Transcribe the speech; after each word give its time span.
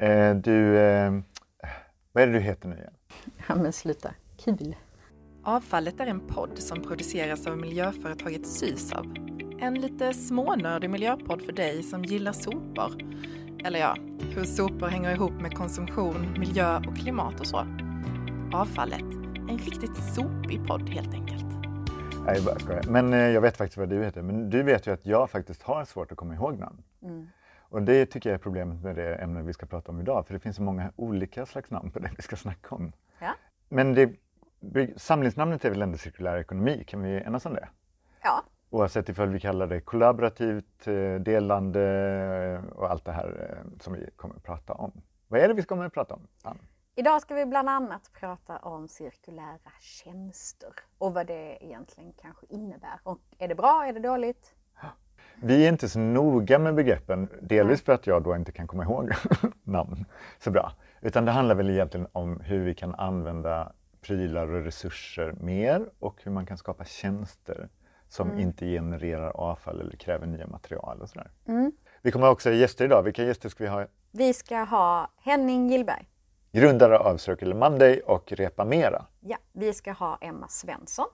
Eh, 0.00 0.34
du, 0.34 0.78
eh, 0.78 1.12
vad 2.12 2.22
är 2.22 2.26
det 2.26 2.32
du 2.32 2.40
heter 2.40 2.68
nu 2.68 2.74
igen? 2.76 2.92
Ja 3.48 3.54
men 3.54 3.72
sluta, 3.72 4.14
kul. 4.44 4.76
Avfallet 5.44 6.00
är 6.00 6.06
en 6.06 6.20
podd 6.20 6.58
som 6.58 6.82
produceras 6.82 7.46
av 7.46 7.58
miljöföretaget 7.58 8.46
Sysav. 8.46 9.06
En 9.60 9.80
lite 9.80 10.14
smånördig 10.14 10.90
miljöpodd 10.90 11.42
för 11.42 11.52
dig 11.52 11.82
som 11.82 12.04
gillar 12.04 12.32
sopor. 12.32 12.92
Eller 13.64 13.80
ja, 13.80 13.96
hur 14.34 14.44
sopor 14.44 14.86
hänger 14.86 15.14
ihop 15.14 15.32
med 15.40 15.54
konsumtion, 15.54 16.34
miljö 16.38 16.76
och 16.76 16.96
klimat 16.96 17.40
och 17.40 17.46
så. 17.46 17.66
Avfallet, 18.52 19.10
en 19.50 19.58
riktigt 19.58 19.96
sopig 20.14 20.66
podd 20.66 20.88
helt 20.88 21.14
enkelt. 21.14 21.46
Nej, 22.26 22.42
bara. 22.44 22.82
Men 22.88 23.12
eh, 23.12 23.18
jag 23.18 23.40
vet 23.40 23.56
faktiskt 23.56 23.76
vad 23.76 23.88
du 23.88 24.04
heter. 24.04 24.22
Men 24.22 24.50
du 24.50 24.62
vet 24.62 24.86
ju 24.86 24.92
att 24.92 25.06
jag 25.06 25.30
faktiskt 25.30 25.62
har 25.62 25.84
svårt 25.84 26.12
att 26.12 26.18
komma 26.18 26.34
ihåg 26.34 26.58
namn. 26.58 26.82
Och 27.70 27.82
det 27.82 28.06
tycker 28.06 28.30
jag 28.30 28.34
är 28.34 28.42
problemet 28.42 28.82
med 28.82 28.96
det 28.96 29.14
ämne 29.14 29.42
vi 29.42 29.52
ska 29.52 29.66
prata 29.66 29.92
om 29.92 30.00
idag. 30.00 30.26
För 30.26 30.34
det 30.34 30.40
finns 30.40 30.56
så 30.56 30.62
många 30.62 30.92
olika 30.96 31.46
slags 31.46 31.70
namn 31.70 31.90
på 31.90 31.98
det 31.98 32.10
vi 32.16 32.22
ska 32.22 32.36
snacka 32.36 32.74
om. 32.74 32.92
Ja. 33.18 33.34
Men 33.68 33.94
det, 33.94 34.12
samlingsnamnet 34.96 35.64
är 35.64 35.70
väl 35.70 35.82
ändå 35.82 35.98
cirkulär 35.98 36.38
ekonomi? 36.38 36.84
Kan 36.86 37.02
vi 37.02 37.22
enas 37.22 37.46
om 37.46 37.54
det? 37.54 37.68
Ja, 38.22 38.44
Oavsett 38.70 39.08
ifall 39.08 39.28
vi 39.28 39.40
kallar 39.40 39.66
det 39.66 39.80
kollaborativt, 39.80 40.86
eh, 40.86 41.14
delande 41.14 41.82
eh, 42.62 42.78
och 42.78 42.90
allt 42.90 43.04
det 43.04 43.12
här 43.12 43.50
eh, 43.50 43.78
som 43.80 43.92
vi 43.92 44.10
kommer 44.16 44.34
att 44.34 44.42
prata 44.42 44.72
om. 44.72 44.92
Vad 45.28 45.40
är 45.40 45.48
det 45.48 45.54
vi 45.54 45.62
kommer 45.62 45.84
att 45.84 45.92
prata 45.92 46.14
om? 46.14 46.26
Ann? 46.42 46.58
idag 47.00 47.22
ska 47.22 47.34
vi 47.34 47.46
bland 47.46 47.68
annat 47.68 48.12
prata 48.12 48.58
om 48.58 48.88
cirkulära 48.88 49.72
tjänster 49.80 50.72
och 50.98 51.14
vad 51.14 51.26
det 51.26 51.64
egentligen 51.64 52.12
kanske 52.12 52.46
innebär. 52.48 53.00
Och 53.02 53.20
är 53.38 53.48
det 53.48 53.54
bra, 53.54 53.86
är 53.86 53.92
det 53.92 54.00
dåligt? 54.00 54.54
Vi 55.42 55.64
är 55.64 55.68
inte 55.68 55.88
så 55.88 55.98
noga 55.98 56.58
med 56.58 56.74
begreppen, 56.74 57.28
delvis 57.40 57.82
för 57.82 57.92
att 57.92 58.06
jag 58.06 58.22
då 58.22 58.36
inte 58.36 58.52
kan 58.52 58.66
komma 58.66 58.84
ihåg 58.84 59.10
namn 59.62 60.04
så 60.38 60.50
bra. 60.50 60.72
Utan 61.00 61.24
det 61.24 61.32
handlar 61.32 61.54
väl 61.54 61.70
egentligen 61.70 62.06
om 62.12 62.40
hur 62.40 62.64
vi 62.64 62.74
kan 62.74 62.94
använda 62.94 63.72
prylar 64.00 64.46
och 64.54 64.64
resurser 64.64 65.34
mer 65.40 65.86
och 65.98 66.16
hur 66.22 66.32
man 66.32 66.46
kan 66.46 66.58
skapa 66.58 66.84
tjänster 66.84 67.68
som 68.08 68.38
inte 68.38 68.66
genererar 68.66 69.30
avfall 69.30 69.80
eller 69.80 69.96
kräver 69.96 70.26
nya 70.26 70.46
material 70.46 71.00
och 71.00 71.08
sådär. 71.08 71.30
Vi 72.02 72.10
kommer 72.10 72.30
också 72.30 72.48
ha 72.48 72.56
gäster 72.56 72.84
idag. 72.84 73.02
Vilka 73.02 73.24
gäster 73.24 73.48
ska 73.48 73.64
vi 73.64 73.70
ha? 73.70 73.86
Vi 74.10 74.32
ska 74.32 74.56
ha 74.56 75.10
Henning 75.22 75.70
Gillberg. 75.70 76.08
Grundare 76.52 76.98
av 76.98 77.16
Circle 77.16 77.54
Monday 77.54 78.00
och 78.00 78.32
Repa 78.32 78.64
Mera. 78.64 79.06
Ja, 79.20 79.36
vi 79.52 79.72
ska 79.72 79.92
ha 79.92 80.18
Emma 80.20 80.48
Svensson. 80.48 81.06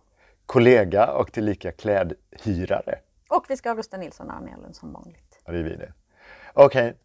Kollega 0.46 1.12
och 1.12 1.32
tillika 1.32 1.72
klädhyrare. 1.72 2.98
Och 3.28 3.44
vi 3.48 3.56
ska 3.56 3.68
ha 3.68 3.74
Gustav 3.74 4.00
Nilsson 4.00 4.30
Arnellen 4.30 4.74
som 4.74 4.92
vanligt. 4.92 5.42
Ja, 5.44 5.52
det 5.52 5.58
är 5.58 5.62
vi 5.62 5.76
det. 5.76 5.92
Okej, 6.54 6.96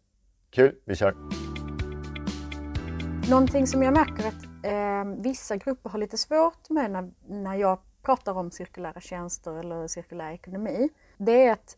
kul. 0.50 0.76
Vi 0.86 0.96
kör. 0.96 1.16
Någonting 3.30 3.68
som 3.68 3.84
jag 3.84 3.94
märker 3.94 4.28
att 4.28 4.66
eh, 4.66 5.22
vissa 5.24 5.58
grupper 5.58 5.90
har 5.90 6.00
lite 6.00 6.18
svårt 6.18 6.70
med 6.70 6.92
när, 6.92 7.12
när 7.28 7.56
jag 7.56 7.80
pratar 8.02 8.34
om 8.34 8.52
cirkulära 8.52 9.00
tjänster 9.00 9.54
eller 9.60 9.88
cirkulär 9.88 10.32
ekonomi, 10.32 10.90
det 11.18 11.48
är 11.48 11.52
att 11.52 11.78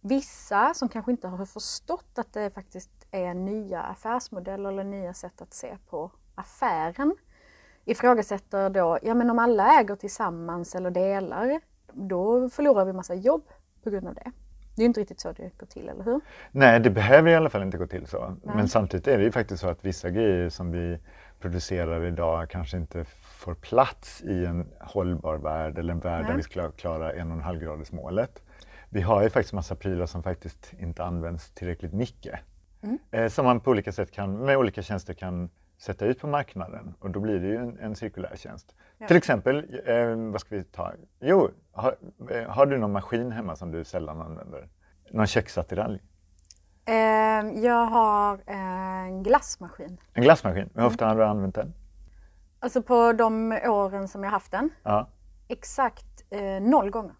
vissa 0.00 0.74
som 0.74 0.88
kanske 0.88 1.10
inte 1.10 1.28
har 1.28 1.46
förstått 1.46 2.18
att 2.18 2.32
det 2.32 2.50
faktiskt 2.50 2.90
är 3.10 3.34
nya 3.34 3.82
affärsmodeller 3.82 4.70
eller 4.70 4.84
nya 4.84 5.14
sätt 5.14 5.42
att 5.42 5.54
se 5.54 5.76
på 5.88 6.10
affären 6.34 7.16
ifrågasätter 7.84 8.70
då, 8.70 8.98
ja 9.02 9.14
men 9.14 9.30
om 9.30 9.38
alla 9.38 9.80
äger 9.80 9.96
tillsammans 9.96 10.74
eller 10.74 10.90
delar, 10.90 11.60
då 11.92 12.50
förlorar 12.50 12.84
vi 12.84 12.92
massa 12.92 13.14
jobb 13.14 13.44
på 13.84 13.90
grund 13.90 14.08
av 14.08 14.14
det. 14.14 14.32
Det 14.76 14.82
är 14.82 14.86
inte 14.86 15.00
riktigt 15.00 15.20
så 15.20 15.32
det 15.32 15.58
går 15.58 15.66
till, 15.66 15.88
eller 15.88 16.04
hur? 16.04 16.20
Nej, 16.50 16.80
det 16.80 16.90
behöver 16.90 17.30
i 17.30 17.34
alla 17.34 17.50
fall 17.50 17.62
inte 17.62 17.78
gå 17.78 17.86
till 17.86 18.06
så. 18.06 18.36
Men 18.42 18.68
samtidigt 18.68 19.08
är 19.08 19.18
det 19.18 19.24
ju 19.24 19.32
faktiskt 19.32 19.60
så 19.60 19.68
att 19.68 19.84
vissa 19.84 20.10
grejer 20.10 20.48
som 20.48 20.70
vi 20.70 20.98
producerar 21.40 22.04
idag 22.04 22.50
kanske 22.50 22.76
inte 22.76 23.04
får 23.22 23.54
plats 23.54 24.22
i 24.22 24.44
en 24.44 24.66
hållbar 24.80 25.36
värld 25.36 25.78
eller 25.78 25.92
en 25.92 26.00
värld 26.00 26.22
där 26.22 26.28
Nej. 26.28 26.36
vi 26.36 26.42
ska 26.42 26.70
klara 26.70 27.12
en 27.12 27.30
och 27.30 27.36
en 27.36 27.42
halv 27.42 27.60
graders 27.60 27.92
målet. 27.92 28.42
Vi 28.88 29.00
har 29.00 29.22
ju 29.22 29.30
faktiskt 29.30 29.52
massa 29.52 29.74
prylar 29.74 30.06
som 30.06 30.22
faktiskt 30.22 30.72
inte 30.78 31.04
används 31.04 31.50
tillräckligt 31.50 31.92
mycket. 31.92 32.40
Eh, 33.10 33.28
som 33.28 33.44
man 33.44 33.60
på 33.60 33.70
olika 33.70 33.92
sätt 33.92 34.10
kan, 34.10 34.38
med 34.38 34.56
olika 34.56 34.82
tjänster 34.82 35.14
kan 35.14 35.50
sätta 35.78 36.06
ut 36.06 36.20
på 36.20 36.26
marknaden 36.26 36.94
och 37.00 37.10
då 37.10 37.20
blir 37.20 37.40
det 37.40 37.46
ju 37.46 37.56
en, 37.56 37.78
en 37.78 37.96
cirkulär 37.96 38.36
tjänst. 38.36 38.74
Till 39.08 39.16
exempel, 39.16 39.80
eh, 39.86 40.16
vad 40.32 40.40
ska 40.40 40.56
vi 40.56 40.64
ta? 40.64 40.92
Jo, 41.20 41.50
har, 41.72 41.96
eh, 42.30 42.48
har 42.50 42.66
du 42.66 42.78
någon 42.78 42.92
maskin 42.92 43.32
hemma 43.32 43.56
som 43.56 43.70
du 43.70 43.84
sällan 43.84 44.20
använder? 44.20 44.68
Någon 45.10 45.26
köksattiralj? 45.26 46.02
Eh, 46.84 46.94
jag 47.64 47.86
har 47.86 48.40
en 48.46 49.22
glassmaskin. 49.22 49.98
En 50.12 50.22
glassmaskin, 50.22 50.70
hur 50.74 50.84
ofta 50.84 51.06
har 51.06 51.16
du 51.16 51.24
använt 51.24 51.54
den? 51.54 51.74
Alltså 52.60 52.82
på 52.82 53.12
de 53.12 53.52
åren 53.52 54.08
som 54.08 54.24
jag 54.24 54.30
haft 54.30 54.52
den, 54.52 54.70
Ja. 54.82 55.08
exakt 55.48 56.06
eh, 56.30 56.62
noll 56.62 56.90
gånger. 56.90 57.14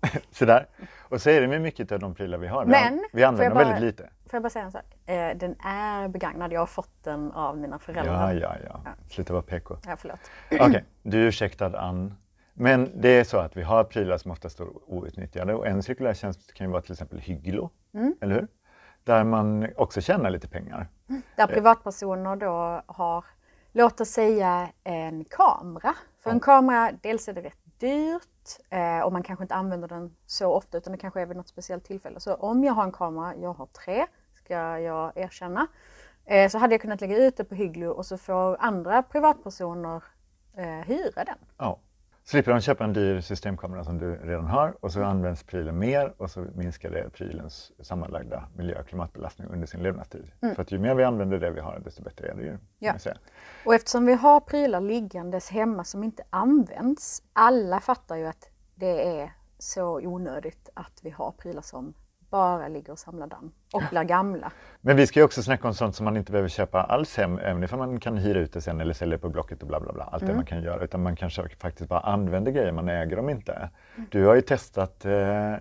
Sådär. 0.30 0.66
Och 1.00 1.20
så 1.22 1.30
är 1.30 1.40
det 1.40 1.48
med 1.48 1.60
mycket 1.60 1.92
av 1.92 1.98
de 1.98 2.14
prylar 2.14 2.38
vi 2.38 2.46
har. 2.46 2.64
Vi, 2.64 2.70
Men, 2.70 2.92
an- 2.92 3.04
vi 3.12 3.24
använder 3.24 3.44
jag 3.44 3.50
dem 3.52 3.58
bara- 3.64 3.64
väldigt 3.74 3.82
lite. 4.00 4.02
Får 4.02 4.36
jag 4.36 4.42
bara 4.42 4.50
säga 4.50 4.64
en 4.64 4.72
sak? 4.72 4.84
Eh, 5.06 5.36
den 5.36 5.56
är 5.64 6.08
begagnad. 6.08 6.52
Jag 6.52 6.60
har 6.60 6.66
fått 6.66 7.04
den 7.04 7.32
av 7.32 7.58
mina 7.58 7.74
Ja, 7.74 7.78
föräldrar. 7.78 8.34
ja, 8.34 8.56
ja. 8.66 8.80
Sluta 9.10 9.32
vara 9.32 9.42
PK. 9.42 9.76
Ja, 9.86 9.96
förlåt. 9.98 10.18
Okej, 10.60 10.84
du 11.02 11.22
är 11.22 11.26
ursäktad 11.26 11.78
Ann. 11.78 12.14
Men 12.54 12.90
det 13.00 13.08
är 13.08 13.24
så 13.24 13.38
att 13.38 13.56
vi 13.56 13.62
har 13.62 13.84
prylar 13.84 14.18
som 14.18 14.30
ofta 14.30 14.48
står 14.48 14.68
outnyttjade 14.92 15.54
och 15.54 15.66
en 15.66 15.82
cirkulär 15.82 16.14
tjänst 16.14 16.52
kan 16.54 16.66
ju 16.66 16.70
vara 16.72 16.82
till 16.82 16.92
exempel 16.92 17.18
Hygglo, 17.18 17.70
Mm. 17.94 18.14
eller 18.20 18.34
hur? 18.34 18.46
Där 19.04 19.24
man 19.24 19.68
också 19.76 20.00
tjänar 20.00 20.30
lite 20.30 20.48
pengar. 20.48 20.88
Där 21.36 21.46
privatpersoner 21.46 22.36
då 22.36 22.82
har, 22.86 23.24
låt 23.72 24.00
oss 24.00 24.08
säga 24.08 24.68
en 24.84 25.24
kamera. 25.24 25.94
För 26.22 26.30
en 26.30 26.40
kamera, 26.40 26.90
dels 27.02 27.28
är 27.28 27.32
det 27.32 27.40
rätt 27.42 27.58
dyrt 27.78 28.58
eh, 28.70 29.00
och 29.00 29.12
man 29.12 29.22
kanske 29.22 29.44
inte 29.44 29.54
använder 29.54 29.88
den 29.88 30.16
så 30.26 30.52
ofta 30.52 30.78
utan 30.78 30.92
det 30.92 30.98
kanske 30.98 31.20
är 31.20 31.26
vid 31.26 31.36
något 31.36 31.48
speciellt 31.48 31.84
tillfälle. 31.84 32.20
Så 32.20 32.34
om 32.34 32.64
jag 32.64 32.72
har 32.72 32.84
en 32.84 32.92
kamera, 32.92 33.34
jag 33.36 33.52
har 33.52 33.66
tre, 33.66 34.06
ska 34.34 34.78
jag 34.78 35.12
erkänna, 35.16 35.66
eh, 36.24 36.48
så 36.48 36.58
hade 36.58 36.74
jag 36.74 36.80
kunnat 36.80 37.00
lägga 37.00 37.16
ut 37.16 37.36
det 37.36 37.44
på 37.44 37.54
Hygglo 37.54 37.90
och 37.90 38.06
så 38.06 38.18
får 38.18 38.56
andra 38.60 39.02
privatpersoner 39.02 40.02
eh, 40.56 40.66
hyra 40.66 41.24
den. 41.24 41.38
Ja. 41.58 41.78
Slipper 42.28 42.52
de 42.52 42.60
köpa 42.60 42.84
en 42.84 42.92
dyr 42.92 43.20
systemkamera 43.20 43.84
som 43.84 43.98
du 43.98 44.16
redan 44.16 44.46
har 44.46 44.68
och 44.80 44.90
Mm. 44.90 44.90
så 44.90 45.04
används 45.04 45.42
prylen 45.42 45.78
mer 45.78 46.12
och 46.16 46.30
så 46.30 46.46
minskar 46.54 46.90
det 46.90 47.10
prylens 47.10 47.72
sammanlagda 47.80 48.48
miljö 48.56 48.80
och 48.80 48.86
klimatbelastning 48.86 49.48
under 49.48 49.66
sin 49.66 49.82
levnadstid. 49.82 50.30
För 50.40 50.62
att 50.62 50.72
ju 50.72 50.78
mer 50.78 50.94
vi 50.94 51.04
använder 51.04 51.38
det 51.38 51.50
vi 51.50 51.60
har 51.60 51.80
desto 51.84 52.02
bättre 52.02 52.28
är 52.28 52.34
det 52.34 52.42
ju. 52.42 52.48
Mm. 52.48 52.60
Ja. 52.78 52.94
Och 53.64 53.74
eftersom 53.74 54.06
vi 54.06 54.14
har 54.14 54.40
prylar 54.40 54.80
liggandes 54.80 55.50
hemma 55.50 55.84
som 55.84 56.04
inte 56.04 56.22
används, 56.30 57.22
alla 57.32 57.80
fattar 57.80 58.16
ju 58.16 58.26
att 58.26 58.48
det 58.74 59.20
är 59.20 59.32
så 59.58 60.00
onödigt 60.00 60.68
att 60.74 61.00
vi 61.02 61.10
har 61.10 61.32
prylar 61.32 61.62
som 61.62 61.94
bara 62.30 62.68
ligger 62.68 62.92
och 62.92 62.98
samlar 62.98 63.26
damm 63.26 63.52
och 63.72 63.82
blir 63.90 64.02
gamla. 64.04 64.52
Men 64.80 64.96
vi 64.96 65.06
ska 65.06 65.20
ju 65.20 65.24
också 65.24 65.42
snacka 65.42 65.68
om 65.68 65.74
sånt 65.74 65.96
som 65.96 66.04
man 66.04 66.16
inte 66.16 66.32
behöver 66.32 66.48
köpa 66.48 66.82
alls 66.82 67.16
hem, 67.16 67.38
även 67.38 67.62
ifall 67.64 67.78
man 67.78 68.00
kan 68.00 68.16
hyra 68.18 68.38
ut 68.38 68.52
det 68.52 68.60
sen 68.60 68.80
eller 68.80 68.94
sälja 68.94 69.18
på 69.18 69.28
Blocket 69.28 69.62
och 69.62 69.68
bla 69.68 69.80
bla 69.80 69.92
bla. 69.92 70.04
Allt 70.04 70.22
Mm. 70.22 70.32
det 70.32 70.36
man 70.36 70.46
kan 70.46 70.62
göra. 70.62 70.84
Utan 70.84 71.02
man 71.02 71.16
kanske 71.16 71.48
faktiskt 71.48 71.88
bara 71.88 72.00
använder 72.00 72.52
grejer, 72.52 72.72
man 72.72 72.88
äger 72.88 73.16
dem 73.16 73.28
inte. 73.30 73.70
Du 74.10 74.26
har 74.26 74.34
ju 74.34 74.40
testat 74.40 75.04
eh, 75.04 75.52
eh, 75.54 75.58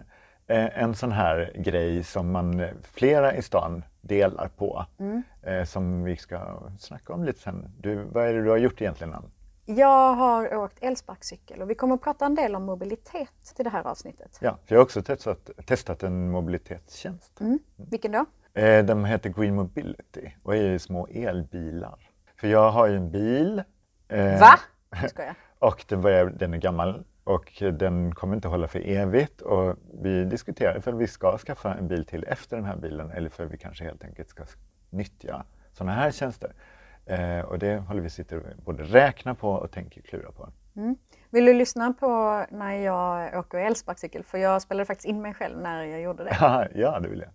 en 0.83 0.95
sån 0.95 1.11
här 1.11 1.51
grej 1.56 2.03
som 2.03 2.31
man, 2.31 2.59
eh, 2.59 2.69
flera 2.94 3.35
i 3.35 3.41
stan 3.41 3.83
delar 4.01 4.47
på. 4.57 4.85
Mm. 5.00 5.23
Eh, 5.41 5.63
som 5.63 6.03
vi 6.03 6.16
ska 6.17 6.39
snacka 6.79 7.13
om 7.13 7.23
lite 7.23 7.39
sen. 7.39 7.66
Du, 7.77 7.95
vad 7.95 8.27
är 8.27 8.33
det 8.33 8.44
du 8.44 8.50
har 8.50 8.57
gjort 8.57 8.81
egentligen 8.81 9.13
Ann? 9.13 9.31
Jag 9.69 10.13
har 10.13 10.55
åkt 10.55 10.78
elsparkcykel 10.83 11.61
och 11.61 11.69
vi 11.69 11.75
kommer 11.75 11.95
att 11.95 12.01
prata 12.01 12.25
en 12.25 12.35
del 12.35 12.55
om 12.55 12.63
mobilitet 12.66 13.53
till 13.55 13.63
det 13.63 13.69
här 13.69 13.88
avsnittet. 13.88 14.38
Ja, 14.41 14.57
för 14.66 14.75
jag 14.75 14.79
har 14.79 14.83
också 14.83 15.01
testat, 15.01 15.50
testat 15.66 16.03
en 16.03 16.31
mobilitetstjänst. 16.31 17.41
Vilken 17.75 18.11
då? 18.11 18.25
Eh, 18.61 18.85
de 18.85 19.06
heter 19.06 19.29
Green 19.29 19.56
Mobility 19.56 20.31
och 20.44 20.56
är 20.56 20.77
små 20.77 21.07
elbilar. 21.07 22.09
För 22.36 22.47
jag 22.47 22.71
har 22.71 22.88
ju 22.88 22.95
en 22.95 23.12
bil. 23.12 23.63
eh, 24.07 24.39
Va? 24.39 24.59
Jag. 25.15 25.36
Och 25.59 25.86
den, 25.88 26.01
börjar, 26.01 26.25
den 26.25 26.53
är 26.53 26.57
gammal 26.57 27.03
och 27.24 27.63
den 27.74 28.15
kommer 28.15 28.36
inte 28.36 28.47
hålla 28.47 28.68
för 28.68 28.80
evigt. 28.88 29.41
Och 29.41 29.75
vi 30.01 30.25
diskuterar 30.25 30.80
för 30.80 30.91
vi 30.91 31.07
ska 31.07 31.38
skaffa 31.38 31.74
en 31.74 31.88
bil 31.88 32.06
till 32.06 32.24
efter 32.24 32.56
den 32.56 32.65
här 32.65 32.75
bilen 32.77 33.12
eller 33.12 33.30
för 33.30 33.45
vi 33.45 33.57
kanske 33.57 33.83
helt 33.83 34.03
enkelt 34.03 34.30
ska 34.30 34.44
nyttja 34.89 35.45
sådana 35.74 35.91
här 35.94 36.12
tjänster. 36.12 36.53
Eh, 37.09 37.39
och 37.39 37.59
det 37.59 37.77
håller 37.77 38.01
vi 38.01 38.09
sitter 38.09 38.56
både 38.65 38.83
räkna 38.83 39.36
på 39.36 39.50
och 39.50 39.71
tänker 39.71 40.01
klura 40.01 40.31
på. 40.31 40.50
Vill 41.30 41.45
du 41.45 41.54
lyssna 41.54 41.94
på 41.94 42.45
när 42.50 42.74
jag 42.74 43.39
åker 43.39 43.57
elsparkcykel? 43.57 44.24
För 44.24 44.38
jag 44.38 44.62
spelade 44.62 44.86
faktiskt 44.86 45.06
in 45.06 45.21
mig 45.21 45.33
själv 45.33 45.59
när 45.62 45.83
jag 45.83 46.01
gjorde 46.01 46.24
det. 46.24 46.38
ja, 46.75 47.00
det 47.00 47.09
vill 47.09 47.19
jag. 47.19 47.30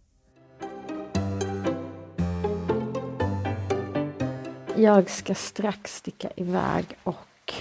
Jag 4.77 5.11
ska 5.11 5.35
strax 5.35 5.97
sticka 5.97 6.29
iväg 6.37 6.97
och 7.05 7.55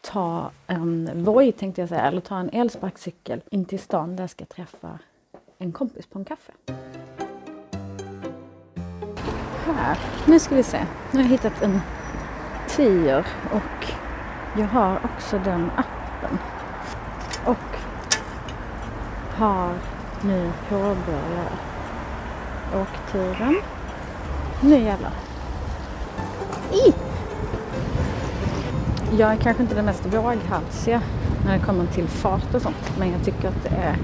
ta 0.00 0.50
en 0.66 1.24
Voi 1.24 1.52
tänkte 1.52 1.80
jag 1.82 1.88
säga, 1.88 2.02
eller 2.02 2.20
ta 2.20 2.38
en 2.38 2.50
elsparkcykel 2.50 3.42
in 3.50 3.64
till 3.64 3.78
stan 3.78 4.16
där 4.16 4.22
jag 4.22 4.30
ska 4.30 4.44
träffa 4.44 4.98
en 5.58 5.72
kompis 5.72 6.06
på 6.06 6.18
en 6.18 6.24
kaffe 6.24 6.52
här. 9.72 9.98
Nu 10.26 10.38
ska 10.38 10.54
vi 10.54 10.62
se. 10.62 10.78
Nu 11.10 11.18
har 11.18 11.24
jag 11.24 11.30
hittat 11.30 11.62
en 11.62 11.80
tier 12.68 13.26
och 13.52 13.86
jag 14.58 14.66
har 14.66 14.98
också 15.04 15.38
den 15.38 15.70
appen. 15.76 16.38
Och 17.44 17.78
har 19.36 19.72
nu 20.22 20.50
påbörjat 20.68 21.52
åkturen. 22.74 23.56
Nu 24.60 24.78
jävlar. 24.78 25.12
I! 26.72 26.94
Jag 29.18 29.32
är 29.32 29.36
kanske 29.36 29.62
inte 29.62 29.74
den 29.74 29.84
mest 29.84 30.06
våghalsiga 30.06 31.02
när 31.44 31.58
det 31.58 31.64
kommer 31.64 31.86
till 31.86 32.08
fart 32.08 32.54
och 32.54 32.62
sånt. 32.62 32.92
Men 32.98 33.10
jag 33.12 33.24
tycker 33.24 33.48
att 33.48 33.62
det 33.62 33.76
är 33.76 33.96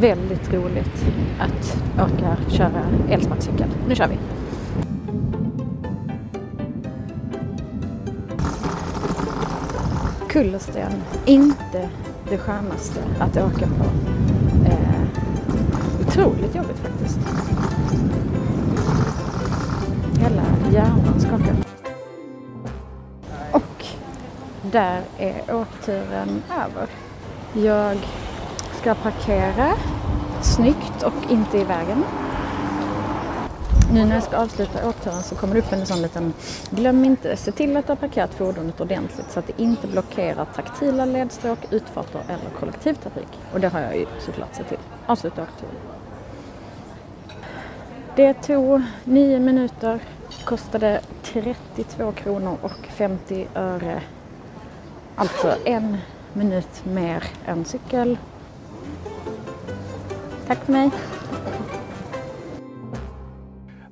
väldigt 0.00 0.52
roligt 0.52 1.04
att 1.38 1.76
åka 1.94 2.36
köra 2.48 2.82
elsparkcykel. 3.10 3.68
Nu 3.88 3.94
kör 3.94 4.08
vi! 4.08 4.35
Kullersten, 10.36 10.92
inte 11.24 11.88
det 12.28 12.38
skönaste 12.38 13.00
att 13.20 13.36
åka 13.36 13.66
på. 13.66 13.84
Eh, 14.66 15.02
otroligt 16.00 16.54
jobbigt 16.54 16.78
faktiskt. 16.78 17.18
Hela 20.20 20.42
hjärnan 20.72 21.20
skakar. 21.20 21.56
Och 23.52 23.84
där 24.62 25.02
är 25.18 25.54
åkturen 25.54 26.42
över. 26.50 26.88
Jag 27.66 27.96
ska 28.80 28.94
parkera 28.94 29.72
snyggt 30.42 31.02
och 31.02 31.30
inte 31.30 31.58
i 31.58 31.64
vägen. 31.64 32.04
Nu 33.92 34.04
när 34.04 34.14
jag 34.14 34.22
ska 34.22 34.36
avsluta 34.36 34.88
åkturen 34.88 35.22
så 35.22 35.34
kommer 35.34 35.54
det 35.54 35.60
upp 35.60 35.72
en 35.72 35.86
sån 35.86 36.02
liten 36.02 36.34
Glöm 36.70 37.04
inte, 37.04 37.36
se 37.36 37.52
till 37.52 37.76
att 37.76 37.86
du 37.86 37.90
har 37.90 37.96
parkerat 37.96 38.34
fordonet 38.34 38.80
ordentligt 38.80 39.30
så 39.30 39.38
att 39.38 39.46
det 39.46 39.62
inte 39.62 39.86
blockerar 39.86 40.44
taktila 40.44 41.04
ledstråk, 41.04 41.58
utfarter 41.70 42.20
eller 42.28 42.50
kollektivtrafik. 42.60 43.28
Och 43.52 43.60
det 43.60 43.68
har 43.68 43.80
jag 43.80 43.96
ju 43.96 44.06
såklart 44.18 44.54
sett 44.54 44.68
till. 44.68 44.78
Avsluta 45.06 45.42
åkturen. 45.42 45.74
Det 48.16 48.34
tog 48.34 48.82
nio 49.04 49.40
minuter, 49.40 50.00
kostade 50.44 51.00
32 51.22 52.12
kronor 52.12 52.56
och 52.62 52.86
50 52.88 53.46
öre. 53.54 54.02
Alltså 55.16 55.54
en 55.64 55.96
minut 56.32 56.84
mer 56.84 57.24
än 57.46 57.64
cykel. 57.64 58.18
Tack 60.46 60.64
för 60.64 60.72
mig. 60.72 60.90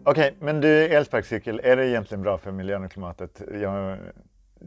Okej, 0.06 0.36
men 0.40 0.60
du, 0.60 0.84
elsparkcykel, 0.84 1.60
är 1.64 1.76
det 1.76 1.88
egentligen 1.88 2.22
bra 2.22 2.38
för 2.38 2.52
miljön 2.52 2.84
och 2.84 2.90
klimatet? 2.90 3.42
Jag, 3.60 3.98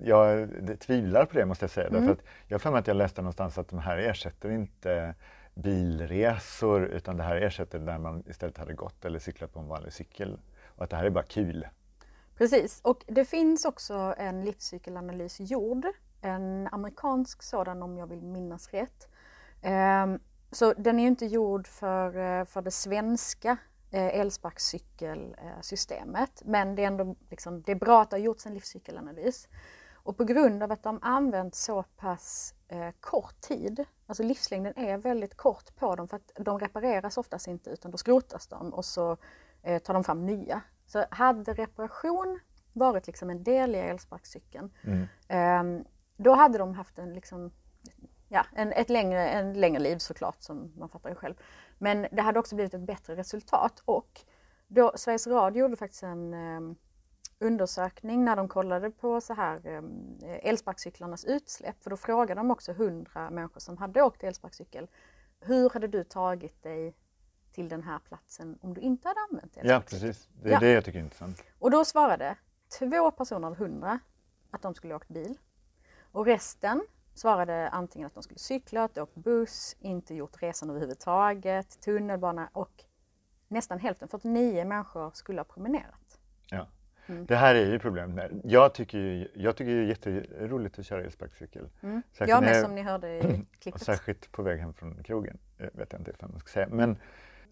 jag 0.04 0.50
tvivlar 0.80 1.26
på 1.26 1.38
det 1.38 1.46
måste 1.46 1.64
jag 1.64 1.72
säga. 1.72 1.88
Mm. 1.88 2.00
Därför 2.02 2.14
att 2.14 2.28
jag 2.48 2.62
för 2.62 2.72
mig 2.72 2.80
att 2.80 2.88
jag 2.88 2.98
läste 2.98 3.22
någonstans 3.22 3.58
att 3.58 3.68
de 3.70 3.80
här 3.80 3.98
ersätter 3.98 4.50
inte 4.50 5.16
bilresor 5.54 6.86
utan 6.86 7.18
det 7.18 7.24
här 7.24 7.36
ersätter 7.36 7.80
där 7.80 7.98
man 7.98 8.24
istället 8.28 8.58
hade 8.58 8.74
gått 8.74 9.06
eller 9.06 9.20
cyklat 9.20 9.54
på 9.54 9.60
en 9.60 9.68
vanlig 9.68 9.94
cykel. 9.94 10.40
Och 10.66 10.84
att 10.84 10.90
det 10.90 10.96
här 10.96 11.06
är 11.06 11.10
bara 11.10 11.24
kul. 11.24 11.68
Precis, 12.38 12.82
och 12.84 13.04
det 13.08 13.26
finns 13.26 13.66
också 13.66 14.14
en 14.18 14.46
livscykelanalys 14.46 15.40
gjord. 15.40 15.86
En 16.22 16.70
amerikansk 16.72 17.44
sådan 17.44 17.84
om 17.84 17.98
jag 17.98 18.08
vill 18.08 18.22
minnas 18.22 18.70
rätt. 18.74 19.08
Ehm, 19.62 20.20
Så 20.52 20.74
den 20.74 21.00
är 21.00 21.08
inte 21.08 21.26
gjord 21.26 21.68
för, 21.68 22.08
eh, 22.08 22.46
för 22.46 22.62
det 22.62 22.72
svenska 22.72 23.58
elsparkcykelsystemet. 23.92 26.42
Men 26.46 26.76
det 26.76 26.84
är 26.84 26.88
ändå 26.88 27.16
liksom, 27.30 27.62
det 27.62 27.72
är 27.72 27.76
bra 27.76 28.02
att 28.02 28.10
det 28.10 28.16
har 28.16 28.22
gjorts 28.22 28.46
en 28.46 28.54
livscykelanalys. 28.54 29.48
Och 29.94 30.18
på 30.18 30.24
grund 30.24 30.64
av 30.64 30.72
att 30.72 30.84
de 30.84 31.00
använt 31.02 31.56
så 31.56 31.84
pass 31.84 32.54
eh, 32.68 32.90
kort 33.00 33.42
tid, 33.42 33.86
alltså 34.06 34.24
livslängden 34.24 34.74
är 34.78 34.98
väldigt 34.98 35.38
kort 35.38 35.76
på 35.76 35.96
dem 35.96 36.08
för 36.08 36.18
att 36.18 36.32
de 36.36 36.60
repareras 36.60 37.18
oftast 37.18 37.48
inte 37.48 37.70
utan 37.70 37.92
då 37.92 37.98
skrotas 37.98 38.48
de 38.48 38.74
och 38.74 38.86
så 38.86 39.18
eh, 39.64 39.82
tar 39.82 39.94
de 39.94 40.04
fram 40.04 40.26
nya. 40.26 40.62
Så 40.86 41.06
hade 41.12 41.54
reparation 41.54 42.40
varit 42.74 43.08
liksom 43.08 43.30
en 43.30 43.44
del 43.44 43.76
i 43.76 43.78
elsparkcykeln, 43.78 44.72
Mm. 44.84 45.08
eh, 45.28 45.64
då 46.18 46.34
hade 46.34 46.58
de 46.58 46.74
haft 46.74 47.00
en, 47.00 47.14
liksom, 47.14 47.52
ja, 48.28 48.46
en, 48.56 48.72
ett 48.72 48.90
längre, 48.90 49.30
en 49.30 49.54
längre 49.54 49.80
liv 49.80 49.98
såklart, 49.98 50.42
som 50.42 50.72
man 50.78 50.90
fattar 50.90 51.10
ju 51.10 51.16
själv. 51.16 51.36
Men 51.78 52.08
det 52.12 52.22
hade 52.22 52.40
också 52.40 52.56
blivit 52.56 52.74
ett 52.74 52.82
bättre 52.82 53.16
resultat 53.16 53.82
och 53.86 54.22
då, 54.68 54.92
Sveriges 54.96 55.28
Radio 55.28 55.62
gjorde 55.62 55.76
faktiskt 55.76 56.04
en 56.04 56.34
eh, 56.34 56.76
undersökning 57.40 58.26
när 58.26 58.36
de 58.36 58.48
kollade 58.48 58.92
på 58.92 59.22
så 59.22 59.34
här 59.34 59.62
eh, 59.68 59.82
elsparkcyklarnas 60.50 61.26
utsläpp. 61.26 61.84
För 61.84 61.90
då 61.90 61.98
frågade 61.98 62.40
de 62.40 62.52
också 62.52 62.72
100 62.72 63.30
människor 63.30 63.60
som 63.60 63.78
hade 63.78 64.02
åkt 64.02 64.24
elsparkcykel. 64.24 64.88
Hur 65.40 65.70
hade 65.70 65.88
du 65.88 66.04
tagit 66.04 66.64
dig 66.64 66.96
till 67.52 67.70
den 67.70 67.84
här 67.84 68.00
platsen 68.00 68.58
om 68.62 68.74
du 68.74 68.82
inte 68.82 69.08
hade 69.08 69.20
använt 69.30 69.54
Ja, 69.56 69.62
elsparkcykel? 69.62 70.08
precis. 70.08 70.30
Det 70.44 70.50
är 70.50 70.54
Ja. 70.54 70.60
det 70.60 70.70
jag 70.72 70.86
tycker 70.86 71.00
är 71.00 71.04
intressant. 71.04 71.44
Och 71.60 71.72
då 71.72 71.86
svarade 71.86 72.36
två 72.80 73.12
personer 73.12 73.48
av 73.48 73.54
100 73.54 74.00
att 74.52 74.62
de 74.62 74.74
skulle 74.74 74.96
åkt 74.96 75.08
bil. 75.10 75.38
Och 76.12 76.26
resten 76.26 76.82
svarade 77.18 77.70
antingen 77.70 78.06
att 78.06 78.14
de 78.14 78.24
skulle 78.24 78.40
cyklat, 78.40 78.98
åkt 78.98 79.16
buss, 79.16 79.76
inte 79.80 80.16
gjort 80.16 80.42
resan 80.44 80.70
överhuvudtaget, 80.70 81.82
tunnelbana 81.82 82.50
och 82.54 82.84
nästan 83.48 83.80
hälften, 83.80 84.08
49 84.08 84.66
människor, 84.66 85.12
skulle 85.14 85.40
ha 85.40 85.46
promenerat. 85.46 86.20
Ja. 86.52 86.68
Mm. 87.08 87.26
Det 87.26 87.36
här 87.36 87.56
är 87.56 87.66
ju 87.72 87.80
problemet. 87.80 88.32
Jag 88.44 88.74
tycker 88.74 88.98
ju, 88.98 89.28
jag 89.36 89.56
tycker 89.56 89.72
är 89.72 89.84
jätteroligt 89.84 90.80
att 90.80 90.86
köra 90.86 91.04
elsparkcykel. 91.04 91.70
Mm. 91.82 92.02
Särskilt 92.12 92.30
Jag 92.30 92.44
med 92.44 92.56
jag- 92.56 92.64
som 92.66 92.76
ni 92.76 92.82
hörde 92.84 93.10
i 93.18 93.46
klippet. 93.60 93.82
särskilt 93.82 94.32
på 94.32 94.42
väg 94.44 94.60
hem 94.60 94.74
från 94.74 95.04
krogen, 95.04 95.38
eh, 95.58 95.68
vet 95.74 95.92
jag 95.94 96.02
inte 96.02 96.12
ifall 96.12 96.30
man 96.30 96.40
ska 96.40 96.50
säga. 96.50 96.68
Men 96.72 96.98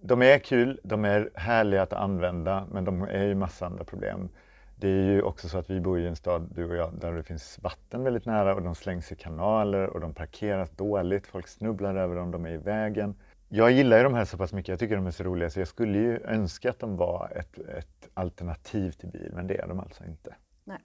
de 0.02 0.22
är 0.22 0.40
kul, 0.40 0.80
de 0.84 1.06
är 1.06 1.30
härliga 1.36 1.82
att 1.82 1.94
använda, 1.94 2.68
men 2.72 2.86
de 2.86 3.02
är 3.02 3.24
ju 3.24 3.36
massa 3.36 3.66
andra 3.66 3.84
problem. 3.84 4.30
Det 4.76 4.88
är 4.88 5.04
ju 5.04 5.22
också 5.22 5.50
så 5.50 5.58
att 5.58 5.70
vi 5.70 5.80
bor 5.80 6.00
i 6.00 6.08
en 6.08 6.16
stad, 6.16 6.52
du 6.56 6.70
och 6.70 6.76
jag, 6.76 6.94
där 7.00 7.14
det 7.14 7.24
finns 7.24 7.60
vatten 7.62 8.04
väldigt 8.04 8.26
nära 8.26 8.56
och 8.56 8.62
de 8.62 8.76
slängs 8.76 9.12
i 9.12 9.16
kanaler 9.16 9.88
och 9.88 10.00
de 10.00 10.14
parkeras 10.14 10.70
dåligt, 10.70 11.28
folk 11.28 11.48
snubblar 11.48 11.96
över 11.96 12.16
dem, 12.16 12.32
de 12.32 12.46
är 12.46 12.50
i 12.50 12.58
vägen. 12.58 13.16
Jag 13.50 13.72
gillar 13.72 13.98
ju 13.98 14.04
de 14.04 14.14
här 14.14 14.26
så 14.26 14.38
pass 14.38 14.54
mycket, 14.54 14.70
jag 14.70 14.80
tycker 14.80 14.96
de 14.96 15.08
är 15.08 15.12
så 15.12 15.24
roliga 15.24 15.50
så 15.50 15.60
jag 15.60 15.68
skulle 15.68 15.98
ju 15.98 16.20
önska 16.24 16.70
att 16.70 16.80
de 16.80 16.98
var 16.98 17.32
ett, 17.36 17.60
ett 17.60 18.10
alternativ 18.14 18.92
till 18.92 19.10
bil, 19.10 19.32
men 19.34 19.48
det 19.48 19.58
är 19.58 19.68
de 19.68 19.80
alltså 19.80 20.04
inte. 20.04 20.36
Nej. 20.64 20.78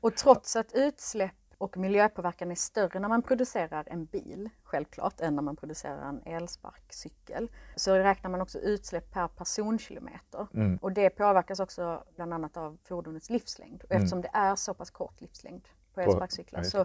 Och 0.00 0.16
trots 0.16 0.56
att 0.56 0.72
utsläpp 0.74 1.32
och 1.58 1.76
miljöpåverkan 1.76 2.50
är 2.50 2.54
större 2.54 3.00
när 3.00 3.08
man 3.08 3.22
producerar 3.22 3.84
en 3.86 4.04
bil, 4.04 4.50
självklart, 4.62 5.20
än 5.20 5.34
när 5.34 5.42
man 5.42 5.56
producerar 5.56 6.08
en 6.08 6.22
elsparkcykel, 6.24 7.50
så 7.76 7.94
räknar 7.94 8.30
man 8.30 8.40
också 8.40 8.58
utsläpp 8.58 9.12
per 9.12 9.28
personkilometer. 9.28 10.46
Mm. 10.54 10.76
Och 10.76 10.92
det 10.92 11.10
påverkas 11.10 11.60
också 11.60 12.04
bland 12.16 12.34
annat 12.34 12.56
av 12.56 12.78
fordonets 12.84 13.30
livslängd. 13.30 13.84
Och 13.84 13.92
eftersom 13.92 14.20
det 14.20 14.30
är 14.32 14.56
så 14.56 14.74
pass 14.74 14.90
kort 14.90 15.20
livslängd 15.20 15.68
på 15.94 16.00
elsparkcyklar 16.00 16.62
så 16.62 16.84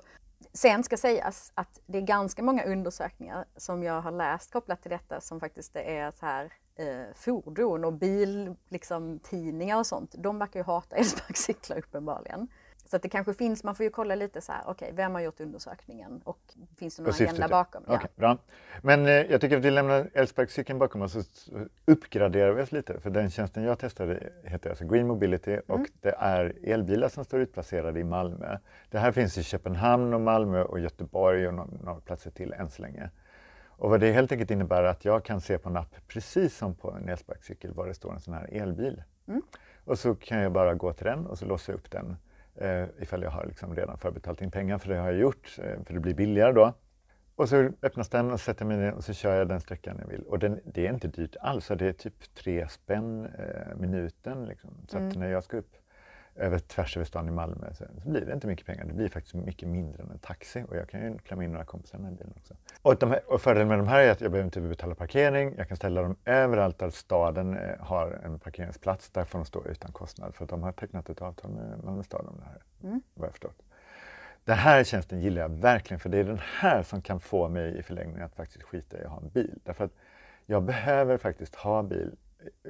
Sen 0.54 0.84
ska 0.84 0.98
sägas 0.98 1.52
att 1.56 1.80
det 1.86 1.98
är 1.98 2.02
ganska 2.02 2.44
många 2.44 2.64
undersökningar 2.64 3.46
som 3.56 3.84
jag 3.84 4.02
har 4.02 4.12
läst 4.12 4.52
kopplat 4.52 4.82
till 4.82 4.92
detta 4.92 5.22
som 5.22 5.40
faktiskt 5.40 5.74
det 5.74 5.98
är 5.98 6.12
så 6.12 6.26
här 6.26 6.54
eh, 6.76 7.14
fordon 7.16 7.86
och 7.86 7.94
bil, 7.94 8.56
liksom, 8.70 9.20
tidningar 9.20 9.78
och 9.78 9.88
sånt. 9.88 10.16
De 10.18 10.40
verkar 10.40 10.60
ju 10.60 10.64
hata 10.64 10.96
elsparkcyklar 10.96 11.78
uppenbarligen. 11.78 12.48
Så 12.92 12.98
att 12.98 13.04
det 13.04 13.10
kanske 13.10 13.34
finns, 13.34 13.64
man 13.64 13.76
får 13.76 13.84
ju 13.84 13.90
kolla 13.90 14.16
lite 14.16 14.42
så 14.42 14.52
här, 14.52 14.62
okej, 14.68 14.92
vem 14.96 15.14
har 15.14 15.22
gjort 15.22 15.40
undersökningen 15.40 16.22
och 16.24 16.40
finns 16.78 16.96
det 16.96 17.02
någon 17.02 17.10
Och 17.10 17.16
syftet, 17.16 17.40
agenda 17.40 17.56
ja. 17.56 17.64
bakom? 17.64 17.84
Okej, 17.88 18.10
bra. 18.16 18.38
Men 18.82 19.06
eh, 19.06 19.12
jag 19.12 19.42
tycker 19.42 19.58
att 19.58 19.64
vi 19.66 19.72
lämnar 19.72 20.10
elsparkcykeln 20.14 20.80
bakom 20.80 21.02
oss 21.02 21.16
och 21.16 21.24
uppgraderar 21.86 22.52
vi 22.52 22.62
oss 22.62 22.72
lite. 22.72 23.00
För 23.00 23.10
den 23.10 23.30
tjänsten 23.30 23.64
jag 23.64 23.80
testade 23.80 24.30
heter 24.44 24.70
alltså 24.70 24.86
Green 24.86 25.08
Mobility 25.08 25.60
och 25.68 25.76
Mm. 25.76 25.88
det 26.02 26.16
är 26.18 26.54
elbilar 26.64 27.10
som 27.10 27.26
står 27.26 27.40
utplacerade 27.40 28.00
i 28.00 28.04
Malmö. 28.04 28.58
Det 28.90 28.98
här 28.98 29.12
finns 29.12 29.38
i 29.38 29.44
Köpenhamn 29.44 30.14
och 30.14 30.22
Malmö 30.22 30.64
och 30.64 30.80
Göteborg 30.80 31.48
och 31.48 31.54
några, 31.54 31.70
några 31.84 32.00
platser 32.00 32.32
till 32.32 32.54
än 32.54 32.70
så 32.70 32.82
länge. 32.82 33.10
Och 33.66 33.90
vad 33.90 34.00
det 34.00 34.12
helt 34.12 34.32
enkelt 34.32 34.52
innebär 34.52 34.84
är 34.84 34.88
att 34.88 35.06
jag 35.06 35.26
kan 35.26 35.42
se 35.42 35.58
på 35.58 35.70
en 35.70 35.78
app, 35.78 35.96
precis 36.08 36.58
som 36.58 36.76
på 36.76 36.92
en 36.92 37.10
elsparkcykel, 37.10 37.74
var 37.74 37.88
det 37.88 37.94
står 37.94 38.14
en 38.14 38.20
sån 38.20 38.34
här 38.34 38.50
elbil. 38.52 39.04
Mm. 39.28 39.42
Och 39.86 40.00
så 40.00 40.16
kan 40.16 40.40
jag 40.40 40.52
bara 40.52 40.74
gå 40.74 40.94
till 40.94 41.06
den 41.06 41.28
och 41.28 41.38
så 41.38 41.46
låsa 41.46 41.74
upp 41.74 41.92
den 41.92 42.18
eh, 42.56 42.86
ifall 43.00 43.22
jag 43.24 43.30
har 43.32 43.46
liksom 43.46 43.76
redan 43.76 43.98
förbetalt 43.98 44.42
in 44.42 44.52
pengar, 44.52 44.78
för 44.78 44.90
det 44.90 44.98
har 45.00 45.12
jag 45.12 45.20
gjort, 45.20 45.60
eh, 45.64 45.84
för 45.86 45.94
det 45.94 46.00
blir 46.00 46.14
billigare 46.14 46.52
då. 46.52 46.74
Och 47.36 47.50
så 47.50 47.72
öppnas 47.82 48.10
den 48.10 48.32
och 48.32 48.40
sätter 48.40 48.66
mig 48.66 48.78
den 48.78 48.94
och 48.94 49.04
så 49.04 49.14
kör 49.14 49.36
jag 49.36 49.48
den 49.48 49.60
sträckan 49.60 49.98
jag 50.00 50.08
vill. 50.08 50.24
Och 50.24 50.40
den, 50.40 50.60
det 50.66 50.88
är 50.88 50.94
inte 50.94 51.08
dyrt 51.08 51.36
alls, 51.42 51.68
det 51.68 51.88
är 51.88 51.94
typ 51.94 52.34
tre 52.36 52.68
spänn 52.68 53.26
eh, 53.26 53.76
minuten. 53.78 54.46
Liksom. 54.46 54.70
Så 54.88 54.98
att 54.98 55.04
Mm. 55.04 55.20
när 55.20 55.28
jag 55.32 55.44
ska 55.44 55.58
upp 55.58 55.76
över, 56.36 56.60
tvärs 56.60 56.98
över 56.98 57.06
stan 57.06 57.28
i 57.28 57.32
Malmö 57.32 57.74
så, 57.74 57.86
så 58.04 58.10
blir 58.10 58.22
det 58.22 58.34
inte 58.34 58.48
mycket 58.48 58.66
pengar. 58.66 58.86
Det 58.86 58.94
blir 58.94 59.10
faktiskt 59.10 59.36
mycket 59.36 59.70
mindre 59.70 60.04
än 60.04 60.12
en 60.12 60.20
taxi 60.20 60.64
och 60.70 60.78
jag 60.78 60.90
kan 60.90 61.02
ju 61.02 61.18
klämma 61.18 61.44
in 61.44 61.52
några 61.52 61.66
kompisar 61.66 61.98
i 61.98 62.02
den 62.02 62.10
här 62.10 62.18
bilen 62.18 62.34
också. 62.38 62.54
Och, 62.82 62.98
de 62.98 63.10
här, 63.10 63.20
och 63.28 63.42
fördelen 63.42 63.68
med 63.68 63.80
de 63.80 63.88
här 63.88 64.00
är 64.00 64.12
att 64.12 64.22
jag 64.22 64.32
behöver 64.32 64.46
inte 64.46 64.62
betala 64.62 64.96
parkering. 64.96 65.54
Jag 65.58 65.68
kan 65.68 65.78
ställa 65.78 66.02
dem 66.02 66.16
överallt 66.26 66.78
där 66.80 66.90
staden 66.90 67.58
eh, 67.58 67.80
har 67.80 68.20
en 68.24 68.40
parkeringsplats. 68.40 69.10
Där 69.10 69.26
får 69.26 69.40
de 69.40 69.46
stå 69.46 69.66
utan 69.66 69.92
kostnad 69.92 70.36
för 70.36 70.44
att 70.44 70.50
de 70.50 70.64
har 70.64 70.72
tecknat 70.72 71.10
ett 71.10 71.22
avtal 71.22 71.52
med 71.52 71.84
Malmö 71.84 72.04
stad 72.04 72.26
om 72.28 72.38
det 72.38 72.46
här, 72.46 72.62
mm. 72.84 73.02
vad 73.14 73.26
jag 73.26 73.32
förstått. 73.32 73.62
Den 74.46 74.58
här 74.58 74.84
tjänsten 74.84 75.22
gillar 75.22 75.42
jag 75.42 75.50
verkligen 75.50 76.00
för 76.00 76.10
det 76.10 76.18
är 76.18 76.24
den 76.24 76.42
här 76.60 76.84
som 76.84 77.02
kan 77.02 77.20
få 77.20 77.50
mig 77.50 77.78
i 77.78 77.84
förlängningen 77.84 78.24
att 78.24 78.36
faktiskt 78.36 78.64
skita 78.64 78.98
i 78.98 79.04
att 79.04 79.12
ha 79.12 79.18
en 79.18 79.30
bil. 79.30 79.60
Därför 79.64 79.86
att 79.86 79.92
jag 80.46 80.64
behöver 80.64 81.18
faktiskt 81.18 81.56
ha 81.56 81.84
bil 81.84 82.16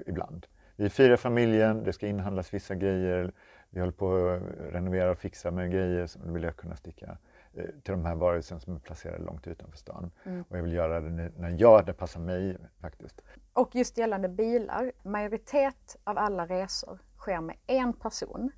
ibland. 0.08 0.48
Vi 0.76 0.86
är 0.86 0.90
fyra 0.90 1.18
familjen, 1.18 1.84
det 1.84 1.94
ska 1.94 2.08
inhandlas 2.08 2.54
vissa 2.54 2.76
grejer, 2.76 3.32
vi 3.74 3.80
håller 3.80 3.94
på 3.94 4.30
att 4.30 4.74
renovera 4.74 5.12
och 5.12 5.18
fixa 5.18 5.52
med 5.52 5.72
grejer, 5.72 6.08
så 6.08 6.20
då 6.20 6.32
vill 6.32 6.44
jag 6.44 6.56
kunna 6.56 6.76
sticka 6.76 7.18
eh, 7.54 7.66
till 7.66 7.92
de 7.92 8.06
här 8.06 8.16
varuhusen 8.16 8.60
som 8.60 8.76
är 8.76 8.80
placerade 8.80 9.24
långt 9.24 9.48
utanför 9.48 9.78
stan. 9.78 10.12
Mm. 10.24 10.44
Och 10.50 10.58
jag 10.58 10.64
vill 10.64 10.74
göra 10.74 11.00
det 11.00 11.32
när 11.38 11.56
jag, 11.60 11.86
det 11.86 11.94
passar 11.94 12.20
mig 12.20 12.58
faktiskt. 12.82 13.22
Och 13.54 13.76
just 13.76 13.98
gällande 13.98 14.30
bilar, 14.30 14.92
majoritet 15.04 15.98
av 16.04 16.18
alla 16.18 16.46
resor 16.46 17.00
sker 17.18 17.42
med 17.42 17.56
en 17.68 17.94
person 17.94 18.52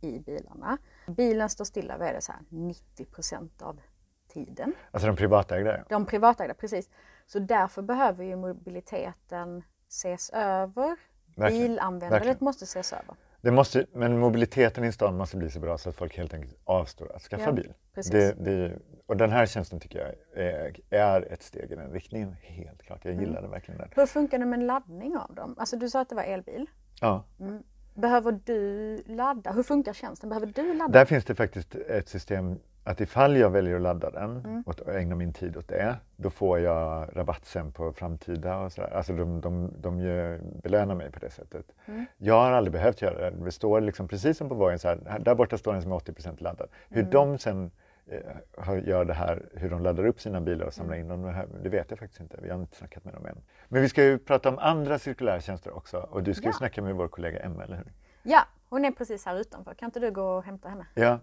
i 0.00 0.18
bilarna. 0.18 0.78
Bilen 1.06 1.48
står 1.48 1.64
stilla, 1.64 1.98
vad 1.98 2.08
är 2.08 2.12
det, 2.12 2.20
så 2.20 2.32
här, 2.32 2.40
90 2.48 3.04
procent 3.04 3.62
av 3.62 3.80
tiden. 4.28 4.72
Alltså 4.90 5.06
de 5.06 5.16
privatägda? 5.16 5.84
De 5.88 6.06
privatägda, 6.06 6.54
precis. 6.54 6.90
Så 7.26 7.38
därför 7.38 7.82
behöver 7.82 8.24
ju 8.24 8.36
mobiliteten 8.36 9.62
ses 9.88 10.30
över. 10.30 10.96
Verkligen. 11.36 11.68
Bilanvändandet 11.68 12.12
Verkligen. 12.12 12.38
måste 12.40 12.64
ses 12.64 12.92
över. 12.92 13.14
Det 13.40 13.50
måste, 13.50 13.86
men 13.92 14.18
mobiliteten 14.18 14.84
i 14.84 14.92
stan 14.92 15.16
måste 15.16 15.36
bli 15.36 15.50
så 15.50 15.60
bra 15.60 15.78
så 15.78 15.88
att 15.88 15.96
folk 15.96 16.16
helt 16.16 16.34
enkelt 16.34 16.56
avstår 16.64 17.12
att 17.16 17.22
skaffa 17.22 17.44
ja, 17.44 17.52
bil. 17.52 17.72
Det, 18.10 18.44
det, 18.44 18.78
och 19.06 19.16
den 19.16 19.30
här 19.30 19.46
tjänsten 19.46 19.80
tycker 19.80 19.98
jag 19.98 20.14
är, 20.44 20.76
är, 20.90 21.32
ett 21.32 21.42
steg 21.42 21.72
i 21.72 21.74
den 21.74 21.92
riktningen, 21.92 22.36
helt 22.42 22.82
klart. 22.82 23.04
Jag 23.04 23.14
gillar 23.14 23.38
mm. 23.38 23.50
verkligen 23.50 23.78
den. 23.78 23.88
Hur 23.96 24.06
funkar 24.06 24.38
det 24.38 24.46
med 24.46 24.62
laddning 24.62 25.16
av 25.16 25.34
dem? 25.34 25.54
Alltså 25.58 25.76
du 25.76 25.90
sa 25.90 26.00
att 26.00 26.08
det 26.08 26.14
var 26.14 26.22
elbil. 26.22 26.66
Ja. 27.00 27.24
Mm. 27.40 27.62
Behöver 27.94 28.40
du 28.44 29.02
ladda? 29.06 29.52
Hur 29.52 29.62
funkar 29.62 29.92
tjänsten? 29.92 30.28
Behöver 30.28 30.46
du 30.46 30.74
ladda? 30.74 30.92
Där 30.92 31.04
finns 31.04 31.24
det 31.24 31.34
faktiskt 31.34 31.74
ett 31.74 32.08
system 32.08 32.58
att 32.88 33.00
ifall 33.00 33.36
jag 33.36 33.50
väljer 33.50 33.76
att 33.76 33.82
ladda 33.82 34.10
den 34.10 34.36
mm. 34.44 34.62
och 34.66 34.88
ägna 34.88 35.14
min 35.14 35.32
tid 35.32 35.56
åt 35.56 35.68
det, 35.68 35.96
då 36.16 36.30
får 36.30 36.58
jag 36.58 37.08
rabatt 37.12 37.44
sen 37.44 37.72
på 37.72 37.92
framtida 37.92 38.58
och 38.58 38.72
sådär. 38.72 38.90
Alltså 38.96 39.12
de, 39.12 39.40
de, 39.40 39.72
de 39.80 40.00
gör, 40.00 40.40
belönar 40.62 40.94
mig 40.94 41.10
på 41.10 41.18
det 41.18 41.30
sättet. 41.30 41.66
Mm. 41.86 42.06
Jag 42.16 42.34
har 42.34 42.52
aldrig 42.52 42.72
behövt 42.72 43.02
göra 43.02 43.30
det. 43.30 43.44
Det 43.44 43.52
står 43.52 43.80
liksom 43.80 44.08
precis 44.08 44.38
som 44.38 44.48
på 44.48 44.54
Vojen, 44.54 44.78
så 44.78 44.88
här, 44.88 45.18
där 45.18 45.34
borta 45.34 45.58
står 45.58 45.72
den 45.72 45.82
som 45.82 45.92
är 45.92 45.96
80% 45.96 46.42
laddad. 46.42 46.68
Hur 46.88 47.00
mm. 47.00 47.10
de 47.10 47.38
sen 47.38 47.70
eh, 48.06 48.88
gör 48.88 49.04
det 49.04 49.14
här, 49.14 49.48
hur 49.54 49.70
de 49.70 49.82
laddar 49.82 50.06
upp 50.06 50.20
sina 50.20 50.40
bilar 50.40 50.66
och 50.66 50.74
samlar 50.74 50.96
mm. 50.96 51.12
in 51.12 51.22
dem, 51.22 51.46
det 51.62 51.68
vet 51.68 51.90
jag 51.90 51.98
faktiskt 51.98 52.20
inte. 52.20 52.38
Vi 52.42 52.50
har 52.50 52.58
inte 52.58 52.76
snackat 52.76 53.04
med 53.04 53.14
dem 53.14 53.26
än. 53.26 53.40
Men 53.68 53.82
vi 53.82 53.88
ska 53.88 54.04
ju 54.04 54.18
prata 54.18 54.48
om 54.48 54.58
andra 54.58 54.98
cirkulära 54.98 55.40
tjänster 55.40 55.76
också 55.76 55.98
och 55.98 56.22
du 56.22 56.34
ska 56.34 56.44
ja. 56.44 56.48
ju 56.48 56.52
snacka 56.52 56.82
med 56.82 56.94
vår 56.94 57.08
kollega 57.08 57.38
Emma, 57.38 57.64
eller 57.64 57.76
hur? 57.76 57.92
Ja, 58.22 58.40
hon 58.68 58.84
är 58.84 58.90
precis 58.90 59.26
här 59.26 59.40
utanför. 59.40 59.74
Kan 59.74 59.86
inte 59.86 60.00
du 60.00 60.10
gå 60.10 60.22
och 60.22 60.44
hämta 60.44 60.68
henne? 60.68 60.86
Ja, 60.94 61.18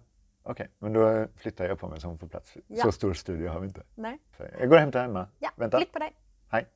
okej. 0.46 0.64
Okay. 0.64 0.68
Men 0.80 0.94
då 0.94 1.28
flyttar 1.36 1.66
jag 1.66 1.80
på 1.80 1.88
mig 1.88 2.00
så 2.00 2.08
hon 2.08 2.18
får 2.18 2.28
plats. 2.28 2.58
Ja. 2.68 2.84
Så 2.84 2.92
stor 2.92 3.14
studio 3.14 3.50
har 3.50 3.60
vi 3.60 3.68
inte. 3.68 3.84
Nej. 3.96 4.20
Så 4.38 4.44
jag 4.60 4.70
går 4.70 4.76
och 4.76 4.82
hämtar 4.82 5.06
Emma. 5.06 5.28
Ja, 5.40 5.50
Vänta. 5.56 5.78
flytt 5.78 5.92
på 5.92 6.00
dig. 6.00 6.14
Hej. 6.50 6.68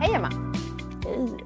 Hej 0.00 0.14
Emma! 0.14 0.30
Hej! 1.04 1.44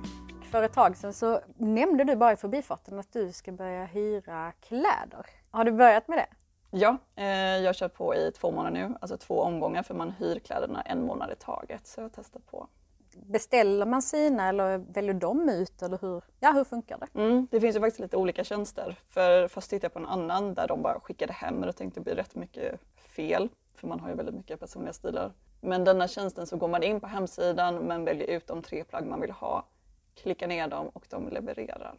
För 0.50 0.62
ett 0.62 0.72
tag 0.72 0.96
sedan 0.96 1.12
så 1.12 1.40
nämnde 1.56 2.04
du 2.04 2.16
bara 2.16 2.32
i 2.32 2.37
förbifarten 2.37 2.99
att 2.99 3.12
du 3.12 3.32
ska 3.32 3.52
börja 3.52 3.84
hyra 3.84 4.52
kläder. 4.61 5.26
Har 5.50 5.64
du 5.64 5.72
börjat 5.72 6.08
med 6.08 6.18
det? 6.18 6.26
Ja, 6.70 6.99
eh, 7.16 7.26
jag 7.64 7.75
kört 7.75 7.94
på 7.94 8.14
i 8.14 8.32
två 8.32 8.50
månader 8.50 8.88
nu, 8.88 8.94
alltså 9.00 9.16
två 9.16 9.40
omgångar 9.40 9.82
för 9.82 9.94
man 9.94 10.11
hyr 10.11 10.38
kläderna 10.38 10.82
en 10.82 11.06
månad 11.06 11.32
i 11.32 11.34
taget. 11.34 11.87
Så 11.87 12.00
jag 12.00 12.11
testar 12.14 12.40
på. 12.40 12.68
Beställer 13.16 13.87
man 13.87 14.02
sina 14.02 14.49
eller 14.49 14.78
väljer 14.78 15.14
de 15.14 15.49
ut 15.49 15.83
eller 15.83 15.99
hur, 16.00 16.23
ja, 16.40 16.52
hur 16.52 16.64
funkar 16.64 16.99
det? 16.99 17.21
Mm, 17.21 17.47
det 17.50 17.61
finns 17.61 17.76
ju 17.76 17.81
faktiskt 17.81 18.00
lite 18.00 18.16
olika 18.16 18.45
tjänster. 18.45 18.99
För 19.09 19.49
först 19.49 19.71
tittade 19.71 19.85
jag 19.85 19.92
på 19.92 19.99
en 19.99 20.07
annan 20.07 20.54
där 20.54 20.69
de 20.69 20.83
bara 20.83 21.00
skickade 21.00 21.33
hem 21.33 21.62
och 21.62 21.76
tänkte 21.76 22.00
det 22.00 22.04
blir 22.04 22.14
rätt 22.14 22.35
mycket 22.35 22.81
fel. 22.97 23.49
För 23.75 23.87
man 23.87 24.00
har 24.00 24.09
ju 24.09 24.14
väldigt 24.14 24.35
mycket 24.35 24.61
personliga 24.61 24.92
stilar. 24.92 25.33
Men 25.61 25.85
denna 25.85 26.09
tjänsten 26.09 26.47
så 26.47 26.57
går 26.57 26.69
man 26.69 26.83
in 26.83 27.00
på 27.00 27.07
hemsidan 27.07 27.75
men 27.75 28.04
väljer 28.04 28.26
ut 28.26 28.47
de 28.47 28.62
tre 28.62 28.85
plagg 28.85 29.07
man 29.07 29.21
vill 29.21 29.31
ha, 29.31 29.66
klickar 30.14 30.47
ner 30.47 30.69
dem 30.69 30.88
och 30.88 31.07
de 31.09 31.28
levererar. 31.28 31.95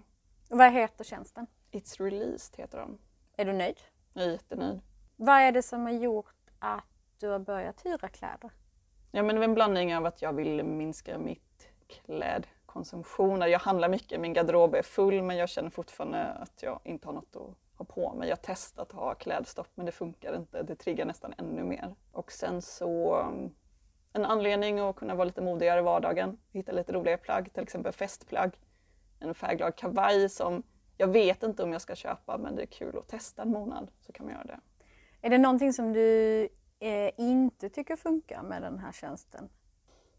Vad 0.49 0.73
heter 0.73 1.03
tjänsten? 1.03 1.47
It's 1.71 2.03
Released 2.03 2.57
heter 2.57 2.77
de. 2.77 2.97
Är 3.37 3.45
du 3.45 3.53
nöjd? 3.53 3.77
Jag 4.13 4.25
är 4.25 4.31
jättenöjd. 4.31 4.81
Vad 5.15 5.35
är 5.35 5.51
det 5.51 5.61
som 5.61 5.81
har 5.81 5.91
gjort 5.91 6.35
att 6.59 6.83
du 7.19 7.27
har 7.29 7.39
börjat 7.39 7.85
hyra 7.85 8.07
kläder? 8.07 8.51
Ja, 9.15 9.23
men 9.23 9.35
det 9.35 9.41
är 9.41 9.43
en 9.43 9.53
blandning 9.53 9.95
av 9.95 10.05
att 10.05 10.21
jag 10.21 10.33
vill 10.33 10.63
minska 10.63 11.17
mitt 11.17 11.69
klädkonsumtion. 11.87 13.41
Jag 13.41 13.59
handlar 13.59 13.89
mycket, 13.89 14.19
min 14.19 14.33
garderob 14.33 14.75
är 14.75 14.81
full 14.81 15.23
men 15.23 15.37
jag 15.37 15.49
känner 15.49 15.69
fortfarande 15.69 16.23
att 16.23 16.63
jag 16.63 16.79
inte 16.83 17.07
har 17.07 17.13
något 17.13 17.35
att 17.35 17.77
ha 17.77 17.85
på 17.85 18.13
mig. 18.13 18.29
Jag 18.29 18.35
har 18.35 18.41
testat 18.41 18.89
att 18.89 18.99
ha 18.99 19.15
klädstopp 19.15 19.67
men 19.75 19.85
det 19.85 19.91
funkar 19.91 20.35
inte. 20.35 20.63
Det 20.63 20.75
triggar 20.75 21.05
nästan 21.05 21.33
ännu 21.37 21.63
mer. 21.63 21.95
Och 22.11 22.31
sen 22.31 22.61
så 22.61 23.15
mm, 23.15 23.51
en 24.13 24.25
anledning 24.25 24.79
att 24.79 24.95
kunna 24.95 25.15
vara 25.15 25.25
lite 25.25 25.41
modigare 25.41 25.79
i 25.79 25.83
vardagen. 25.83 26.37
Hitta 26.51 26.71
lite 26.71 26.91
roliga 26.91 27.17
plagg, 27.17 27.53
till 27.53 27.63
exempel 27.63 27.93
festplagg. 27.93 28.51
En 29.19 29.33
färgglad 29.33 29.75
kavaj 29.75 30.29
som 30.29 30.63
jag 30.97 31.07
vet 31.07 31.43
inte 31.43 31.63
om 31.63 31.71
jag 31.71 31.81
ska 31.81 31.95
köpa 31.95 32.37
men 32.37 32.55
det 32.55 32.61
är 32.61 32.67
kul 32.67 32.97
att 32.97 33.07
testa 33.07 33.41
en 33.41 33.49
månad 33.49 33.91
så 34.01 34.13
kan 34.13 34.25
man 34.25 34.35
göra 34.35 34.45
det. 34.45 34.59
Är 35.21 35.29
det 35.29 35.37
någonting 35.37 35.73
som 35.73 35.93
du 35.93 36.49
eh, 36.83 37.11
inte 37.17 37.69
tycker 37.69 37.95
funkar 37.95 38.43
med 38.43 38.61
den 38.61 38.79
här 38.79 38.91
tjänsten? 38.91 39.49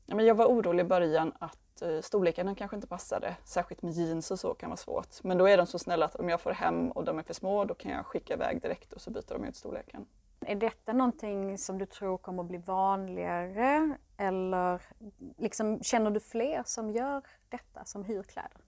Ja, 0.07 0.15
men 0.15 0.27
jag 0.27 0.35
var 0.35 0.47
orolig 0.47 0.85
i 0.85 0.87
början 0.87 1.33
att 1.39 1.83
eh, 1.83 2.01
storlekarna 2.01 2.55
kanske 2.55 2.77
inte 2.77 2.89
passade, 2.89 3.37
särskilt 3.45 3.83
med 3.83 3.93
jeans 3.93 4.31
och 4.31 4.41
så 4.41 4.55
kan 4.55 4.71
vara 4.71 4.77
svårt. 4.77 5.23
Men 5.23 5.39
då 5.39 5.49
är 5.49 5.57
de 5.57 5.67
så 5.67 5.79
snälla 5.79 6.07
att 6.07 6.17
om 6.17 6.29
jag 6.29 6.41
får 6.41 6.53
hem 6.53 6.91
och 6.91 7.05
de 7.05 7.19
är 7.19 7.23
för 7.23 7.35
små 7.35 7.65
då 7.65 7.75
kan 7.75 7.93
jag 7.93 8.07
skicka 8.07 8.35
iväg 8.35 8.63
direkt 8.63 8.93
och 8.93 9.01
så 9.01 9.11
byter 9.11 9.35
de 9.35 9.45
ut 9.45 9.57
storleken. 9.57 10.07
Är 10.41 10.55
detta 10.55 10.93
någonting 10.93 11.59
som 11.59 11.79
du 11.79 11.87
tror 11.87 12.19
kommer 12.19 12.43
att 12.43 12.49
bli 12.49 12.59
vanligare 12.59 13.97
eller 14.17 14.83
liksom, 15.37 15.83
känner 15.83 16.11
du 16.11 16.21
fler 16.21 16.63
som 16.67 16.91
gör 16.91 17.23
detta, 17.49 17.85
som 17.85 18.05
hyr 18.05 18.23
kläder? 18.23 18.64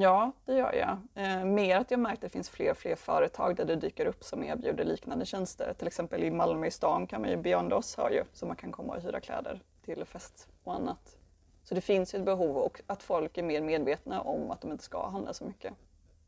Ja, 0.00 0.32
det 0.44 0.54
gör 0.54 0.72
jag. 0.72 1.24
Eh, 1.24 1.44
mer 1.44 1.76
att 1.76 1.90
jag 1.90 2.00
märkt 2.00 2.14
att 2.14 2.20
det 2.20 2.28
finns 2.28 2.50
fler 2.50 2.70
och 2.70 2.76
fler 2.76 2.96
företag 2.96 3.56
där 3.56 3.64
det 3.64 3.76
dyker 3.76 4.06
upp 4.06 4.24
som 4.24 4.44
erbjuder 4.44 4.84
liknande 4.84 5.26
tjänster. 5.26 5.74
Till 5.78 5.86
exempel 5.86 6.24
i 6.24 6.30
Malmö 6.30 6.66
i 6.66 6.70
stan 6.70 7.06
kan 7.06 7.20
man 7.20 7.30
ju, 7.30 7.36
Beyond 7.36 7.72
Oss 7.72 7.96
har 7.96 8.10
ju, 8.10 8.24
så 8.32 8.46
man 8.46 8.56
kan 8.56 8.72
komma 8.72 8.94
och 8.94 9.02
hyra 9.02 9.20
kläder 9.20 9.60
till 9.84 10.04
fest 10.04 10.48
och 10.64 10.74
annat. 10.74 11.16
Så 11.62 11.74
det 11.74 11.80
finns 11.80 12.14
ju 12.14 12.18
ett 12.18 12.24
behov 12.24 12.56
och 12.56 12.80
att 12.86 13.02
folk 13.02 13.38
är 13.38 13.42
mer 13.42 13.60
medvetna 13.60 14.20
om 14.20 14.50
att 14.50 14.60
de 14.60 14.72
inte 14.72 14.84
ska 14.84 15.08
handla 15.08 15.32
så 15.32 15.44
mycket. 15.44 15.74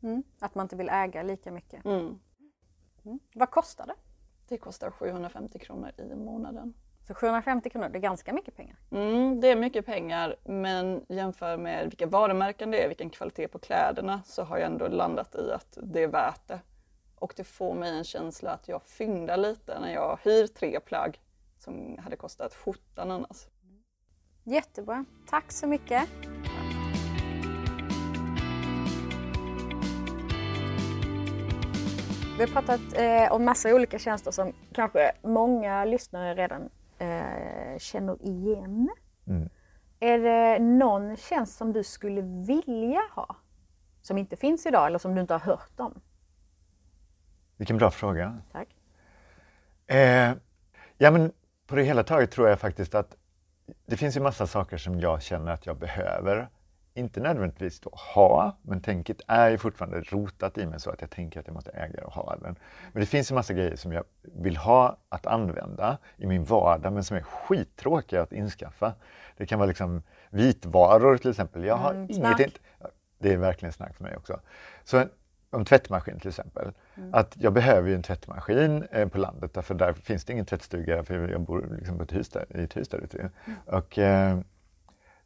Mm. 0.03 0.23
Att 0.39 0.55
man 0.55 0.65
inte 0.65 0.77
vill 0.77 0.89
äga 0.89 1.23
lika 1.23 1.51
mycket. 1.51 1.85
Mm. 1.85 2.19
Mm. 3.05 3.19
Vad 3.35 3.51
kostar 3.51 3.87
det? 3.87 3.95
Det 4.49 4.59
kostar 4.59 4.91
750 4.91 5.59
kronor 5.59 5.91
i 5.97 6.15
månaden. 6.15 6.75
Så 7.11 7.15
750 7.15 7.71
kronor, 7.71 7.89
det 7.89 7.99
är 7.99 8.01
ganska 8.01 8.33
mycket 8.33 8.57
pengar. 8.57 8.77
Mm, 8.91 9.41
det 9.41 9.49
är 9.49 9.57
mycket 9.57 9.87
pengar 9.87 10.37
men 10.45 11.07
jämför 11.09 11.57
med 11.57 11.85
vilka 11.85 12.07
varumärken 12.07 12.71
det 12.71 12.85
är, 12.85 12.89
vilken 12.89 13.11
kvalitet 13.11 13.49
på 13.49 13.59
kläderna 13.59 14.23
så 14.27 14.43
har 14.43 14.59
jag 14.59 14.67
ändå 14.67 14.89
landat 14.89 15.35
i 15.35 15.53
att 15.53 15.79
det 15.83 16.03
är 16.03 16.09
värt 16.09 16.49
det. 16.49 16.61
Och 17.15 17.33
det 17.37 17.45
får 17.45 17.75
mig 17.75 17.99
en 17.99 18.05
känsla 18.05 18.51
att 18.51 18.69
jag 18.69 18.83
fyndar 18.83 19.37
lite 19.37 19.81
när 19.81 19.93
jag 19.95 20.19
hyr 20.23 20.47
tre 20.47 20.81
plagg 20.81 21.21
som 21.59 21.99
hade 21.99 22.17
kostat 22.17 22.55
skjortan 22.55 23.11
annars. 23.11 23.47
Jättebra, 24.45 25.05
tack 25.27 25.53
så 25.53 25.67
mycket. 25.67 26.09
Vi 32.39 32.47
har 32.47 32.53
pratat 32.53 32.81
eh, 32.95 33.33
om 33.33 33.45
massa 33.45 33.75
olika 33.75 33.99
tjänster 33.99 34.31
som 34.31 34.53
kanske 34.73 35.13
många 35.23 35.85
lyssnare 35.85 36.35
redan 36.35 36.71
eh, 37.01 37.79
känner 37.79 38.23
igen. 38.23 38.91
Mm. 39.27 39.49
Är 40.01 40.19
det 40.19 40.59
någon 40.59 41.17
tjänst 41.17 41.57
som 41.57 41.73
du 41.73 41.85
skulle 41.85 42.21
vilja 42.23 43.01
ha? 43.15 43.37
Som 44.03 44.19
inte 44.19 44.37
finns 44.37 44.67
idag 44.67 44.87
eller 44.87 44.99
som 44.99 45.15
du 45.15 45.21
inte 45.21 45.35
har 45.35 45.41
hört 45.41 45.81
om? 45.81 46.01
Vilken 47.57 47.79
bra 47.79 47.91
fråga. 47.91 48.39
Tack. 48.53 48.69
Eh, 49.87 50.33
ja, 50.99 51.11
men 51.11 51.33
på 51.67 51.77
det 51.77 51.83
hela 51.83 52.03
taget 52.03 52.31
tror 52.31 52.49
jag 52.49 52.61
faktiskt 52.61 52.95
att 52.95 53.17
det 53.87 53.97
finns 53.97 54.17
ju 54.17 54.21
massa 54.21 54.47
saker 54.47 54.77
som 54.77 55.01
jag 55.01 55.23
känner 55.23 55.53
att 55.53 55.67
jag 55.67 55.79
behöver 55.79 56.49
inte 56.95 57.21
nödvändigtvis 57.21 57.81
då 57.81 57.91
ha, 58.15 58.57
men 58.63 58.81
tänket 58.81 59.21
är 59.27 59.51
ju 59.51 59.59
fortfarande 59.59 60.01
rotat 60.01 60.59
i 60.59 60.67
mig 60.67 60.81
så 60.81 60.91
att 60.91 61.01
jag 61.01 61.11
tänker 61.11 61.41
att 61.41 61.47
jag 61.47 61.55
måste 61.55 61.71
äga 61.71 62.05
och 62.05 62.13
ha 62.13 62.37
den. 62.37 62.57
Men 62.93 63.01
det 63.01 63.07
finns 63.07 63.31
en 63.31 63.35
massa 63.35 63.53
grejer 63.55 63.77
som 63.77 63.93
jag 63.93 64.05
vill 64.23 64.57
ha 64.57 64.97
att 65.09 65.27
använda 65.27 65.99
i 66.17 66.27
min 66.27 66.45
vardag 66.45 66.93
men 66.93 67.05
som 67.05 67.17
är 67.17 67.23
skittråkiga 67.23 68.23
att 68.23 68.33
inskaffa. 68.33 68.95
Det 69.37 69.47
kan 69.47 69.59
vara 69.59 69.67
liksom 69.69 70.03
vitvaror 70.31 71.17
till 71.17 71.31
exempel. 71.31 71.65
Jag 71.65 71.77
har 71.77 71.91
Mm, 71.91 72.07
inget... 72.11 72.59
Det 73.19 73.33
är 73.33 73.37
verkligen 73.37 73.73
snack 73.73 73.95
för 73.97 74.05
mig 74.05 74.17
också. 74.17 74.41
Så 74.85 74.99
en, 74.99 75.09
om 75.51 75.65
tvättmaskin 75.65 76.19
till 76.21 76.29
exempel. 76.29 76.73
Mm. 76.97 77.15
Att 77.15 77.37
jag 77.37 77.53
behöver 77.53 77.89
ju 77.89 77.95
en 77.95 78.03
tvättmaskin 78.03 78.83
eh, 78.91 79.09
på 79.09 79.19
landet 79.19 79.55
därför 79.55 79.75
där 79.75 79.93
finns 79.93 80.25
det 80.25 80.33
ingen 80.33 80.47
tvättstuga 80.47 81.05
för 81.05 81.29
jag 81.29 81.41
bor 81.41 81.69
liksom 81.79 81.97
på 81.97 82.03
ett 82.03 82.13
hus 82.13 82.29
där, 82.29 82.47
i 82.57 82.63
ett 82.63 82.77
hus 82.77 82.89
där 82.89 82.99
ute. 82.99 83.19
Mm. 83.19 83.59
Och 83.67 83.99
eh, 83.99 84.39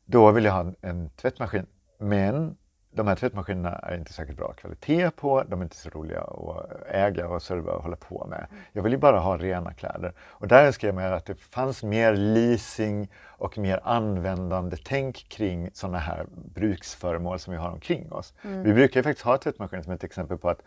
då 0.04 0.30
vill 0.30 0.44
jag 0.44 0.52
ha 0.52 0.60
en, 0.60 0.76
en 0.80 1.10
tvättmaskin. 1.10 1.66
Men 1.98 2.56
de 2.94 3.06
här 3.06 3.16
tvättmaskinerna 3.16 3.70
är 3.70 3.96
inte 3.96 4.12
särskilt 4.12 4.38
bra 4.38 4.52
kvalitet 4.52 5.10
på, 5.10 5.42
de 5.42 5.60
är 5.60 5.64
inte 5.64 5.76
så 5.76 5.88
roliga 5.88 6.20
att 6.20 6.82
äga 6.88 7.28
och 7.28 7.42
serva 7.42 7.72
och 7.72 7.82
hålla 7.82 7.96
på 7.96 8.26
med. 8.30 8.46
Jag 8.72 8.82
vill 8.82 8.92
ju 8.92 8.98
bara 8.98 9.18
ha 9.18 9.36
rena 9.36 9.74
kläder. 9.74 10.12
Och 10.18 10.48
där 10.48 10.66
önskar 10.66 10.88
jag 10.88 10.94
mig 10.94 11.12
att 11.12 11.26
det 11.26 11.34
fanns 11.34 11.82
mer 11.82 12.16
leasing 12.16 13.10
och 13.24 13.58
mer 13.58 13.80
användande 13.84 14.76
tänk 14.84 15.28
kring 15.28 15.70
sådana 15.72 15.98
här 15.98 16.26
bruksföremål 16.54 17.38
som 17.38 17.52
vi 17.52 17.58
har 17.58 17.70
omkring 17.70 18.12
oss. 18.12 18.34
Vi 18.42 18.72
brukar 18.72 19.00
ju 19.00 19.04
faktiskt 19.04 19.26
ha 19.26 19.38
tvättmaskiner 19.38 19.82
som 19.82 19.92
ett 19.92 20.04
exempel 20.04 20.38
på 20.38 20.48
att 20.48 20.62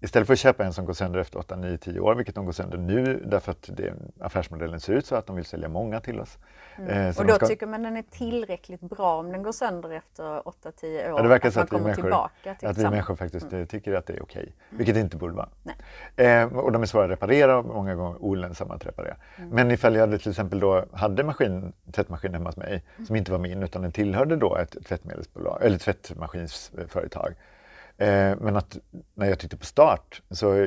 Istället 0.00 0.26
för 0.26 0.32
att 0.32 0.38
köpa 0.38 0.64
en 0.64 0.72
som 0.72 0.84
går 0.86 0.92
sönder 0.92 1.20
efter 1.20 1.38
8, 1.38 1.56
9, 1.56 1.78
10 1.78 2.00
år, 2.00 2.14
vilket 2.14 2.34
de 2.34 2.44
går 2.44 2.52
sönder 2.52 2.78
nu 2.78 3.22
därför 3.26 3.52
att 3.52 3.70
det, 3.72 3.94
affärsmodellen 4.20 4.80
ser 4.80 4.92
ut 4.92 5.06
så 5.06 5.14
att 5.16 5.26
de 5.26 5.36
vill 5.36 5.44
sälja 5.44 5.68
många 5.68 6.00
till 6.00 6.20
oss. 6.20 6.38
Eh, 6.88 7.12
så 7.12 7.20
Och 7.20 7.26
då 7.26 7.34
ska- 7.34 7.46
tycker 7.46 7.66
man 7.66 7.82
den 7.82 7.96
är 7.96 8.02
tillräckligt 8.10 8.80
bra 8.80 9.16
om 9.18 9.32
den 9.32 9.42
går 9.42 9.52
sönder 9.52 9.90
efter 9.90 10.24
8-10 10.48 11.10
år. 11.12 11.16
Ja, 11.16 11.22
det 11.22 11.28
verkar 11.28 11.48
att 11.48 11.54
så 11.54 11.60
man 11.60 11.64
att 11.66 11.72
vi, 11.72 11.84
människor, 11.84 12.14
att 12.44 12.78
vi 12.78 12.82
samma. 12.82 12.90
människor 12.90 13.16
faktiskt 13.16 13.52
eh, 13.52 13.64
tycker 13.64 13.94
att 13.94 14.06
det 14.06 14.12
är 14.16 14.22
okej, 14.22 14.52
vilket 14.70 14.94
det 14.94 15.00
inte 15.00 15.16
borde 15.16 15.34
vara. 15.34 15.48
Nej. 15.62 15.76
Eh, 16.42 16.56
och 16.56 16.72
de 16.72 16.82
är 16.82 16.86
svåra 16.86 17.04
att 17.04 17.10
reparera 17.10 17.56
och 17.58 17.64
många 17.64 17.94
gånger 17.94 18.22
olönsamma 18.22 18.74
att 18.74 18.86
reparera. 18.86 19.16
Men 19.50 19.70
ifall 19.70 19.94
jag 19.94 20.00
hade 20.00 20.18
till 20.18 20.30
exempel 20.30 20.60
då 20.60 20.84
hade 20.92 21.24
maskin, 21.24 21.72
tvättmaskin 21.92 22.34
hemma 22.34 22.48
hos 22.48 22.56
mig 22.56 22.82
som 23.06 23.16
inte 23.16 23.32
var 23.32 23.38
min 23.38 23.62
utan 23.62 23.82
den 23.82 23.92
tillhörde 23.92 24.36
då 24.36 24.56
ett 24.56 24.76
tvättmedelsbolag 24.86 25.58
eller 25.62 25.78
tvättmaskinsföretag. 25.78 27.34
Eh, 28.00 28.36
men 28.40 28.56
att 28.56 28.78
när 29.14 29.26
jag 29.26 29.38
tryckte 29.38 29.56
på 29.56 29.64
start 29.64 30.22
så 30.30 30.66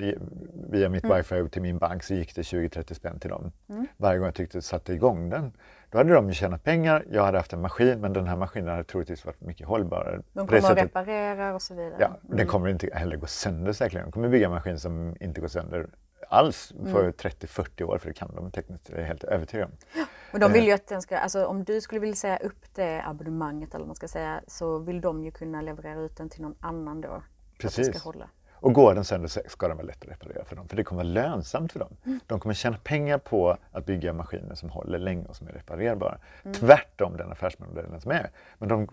via 0.70 0.90
mitt 0.90 1.06
wifi 1.06 1.50
till 1.50 1.62
min 1.62 1.78
bank 1.78 2.04
så 2.04 2.14
gick 2.14 2.36
det 2.36 2.42
20-30 2.42 2.94
spänn 2.94 3.20
till 3.20 3.30
dem. 3.30 3.52
Varje 3.98 4.18
gång 4.18 4.26
jag 4.26 4.36
tryckte 4.36 4.62
satte 4.62 4.94
igång 4.94 5.30
den. 5.30 5.52
Då 5.90 5.98
hade 5.98 6.14
de 6.14 6.28
ju 6.28 6.34
tjänat 6.34 6.64
pengar, 6.64 7.06
jag 7.12 7.24
hade 7.26 7.38
haft 7.38 7.54
en 7.54 7.62
maskin 7.62 8.02
men 8.02 8.14
den 8.14 8.28
här 8.28 8.36
maskinen 8.36 8.70
hade 8.70 8.84
troligtvis 8.84 9.26
varit 9.26 9.42
mycket 9.42 9.68
hållbarare. 9.68 10.22
De 10.34 10.48
kommer 10.48 10.72
att 10.72 10.78
reparera 10.78 11.56
och 11.56 11.62
så 11.62 11.74
vidare. 11.74 11.96
Ja, 12.00 12.18
den 12.22 12.48
kommer 12.48 12.70
inte 12.70 12.90
heller 12.94 13.16
gå 13.16 13.26
sönder 13.26 13.74
säkerligen. 13.74 14.08
De 14.08 14.12
kommer 14.12 14.30
bygga 14.30 14.46
en 14.46 14.52
maskin 14.52 14.80
som 14.80 15.16
inte 15.20 15.42
går 15.42 15.48
sönder 15.48 15.88
alls 16.30 16.74
för 16.92 17.12
30-40 17.12 17.84
år, 17.84 17.98
för 17.98 18.08
det 18.08 18.14
kan 18.14 18.36
de 18.36 18.52
tekniskt, 18.52 18.86
det 18.86 19.02
är 19.02 19.06
helt 19.06 19.24
övertygad 19.24 19.66
om. 19.66 20.06
Och 20.34 20.40
de 20.40 20.52
vill 20.52 20.62
Eh. 20.62 20.68
ju 20.68 20.74
att 20.74 20.88
den 20.88 21.02
ska, 21.02 21.18
alltså 21.18 21.46
om 21.46 21.64
du 21.64 21.82
skulle 21.82 22.00
vilja 22.02 22.16
säga 22.16 22.38
upp 22.38 22.74
det 22.76 23.04
abonnemanget 23.06 23.70
eller 23.70 23.80
vad 23.80 23.88
man 23.88 23.96
ska 23.96 24.08
säga 24.08 24.42
så 24.48 24.78
vill 24.80 25.02
de 25.02 25.24
ju 25.24 25.32
kunna 25.32 25.62
leverera 25.62 26.00
ut 26.00 26.18
den 26.18 26.30
till 26.30 26.42
någon 26.42 26.56
annan 26.60 27.02
då. 27.02 27.08
För 27.08 27.16
att 27.18 27.22
det 27.58 27.64
Precis. 27.68 27.88
ska 27.88 28.00
hålla. 28.10 28.30
Och 28.54 28.74
går 28.74 28.96
den 28.96 29.04
sönder 29.06 29.28
så 29.28 29.42
ska 29.48 29.68
den 29.68 29.78
vara 29.78 29.88
lätt 29.88 30.04
att 30.04 30.10
reparera 30.10 30.46
för 30.46 30.56
dem, 30.56 30.68
för 30.68 30.76
det 30.78 30.84
kommer 30.84 31.04
vara 31.04 31.14
lönsamt 31.14 31.72
för 31.72 31.80
dem. 31.80 31.98
Mm. 32.06 32.20
De 32.28 32.40
kommer 32.40 32.54
tjäna 32.56 32.78
pengar 32.84 33.18
på 33.18 33.58
att 33.72 33.86
bygga 33.86 34.14
maskiner 34.14 34.56
som 34.56 34.70
håller 34.70 35.00
länge 35.00 35.26
och 35.26 35.36
som 35.36 35.48
är 35.48 35.52
reparerbara. 35.52 36.18
Mm. 36.44 36.54
Tvärtom 36.54 37.18
den 37.18 37.32
affärsmodellen 37.32 38.02
som 38.02 38.12
är. 38.12 38.30
Men 38.58 38.70
de, 38.70 38.88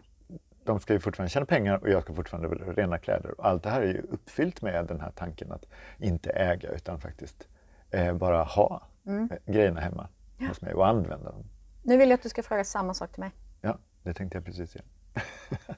de 0.64 0.80
ska 0.80 0.92
ju 0.92 1.00
fortfarande 1.00 1.30
tjäna 1.30 1.47
pengar 1.47 1.76
och 1.78 1.88
jag 1.90 2.02
ska 2.02 2.14
fortfarande 2.14 2.49
rena 2.49 2.99
kläder. 2.99 3.40
Och 3.40 3.47
allt 3.47 3.62
det 3.62 3.71
här 3.71 3.80
är 3.83 3.87
ju 3.87 4.02
uppfyllt 4.11 4.62
med 4.62 4.87
den 4.87 5.00
här 5.00 5.11
tanken 5.11 5.52
att 5.52 5.64
inte 5.99 6.30
äga 6.30 6.68
utan 6.71 7.00
faktiskt 7.00 7.49
eh, 7.90 8.14
bara 8.14 8.42
ha 8.42 8.83
Mm. 9.07 9.30
eh, 9.33 9.52
grejerna 9.52 9.80
hemma 9.80 10.09
hos 10.47 10.61
mig 10.61 10.75
och 10.75 10.87
använda 10.87 11.30
dem. 11.30 11.45
Nu 11.83 11.97
vill 11.97 12.11
jag 12.11 12.16
att 12.16 12.23
du 12.23 12.28
ska 12.28 12.42
fråga 12.42 12.64
samma 12.64 12.95
sak 12.95 13.12
till 13.12 13.21
mig. 13.21 13.30
Ja, 13.61 13.78
det 14.02 14.14
tänkte 14.14 14.38
jag 14.38 14.45
precis 14.45 14.75
igen. 14.75 14.87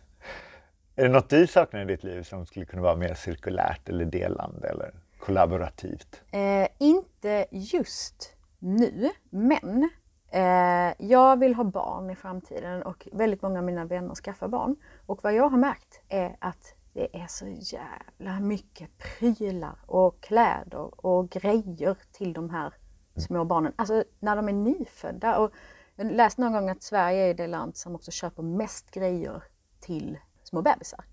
är 0.97 1.03
det 1.03 1.09
något 1.09 1.31
du 1.31 1.47
saknar 1.47 1.83
i 1.83 1.85
ditt 1.85 2.03
liv 2.03 2.23
som 2.23 2.47
skulle 2.47 2.67
kunna 2.67 2.83
vara 2.83 2.97
mer 2.97 3.15
cirkulärt 3.15 3.89
eller 3.89 4.05
delande 4.05 4.69
eller 4.69 4.95
kollaborativt? 5.21 6.23
Eh, 6.31 6.69
inte 6.79 7.47
just 7.51 8.37
nu, 8.59 9.11
men 9.31 9.91
eh, 10.31 10.95
jag 10.99 11.39
vill 11.39 11.55
ha 11.55 11.65
barn 11.65 12.11
i 12.11 12.17
framtiden 12.17 12.83
och 12.83 13.09
väldigt 13.13 13.43
många 13.43 13.59
av 13.59 13.65
mina 13.65 13.85
vänner 13.85 14.15
skaffar 14.15 14.49
barn. 14.49 14.77
Och 15.07 15.25
vad 15.25 15.35
jag 15.35 15.49
har 15.49 15.59
märkt 15.59 16.01
är 16.09 16.37
att 16.39 16.75
det 16.93 17.17
är 17.17 17.27
så 17.27 17.47
jävla 17.47 18.41
mycket 18.41 18.91
prylar 18.99 19.79
och 19.87 20.21
kläder 20.21 21.07
och 21.07 21.31
grejer 21.31 21.97
till 22.13 22.33
de 22.33 22.51
här 22.51 22.75
små 23.21 23.45
barnen. 23.45 23.73
Alltså 23.77 24.05
när 24.21 24.37
de 24.37 24.49
är 24.49 24.53
nyfödda. 24.53 25.39
Och 25.39 25.53
jag 25.97 26.13
läste 26.13 26.41
någon 26.41 26.53
gång 26.53 26.69
att 26.69 26.83
Sverige 26.83 27.23
är 27.31 27.35
det 27.35 27.47
land 27.47 27.77
som 27.77 27.95
också 27.95 28.11
köper 28.11 28.43
mest 28.43 28.91
grejer 28.91 29.43
till 29.81 30.19
små 30.43 30.63
bebisar. 30.63 31.05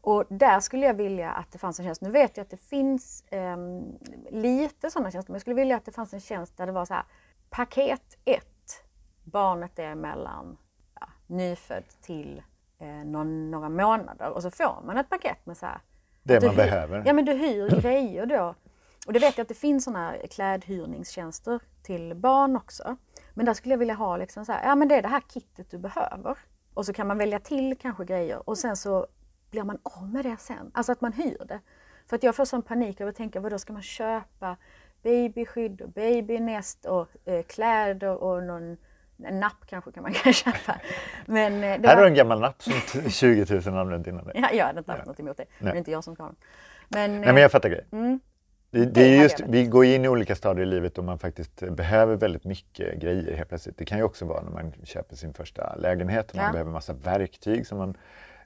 Och 0.00 0.24
där 0.28 0.60
skulle 0.60 0.86
jag 0.86 0.94
vilja 0.94 1.30
att 1.30 1.52
det 1.52 1.58
fanns 1.58 1.78
en 1.80 1.84
tjänst. 1.86 2.00
Nu 2.02 2.10
vet 2.10 2.36
jag 2.36 2.44
att 2.44 2.50
det 2.50 2.56
finns 2.56 3.24
ehm, 3.30 3.98
lite 4.30 4.90
sådana 4.90 5.10
tjänster, 5.10 5.32
men 5.32 5.34
jag 5.34 5.40
skulle 5.40 5.56
vilja 5.56 5.76
att 5.76 5.84
det 5.84 5.92
fanns 5.92 6.14
en 6.14 6.20
tjänst 6.20 6.56
där 6.56 6.66
det 6.66 6.72
var 6.72 6.84
så 6.84 6.94
här 6.94 7.04
paket 7.50 8.18
1. 8.24 8.44
Barnet 9.24 9.78
är 9.78 9.94
mellan 9.94 10.56
ja, 11.00 11.06
nyfödd 11.26 11.84
till 12.00 12.42
eh, 12.78 12.86
någon, 12.88 13.50
några 13.50 13.68
månader 13.68 14.30
och 14.30 14.42
så 14.42 14.50
får 14.50 14.82
man 14.84 14.96
ett 14.96 15.08
paket 15.08 15.46
med 15.46 15.56
så 15.56 15.66
här. 15.66 15.80
Det 16.22 16.40
man 16.40 16.50
hyr- 16.50 16.56
behöver. 16.56 17.02
Ja 17.06 17.12
men 17.12 17.24
du 17.24 17.32
hyr 17.32 17.80
grejer 17.82 18.26
då. 18.26 18.54
Och 19.06 19.12
det 19.12 19.18
vet 19.18 19.36
jag 19.38 19.42
att 19.44 19.48
det 19.48 19.54
finns 19.54 19.84
sådana 19.84 20.10
här 20.10 20.26
klädhyrningstjänster 20.30 21.60
till 21.82 22.14
barn 22.14 22.56
också. 22.56 22.96
Men 23.34 23.46
där 23.46 23.54
skulle 23.54 23.72
jag 23.72 23.78
vilja 23.78 23.94
ha 23.94 24.16
liksom 24.16 24.44
så 24.44 24.52
här, 24.52 24.64
ja 24.68 24.74
men 24.74 24.88
det 24.88 24.94
är 24.94 25.02
det 25.02 25.08
här 25.08 25.22
kittet 25.34 25.70
du 25.70 25.78
behöver. 25.78 26.38
Och 26.74 26.86
så 26.86 26.92
kan 26.92 27.06
man 27.06 27.18
välja 27.18 27.38
till 27.40 27.76
kanske 27.78 28.04
grejer 28.04 28.48
och 28.48 28.58
sen 28.58 28.76
så 28.76 29.06
blir 29.50 29.62
man 29.62 29.78
av 29.82 30.08
med 30.12 30.24
det 30.24 30.36
sen. 30.40 30.70
Alltså 30.74 30.92
att 30.92 31.00
man 31.00 31.12
hyr 31.12 31.44
det. 31.48 31.60
För 32.06 32.16
att 32.16 32.22
jag 32.22 32.34
får 32.36 32.44
sån 32.44 32.62
panik 32.62 33.00
över 33.00 33.10
att 33.10 33.16
tänka, 33.16 33.40
vad 33.40 33.52
då 33.52 33.58
ska 33.58 33.72
man 33.72 33.82
köpa 33.82 34.56
babyskydd 35.02 35.80
och 35.80 35.88
babynäst 35.88 36.84
och 36.84 37.08
eh, 37.24 37.42
kläder 37.42 38.16
och 38.22 38.42
någon 38.42 38.76
en 39.24 39.40
napp 39.40 39.66
kanske 39.66 39.92
kan 39.92 40.02
man 40.02 40.12
kan 40.22 40.32
köpa. 40.32 40.76
Men 41.26 41.54
eh, 41.54 41.60
det 41.60 41.66
Här 41.66 41.78
var- 41.80 41.94
har 41.94 42.02
du 42.02 42.08
en 42.08 42.14
gammal 42.14 42.40
napp 42.40 42.62
som 42.62 42.72
t- 43.02 43.10
20 43.10 43.60
000 43.70 43.78
använt 43.78 44.06
innan 44.06 44.24
dig. 44.24 44.32
Ja, 44.42 44.50
jag 44.52 44.64
hade 44.66 44.78
inte 44.78 44.90
haft 44.92 45.02
Ja. 45.04 45.10
något 45.10 45.20
emot 45.20 45.36
det. 45.36 45.44
Nej. 45.58 45.72
det 45.72 45.76
är 45.76 45.78
inte 45.78 45.90
jag 45.90 46.04
som 46.04 46.14
ska 46.14 46.22
ha 46.22 46.28
den. 46.30 46.36
Men, 46.88 47.20
Nej 47.20 47.32
men 47.32 47.42
jag 47.42 47.52
fattar 47.52 47.68
grejen. 47.68 47.86
Mm. 47.92 48.20
Det, 48.70 48.84
det 48.86 49.00
är 49.02 49.22
just, 49.22 49.40
vi 49.48 49.66
går 49.66 49.84
in 49.84 50.04
i 50.04 50.08
olika 50.08 50.34
stadier 50.36 50.66
i 50.66 50.68
livet 50.68 50.98
och 50.98 51.04
man 51.04 51.18
faktiskt 51.18 51.60
behöver 51.70 52.16
väldigt 52.16 52.44
mycket 52.44 53.00
grejer 53.00 53.36
helt 53.36 53.48
plötsligt. 53.48 53.78
Det 53.78 53.84
kan 53.84 53.98
ju 53.98 54.04
också 54.04 54.24
vara 54.24 54.42
när 54.42 54.50
man 54.50 54.72
köper 54.84 55.16
sin 55.16 55.34
första 55.34 55.76
lägenhet 55.76 56.30
och 56.30 56.36
man 56.36 56.44
Ja. 56.46 56.52
behöver 56.52 56.70
massa 56.70 56.92
verktyg 56.92 57.66
som 57.66 57.78
man 57.78 57.96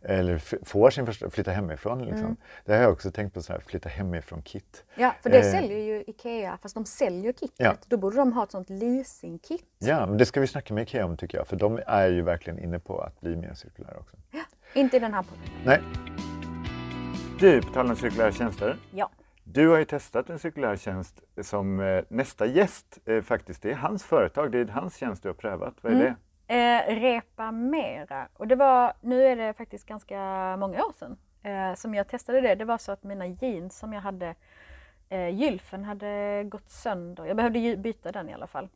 eller 0.03 0.39
får 0.65 0.91
sin 0.91 1.07
första, 1.07 1.31
flytta 1.31 1.51
hemifrån. 1.51 1.99
Liksom. 2.05 2.21
Mm. 2.25 2.37
Det 2.65 2.73
har 2.75 2.83
jag 2.83 2.93
också 2.93 3.11
tänkt 3.11 3.35
på, 3.35 3.43
så 3.43 3.53
här, 3.53 3.61
flytta 3.61 3.89
hemifrån 3.89 4.43
kit. 4.43 4.85
Ja, 4.95 5.15
för 5.23 5.31
det 5.31 5.39
Eh. 5.39 5.53
säljer 5.53 5.79
ju 5.79 6.05
IKEA, 6.07 6.59
fast 6.63 6.75
de 6.75 6.85
säljer 6.85 7.33
kittet. 7.33 7.55
Ja. 7.57 7.75
Då 7.87 7.97
borde 7.97 8.17
de 8.17 8.33
ha 8.33 8.45
ett 8.45 8.51
sånt 8.51 8.71
leasingkit. 8.71 9.65
Ja, 9.79 10.07
men 10.07 10.19
det 10.19 10.27
ska 10.27 10.41
vi 10.41 10.47
snacka 10.47 10.75
med 10.75 10.83
IKEA 10.83 11.05
om 11.05 11.17
tycker 11.17 11.39
jag, 11.39 11.47
för 11.47 11.57
de 11.57 11.81
är 11.87 12.09
ju 12.09 12.23
verkligen 12.23 12.59
inne 12.59 12.79
på 12.79 13.01
att 13.01 13.21
bli 13.21 13.37
mer 13.37 13.55
cirkulära 13.55 13.97
också. 13.99 14.17
Inte 14.75 14.97
i 14.97 15.01
den 15.01 15.15
här 15.15 15.23
podden. 15.23 15.45
Nej. 15.65 15.81
Du, 17.41 17.63
på 17.63 17.73
tal 17.73 17.91
om 17.91 17.97
cirkulära 17.97 18.33
tjänster. 18.33 18.77
Ja. 18.91 19.11
Du 19.53 19.69
har 19.69 19.79
ju 19.79 19.85
testat 19.85 20.31
en 20.31 20.39
cirkulär 20.39 20.77
tjänst 20.77 21.23
som 21.43 21.81
eh, 21.81 22.05
nästa 22.09 22.47
gäst 22.47 22.99
eh, 23.05 23.23
faktiskt, 23.23 23.63
det 23.63 23.71
är 23.71 23.75
hans 23.75 24.05
företag, 24.05 24.53
det 24.53 24.59
är 24.59 24.67
hans 24.67 24.97
tjänst 24.97 25.23
du 25.23 25.29
har 25.29 25.35
prövat. 25.35 25.75
Vad 25.81 25.93
är 25.93 25.97
Mm. 25.97 26.15
det? 26.47 26.55
Eh, 26.55 27.01
repa 27.01 27.53
mera. 27.53 28.29
Och 28.35 28.49
det 28.49 28.57
var, 28.57 28.93
nu 29.01 29.23
är 29.23 29.37
det 29.37 29.53
faktiskt 29.53 29.87
ganska 29.87 30.17
många 30.57 30.85
år 30.85 30.93
sedan 30.93 31.17
eh, 31.43 31.75
som 31.75 31.95
jag 31.95 32.09
testade 32.09 32.41
det. 32.41 32.55
Det 32.55 32.65
var 32.65 32.79
så 32.79 32.93
att 32.93 33.03
mina 33.03 33.27
jeans 33.27 33.79
som 33.79 33.93
jag 33.93 34.01
hade, 34.01 34.35
eh, 35.09 35.29
gylfen 35.29 35.85
hade 35.85 36.45
gått 36.45 36.71
sönder. 36.71 37.25
Jag 37.25 37.37
behövde 37.37 37.77
byta 37.77 38.13
den 38.13 38.29
i 38.29 38.35
alla 38.35 38.47
fall. 38.47 38.69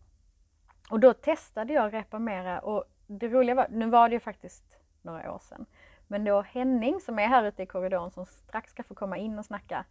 Och 0.90 1.00
då 1.00 1.12
testade 1.12 1.72
jag 1.72 1.92
repa 1.92 2.18
mera 2.18 2.58
och 2.58 2.84
det 3.06 3.28
roliga 3.28 3.54
var, 3.54 3.66
nu 3.70 3.90
var 3.90 4.08
det 4.08 4.12
ju 4.14 4.20
faktiskt 4.20 4.64
några 5.02 5.32
år 5.32 5.38
sedan. 5.38 5.66
Men 6.08 6.24
då 6.24 6.42
Henning 6.42 7.00
som 7.00 7.18
är 7.18 7.26
här 7.28 7.44
ute 7.44 7.62
i 7.62 7.66
korridoren 7.66 8.10
som 8.10 8.26
strax 8.26 8.70
ska 8.70 8.82
få 8.82 8.94
komma 8.94 9.16
in 9.16 9.38
och 9.38 9.44
snacka. 9.44 9.84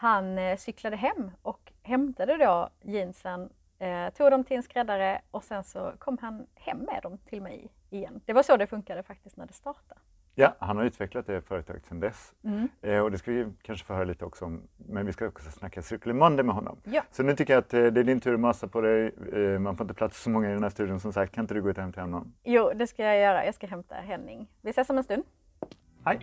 Han 0.00 0.38
eh, 0.38 0.56
cyklade 0.56 0.96
hem 0.96 1.30
och 1.42 1.72
hämtade 1.82 2.36
då 2.36 2.68
jeansen, 2.82 3.50
eh, 3.78 4.10
tog 4.10 4.30
dem 4.30 4.44
till 4.44 4.56
en 4.56 4.62
skräddare 4.62 5.20
och 5.30 5.44
sen 5.44 5.64
så 5.64 5.92
kom 5.98 6.18
han 6.20 6.46
hem 6.54 6.78
med 6.78 7.02
dem 7.02 7.18
till 7.18 7.42
mig 7.42 7.68
igen. 7.90 8.20
Det 8.24 8.32
var 8.32 8.42
så 8.42 8.56
det 8.56 8.66
funkade 8.66 9.02
faktiskt 9.02 9.36
när 9.36 9.46
det 9.46 9.52
startade. 9.52 10.00
Ja, 10.34 10.56
han 10.58 10.76
har 10.76 10.84
utvecklat 10.84 11.26
det 11.26 11.42
företaget 11.42 11.86
sedan 11.86 12.00
dess. 12.00 12.34
Mm. 12.44 12.68
Eh, 12.82 12.98
och 13.00 13.10
det 13.10 13.18
ska 13.18 13.30
vi 13.30 13.46
kanske 13.62 13.86
få 13.86 13.94
höra 13.94 14.04
lite 14.04 14.24
också 14.24 14.44
om, 14.44 14.62
men 14.76 15.06
vi 15.06 15.12
ska 15.12 15.26
också 15.26 15.50
snacka 15.50 15.82
Circular 15.82 16.14
Monday 16.14 16.44
med 16.44 16.54
honom. 16.54 16.80
Ja. 16.84 17.02
Så 17.10 17.22
nu 17.22 17.36
tycker 17.36 17.52
jag 17.52 17.60
att 17.60 17.74
eh, 17.74 17.86
det 17.86 18.00
är 18.00 18.04
din 18.04 18.20
tur 18.20 18.34
att 18.34 18.40
masa 18.40 18.68
på 18.68 18.80
dig. 18.80 19.14
Eh, 19.32 19.58
man 19.58 19.76
får 19.76 19.84
inte 19.84 19.94
plats 19.94 20.22
så 20.22 20.30
många 20.30 20.50
i 20.50 20.52
den 20.52 20.62
här 20.62 20.70
studion 20.70 21.00
som 21.00 21.12
sagt. 21.12 21.34
Kan 21.34 21.44
inte 21.44 21.54
du 21.54 21.62
gå 21.62 21.70
ut 21.70 21.76
och 21.76 21.82
hämta 21.82 22.06
någon? 22.06 22.32
Jo, 22.44 22.72
det 22.74 22.86
ska 22.86 23.04
jag 23.04 23.18
göra. 23.18 23.44
Jag 23.44 23.54
ska 23.54 23.66
hämta 23.66 23.94
Henning. 23.94 24.48
Vi 24.60 24.70
ses 24.70 24.90
om 24.90 24.98
en 24.98 25.04
stund. 25.04 25.24
Hej! 26.04 26.20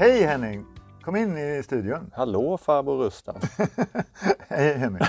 Hej 0.00 0.22
Henning! 0.22 0.64
Kom 1.02 1.16
in 1.16 1.38
i 1.38 1.62
studion. 1.62 2.10
Hallå 2.14 2.58
farbror 2.58 3.04
Rustam! 3.04 3.36
Hej 4.48 4.74
Henning! 4.78 5.02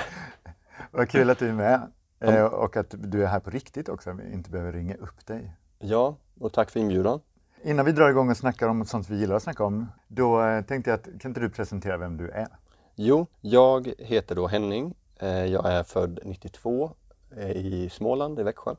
Vad 0.91 1.09
kul 1.09 1.29
att 1.29 1.39
du 1.39 1.49
är 1.49 1.53
med 1.53 1.91
eh, 2.19 2.43
och 2.45 2.77
att 2.77 2.95
du 2.97 3.23
är 3.23 3.27
här 3.27 3.39
på 3.39 3.49
riktigt 3.49 3.89
också, 3.89 4.13
vi 4.13 4.33
inte 4.33 4.49
behöver 4.49 4.71
ringa 4.71 4.95
upp 4.95 5.25
dig. 5.25 5.53
Ja, 5.79 6.15
och 6.39 6.53
tack 6.53 6.69
för 6.69 6.79
inbjudan. 6.79 7.19
Innan 7.63 7.85
vi 7.85 7.91
drar 7.91 8.09
igång 8.09 8.29
och 8.29 8.37
snackar 8.37 8.67
om 8.67 8.85
sånt 8.85 9.09
vi 9.09 9.19
gillar 9.19 9.35
att 9.35 9.43
snacka 9.43 9.63
om, 9.63 9.87
då 10.07 10.41
eh, 10.43 10.65
tänkte 10.65 10.89
jag 10.89 10.99
att 10.99 11.21
kan 11.21 11.31
inte 11.31 11.39
du 11.39 11.49
presentera 11.49 11.97
vem 11.97 12.17
du 12.17 12.29
är? 12.29 12.47
Jo, 12.95 13.27
jag 13.41 13.93
heter 13.99 14.35
då 14.35 14.47
Henning. 14.47 14.93
Eh, 15.19 15.45
Jag 15.45 15.71
är 15.71 15.83
född 15.83 16.19
92 16.23 16.91
eh, 17.37 17.51
i 17.51 17.89
Småland, 17.91 18.39
i 18.39 18.43
Växjö 18.43 18.75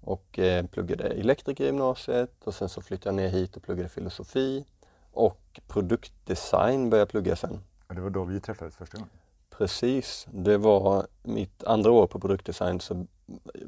och 0.00 0.38
pluggade 0.70 1.04
elektriker 1.04 1.64
i 1.64 1.66
gymnasiet 1.66 2.44
och 2.44 2.54
sen 2.54 2.68
så 2.68 2.80
flyttade 2.82 3.22
jag 3.22 3.22
ner 3.22 3.38
hit 3.38 3.56
och 3.56 3.62
pluggade 3.62 3.88
filosofi 3.88 4.64
och 5.12 5.60
produktdesign 5.66 6.90
började 6.90 7.02
jag 7.02 7.08
plugga 7.08 7.36
sen. 7.36 7.60
Och 7.88 7.94
det 7.94 8.00
var 8.00 8.10
då 8.10 8.24
vi 8.24 8.40
träffades 8.40 8.76
första 8.76 8.96
gången. 8.98 9.10
Precis, 9.50 10.26
det 10.32 10.58
var 10.58 11.06
mitt 11.22 11.64
andra 11.64 11.90
år 11.90 12.06
på 12.06 12.20
produktdesign 12.20 12.80
så 12.80 13.06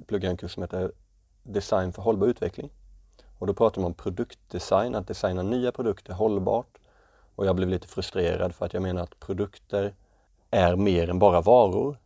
pluggade 0.07 0.27
jag 0.27 0.31
en 0.31 0.37
kurs 0.37 0.55
som 0.55 0.63
heter 0.63 0.93
Design 1.43 1.93
för 1.93 2.03
hållbar 2.03 2.27
utveckling. 2.27 2.71
Och 3.39 3.47
då 3.47 3.55
pratar 3.55 3.81
man 3.81 3.87
om 3.87 3.95
produktdesign, 3.95 4.95
att 4.95 5.07
designa 5.07 5.43
nya 5.43 5.73
produkter 5.73 6.13
hållbart. 6.13 6.79
Och 7.35 7.47
jag 7.47 7.57
blev 7.57 7.69
lite 7.69 7.89
frustrerad 7.89 8.55
för 8.55 8.67
att 8.67 8.75
jag 8.75 8.83
menar 8.83 9.03
att 9.03 9.21
produkter 9.21 9.95
är 10.51 10.77
mer 10.77 11.11
än 11.11 11.19
bara 11.19 11.41
varor. 11.41 11.97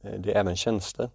Eh, 0.00 0.20
Det 0.20 0.32
är 0.34 0.40
även 0.40 0.56
tjänster. 0.56 1.10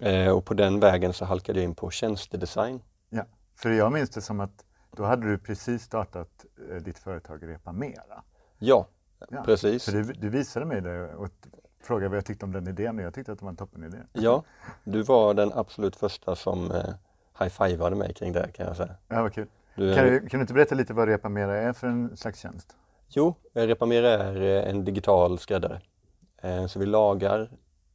Eh, 0.00 0.28
Och 0.28 0.44
på 0.44 0.54
den 0.54 0.80
vägen 0.80 1.12
så 1.12 1.24
halkade 1.24 1.58
jag 1.58 1.64
in 1.64 1.74
på 1.74 1.90
tjänstedesign. 1.90 2.82
Ja, 3.08 3.24
för 3.56 3.70
jag 3.70 3.92
minns 3.92 4.10
det 4.10 4.22
som 4.22 4.40
att 4.40 4.64
då 4.96 5.04
hade 5.04 5.26
du 5.26 5.38
precis 5.38 5.82
startat 5.82 6.44
eh, 6.70 6.76
ditt 6.76 6.98
företag 6.98 7.48
Repa 7.48 7.72
Mera. 7.72 8.22
Ja, 8.58 8.86
Ja, 9.30 9.42
precis. 9.42 9.86
Du, 9.86 10.02
du 10.02 10.28
visade 10.28 10.66
mig 10.66 10.80
det 10.80 11.14
och 11.14 11.28
frågade 11.80 12.08
vad 12.08 12.16
jag 12.16 12.24
tyckte 12.24 12.44
om 12.44 12.52
den 12.52 12.68
idén 12.68 12.98
och 12.98 13.04
jag 13.04 13.14
tyckte 13.14 13.32
att 13.32 13.38
det 13.38 13.44
var 13.44 13.50
en 13.50 13.56
toppenidé. 13.56 13.98
Ja, 14.12 14.44
du 14.84 15.02
var 15.02 15.34
den 15.34 15.52
absolut 15.54 15.96
första 15.96 16.36
som 16.36 16.70
eh, 16.70 16.84
high-fivade 17.40 17.96
mig 17.96 18.14
kring 18.14 18.32
det 18.32 18.52
kan 18.52 18.66
jag 18.66 18.76
säga. 18.76 18.94
Ja, 19.08 19.22
vad 19.22 19.32
kul. 19.32 19.48
Du, 19.74 19.94
Kan, 19.94 20.04
du, 20.06 20.20
kan 20.28 20.38
du 20.38 20.40
inte 20.40 20.54
berätta 20.54 20.74
lite 20.74 20.94
vad 20.94 21.08
Repa 21.08 21.28
Mera 21.28 21.56
är 21.56 21.72
för 21.72 21.86
en 21.86 22.16
slags 22.16 22.40
tjänst? 22.40 22.76
Jo, 23.08 23.34
Repamera 23.52 24.08
är 24.10 24.40
eh, 24.42 24.70
en 24.70 24.84
digital 24.84 25.38
skräddare. 25.38 25.80
Eh, 26.42 26.66
Så 26.66 26.78
vi 26.78 26.86
lagar 26.86 27.50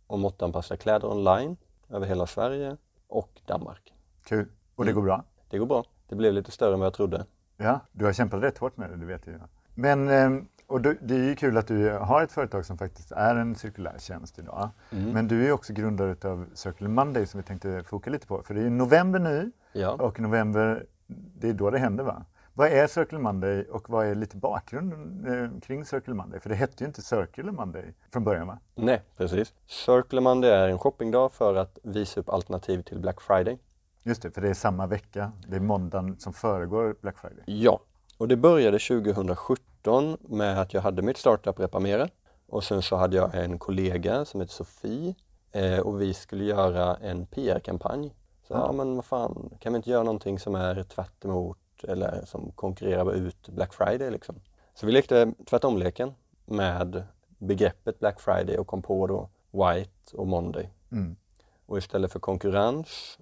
och 0.08 0.20
måttanpassar 0.20 0.76
kläder 0.76 1.08
online 1.12 1.58
över 1.90 2.08
hela 2.08 2.28
Sverige 2.28 2.78
och 3.08 3.42
Danmark. 3.46 3.94
Kul. 4.24 4.50
Och 4.76 4.86
det 4.86 4.92
Mm. 4.92 5.02
går 5.02 5.08
bra? 5.08 5.24
Det 5.50 5.58
går 5.58 5.66
bra. 5.66 5.84
Det 6.10 6.15
blev 6.15 6.34
lite 6.34 6.52
större 6.52 6.74
än 6.74 6.80
vad 6.80 6.86
jag 6.86 6.93
trodde. 6.93 7.26
Ja, 7.58 7.80
du 7.91 8.06
har 8.06 8.13
kämpat 8.13 8.43
rätt 8.43 8.58
hårt 8.58 8.78
med 8.78 8.89
det, 8.89 8.95
det 8.95 9.06
vet 9.06 9.28
jag. 9.28 9.36
Men 9.76 10.10
eh, 10.10 10.43
och 10.69 10.82
det 10.82 11.15
är 11.15 11.24
ju 11.24 11.36
kul 11.36 11.58
att 11.58 11.67
du 11.67 11.89
har 11.91 12.24
ett 12.24 12.32
företag 12.32 12.65
som 12.65 12.78
faktiskt 12.78 13.12
är 13.12 13.36
en 13.36 13.56
cirkulär 13.56 13.95
tjänst 14.00 14.39
idag. 14.39 14.69
Mm. 14.91 15.12
Men 15.12 15.28
du 15.28 15.48
är 15.48 15.52
också 15.52 15.74
grundare 15.74 16.30
av 16.30 16.45
Circle 16.54 16.88
Monday 16.88 17.26
som 17.26 17.39
vi 17.39 17.43
tänkte 17.43 17.84
foka 17.84 18.10
lite 18.10 18.28
på. 18.28 18.43
För 18.43 18.54
det 18.54 18.60
är 18.60 18.63
ju 18.63 18.69
november 18.69 19.19
nu 19.19 19.52
Ja, 19.74 19.91
och 19.91 20.19
november, 20.19 20.86
det 21.08 21.50
är 21.50 21.54
då 21.54 21.69
det 21.69 21.80
händer 21.80 22.04
va? 22.04 22.26
Vad 22.54 22.67
är 22.67 22.88
Circle 22.88 23.19
Monday 23.19 23.63
och 23.63 23.89
vad 23.89 24.06
är 24.06 24.15
lite 24.15 24.38
bakgrunden 24.38 25.26
eh, 25.28 25.60
kring 25.62 25.86
Circle 25.86 26.13
Monday? 26.13 26.39
För 26.39 26.50
det 26.50 26.56
hette 26.56 26.84
ju 26.84 26.88
inte 26.88 27.02
Circle 27.02 27.52
Monday 27.52 27.93
från 28.12 28.24
början 28.24 28.48
va? 28.48 28.60
nej 28.76 29.02
precis. 29.17 29.54
Circleman 29.67 30.41
det 30.41 30.56
är 30.56 30.67
en 30.67 30.80
shoppingdag 30.80 31.32
för 31.32 31.56
att 31.56 31.80
visa 31.84 32.19
upp 32.19 32.30
alternativ 32.30 32.82
till 32.82 33.00
Black 33.00 33.22
Friday. 33.22 33.60
Just 34.04 34.22
det, 34.22 34.32
för 34.32 34.42
det 34.42 34.50
är 34.50 34.54
samma 34.54 34.88
vecka. 34.88 35.32
Det 35.48 35.56
är 35.56 35.60
måndagen 35.60 36.20
som 36.20 36.34
föregår 36.34 36.96
Black 37.02 37.18
Friday. 37.18 37.44
Ja, 37.46 37.80
och 38.18 38.28
det 38.28 38.36
började 38.36 38.80
2017 38.80 40.18
med 40.20 40.62
att 40.62 40.74
jag 40.74 40.82
hade 40.82 41.02
mitt 41.02 41.18
startup 41.18 41.60
Repamera 41.60 42.08
och 42.48 42.64
sen 42.64 42.82
så 42.82 42.96
hade 42.96 43.16
jag 43.16 43.36
en 43.36 43.60
kollega 43.60 44.26
som 44.26 44.42
heter 44.42 44.54
Sofie 44.54 45.16
eh, 45.52 45.80
och 45.80 46.02
vi 46.02 46.14
skulle 46.14 46.44
göra 46.44 46.96
en 46.96 47.26
PR-kampanj. 47.26 48.16
Så 48.48 48.54
ja. 48.54 48.72
men 48.72 48.96
vad 48.96 49.06
fan, 49.06 49.50
kan 49.60 49.74
vi 49.74 49.78
inte 49.78 49.90
göra 49.90 50.04
någonting 50.04 50.40
som 50.40 50.56
är 50.56 50.84
tvärt 50.84 51.26
emot 51.26 51.58
eller 51.84 52.26
som 52.26 52.52
konkurrerar 52.52 53.14
ut 53.14 53.50
Black 53.50 53.74
Friday 53.74 54.12
liksom? 54.12 54.36
Så 54.74 54.86
vi 54.86 54.92
lekte 54.92 55.34
tvärtomleken 55.46 56.14
med 56.46 57.04
begreppet 57.38 58.00
Black 58.00 58.20
Friday 58.20 58.58
och 58.58 58.68
kom 58.68 58.82
på 58.82 59.08
då 59.08 59.30
White 59.52 60.18
och 60.18 60.28
Monday. 60.28 60.70
Mm. 60.92 61.16
Och 61.66 61.78
istället 61.78 62.12
för 62.12 62.20
konkurrens 62.20 63.20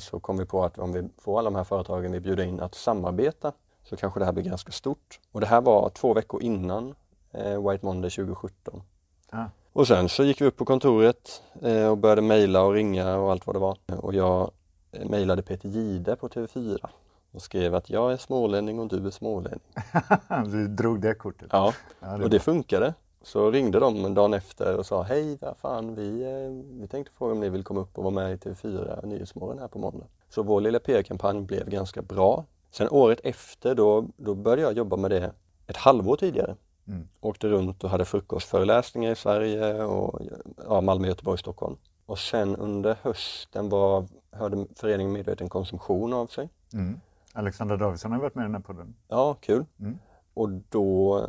så 0.00 0.20
kom 0.20 0.38
vi 0.38 0.44
på 0.44 0.64
att 0.64 0.78
om 0.78 0.92
vi 0.92 1.08
får 1.18 1.38
alla 1.38 1.50
de 1.50 1.56
här 1.56 1.64
företagen 1.64 2.12
vi 2.12 2.20
bjuder 2.20 2.44
in 2.44 2.60
att 2.60 2.74
samarbeta 2.74 3.52
så 3.88 3.96
kanske 3.96 4.20
det 4.20 4.24
här 4.24 4.32
blir 4.32 4.44
ganska 4.44 4.72
stort. 4.72 5.20
Och 5.32 5.40
det 5.40 5.46
här 5.46 5.60
var 5.60 5.88
två 5.88 6.14
veckor 6.14 6.42
innan 6.42 6.94
eh, 7.32 7.70
White 7.70 7.86
Monday 7.86 8.10
2017. 8.10 8.82
Ja. 9.30 9.50
Och 9.72 9.86
sen 9.86 10.08
så 10.08 10.24
gick 10.24 10.40
vi 10.40 10.46
upp 10.46 10.56
på 10.56 10.64
kontoret 10.64 11.42
eh, 11.62 11.86
och 11.86 11.98
började 11.98 12.22
mejla 12.22 12.62
och 12.62 12.72
ringa 12.72 13.16
och 13.16 13.30
allt 13.30 13.46
vad 13.46 13.56
det 13.56 13.60
var. 13.60 13.78
Och 13.86 14.14
jag 14.14 14.50
eh, 14.92 15.08
mejlade 15.08 15.42
Peter 15.42 15.68
Gide 15.68 16.16
på 16.16 16.28
TV4 16.28 16.88
och 17.32 17.42
skrev 17.42 17.74
att 17.74 17.90
jag 17.90 18.12
är 18.12 18.16
smålänning 18.16 18.78
och 18.78 18.88
du 18.88 19.06
är 19.06 19.10
smålänning. 19.10 19.60
du 20.52 20.68
drog 20.68 21.00
det 21.00 21.14
kortet. 21.14 21.48
Ja, 21.52 21.72
Ja, 22.00 22.16
det 22.16 22.24
och 22.24 22.30
det 22.30 22.40
funkade. 22.40 22.94
Så 23.22 23.50
ringde 23.50 23.78
de 23.78 24.14
dagen 24.14 24.34
efter 24.34 24.76
och 24.76 24.86
sa 24.86 25.02
hej, 25.02 25.38
vad 25.40 25.56
fan, 25.56 25.94
vi, 25.94 26.22
eh, 26.22 26.80
vi 26.80 26.88
tänkte 26.88 27.12
fråga 27.18 27.32
om 27.32 27.40
ni 27.40 27.48
vill 27.48 27.64
komma 27.64 27.80
upp 27.80 27.98
och 27.98 28.04
vara 28.04 28.14
med 28.14 28.32
i 28.32 28.36
TV4 28.36 29.06
Nyhetsmorgon 29.06 29.58
här 29.58 29.68
på 29.68 29.78
måndag. 29.78 30.06
Så 30.28 30.42
vår 30.42 30.60
lilla 30.60 30.78
PR-kampanj 30.78 31.40
blev 31.40 31.70
ganska 31.70 32.02
bra. 32.02 32.44
Sen 32.70 32.88
året 32.90 33.20
efter 33.24 33.74
då, 33.74 34.06
då 34.16 34.34
började 34.34 34.62
jag 34.62 34.72
jobba 34.72 34.96
med 34.96 35.10
det 35.10 35.32
ett 35.66 35.76
halvår 35.76 36.16
tidigare. 36.16 36.56
Mm. 36.88 37.08
Åkte 37.20 37.48
runt 37.48 37.84
och 37.84 37.90
hade 37.90 38.04
frukostföreläsningar 38.04 39.12
i 39.12 39.16
Sverige 39.16 39.84
och 39.84 40.20
ja, 40.68 40.80
Malmö, 40.80 41.08
Göteborg, 41.08 41.38
Stockholm. 41.38 41.76
Och 42.06 42.18
sen 42.18 42.56
under 42.56 42.96
hösten 43.02 43.68
var, 43.68 44.06
hörde 44.30 44.66
föreningen 44.74 45.12
Medveten 45.12 45.48
konsumtion 45.48 46.12
av 46.12 46.26
sig. 46.26 46.48
Mm. 46.72 47.00
Alexandra 47.32 47.76
Davidsson 47.76 48.12
har 48.12 48.18
varit 48.18 48.34
med 48.34 48.42
i 48.42 48.46
den 48.46 48.54
här 48.54 48.62
podden. 48.62 48.94
Ja, 49.08 49.34
kul. 49.34 49.64
Mm. 49.80 49.98
Och 50.34 50.50
då, 50.50 51.20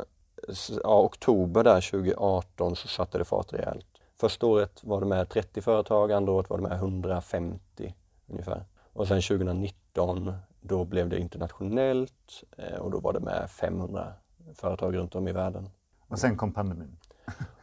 ja, 0.82 1.02
oktober 1.02 1.64
där 1.64 1.90
2018 1.90 2.76
så 2.76 2.88
satte 2.88 3.18
det 3.18 3.24
fart 3.24 3.52
rejält. 3.52 3.86
Första 4.20 4.46
året 4.46 4.80
var 4.84 5.00
det 5.00 5.06
med 5.06 5.28
30 5.28 5.60
företag, 5.60 6.12
andra 6.12 6.32
året 6.32 6.50
var 6.50 6.56
det 6.56 6.62
med 6.62 6.72
150 6.72 7.94
ungefär. 8.26 8.64
Och 8.92 9.08
sen 9.08 9.22
2019 9.22 10.32
då 10.60 10.84
blev 10.84 11.08
det 11.08 11.18
internationellt 11.18 12.44
eh, 12.58 12.78
och 12.78 12.90
då 12.90 13.00
var 13.00 13.12
det 13.12 13.20
med 13.20 13.50
500 13.50 14.12
företag 14.54 14.96
runt 14.96 15.14
om 15.14 15.28
i 15.28 15.32
världen. 15.32 15.70
Och 16.08 16.18
sen 16.18 16.36
kom 16.36 16.52
pandemin. 16.52 16.96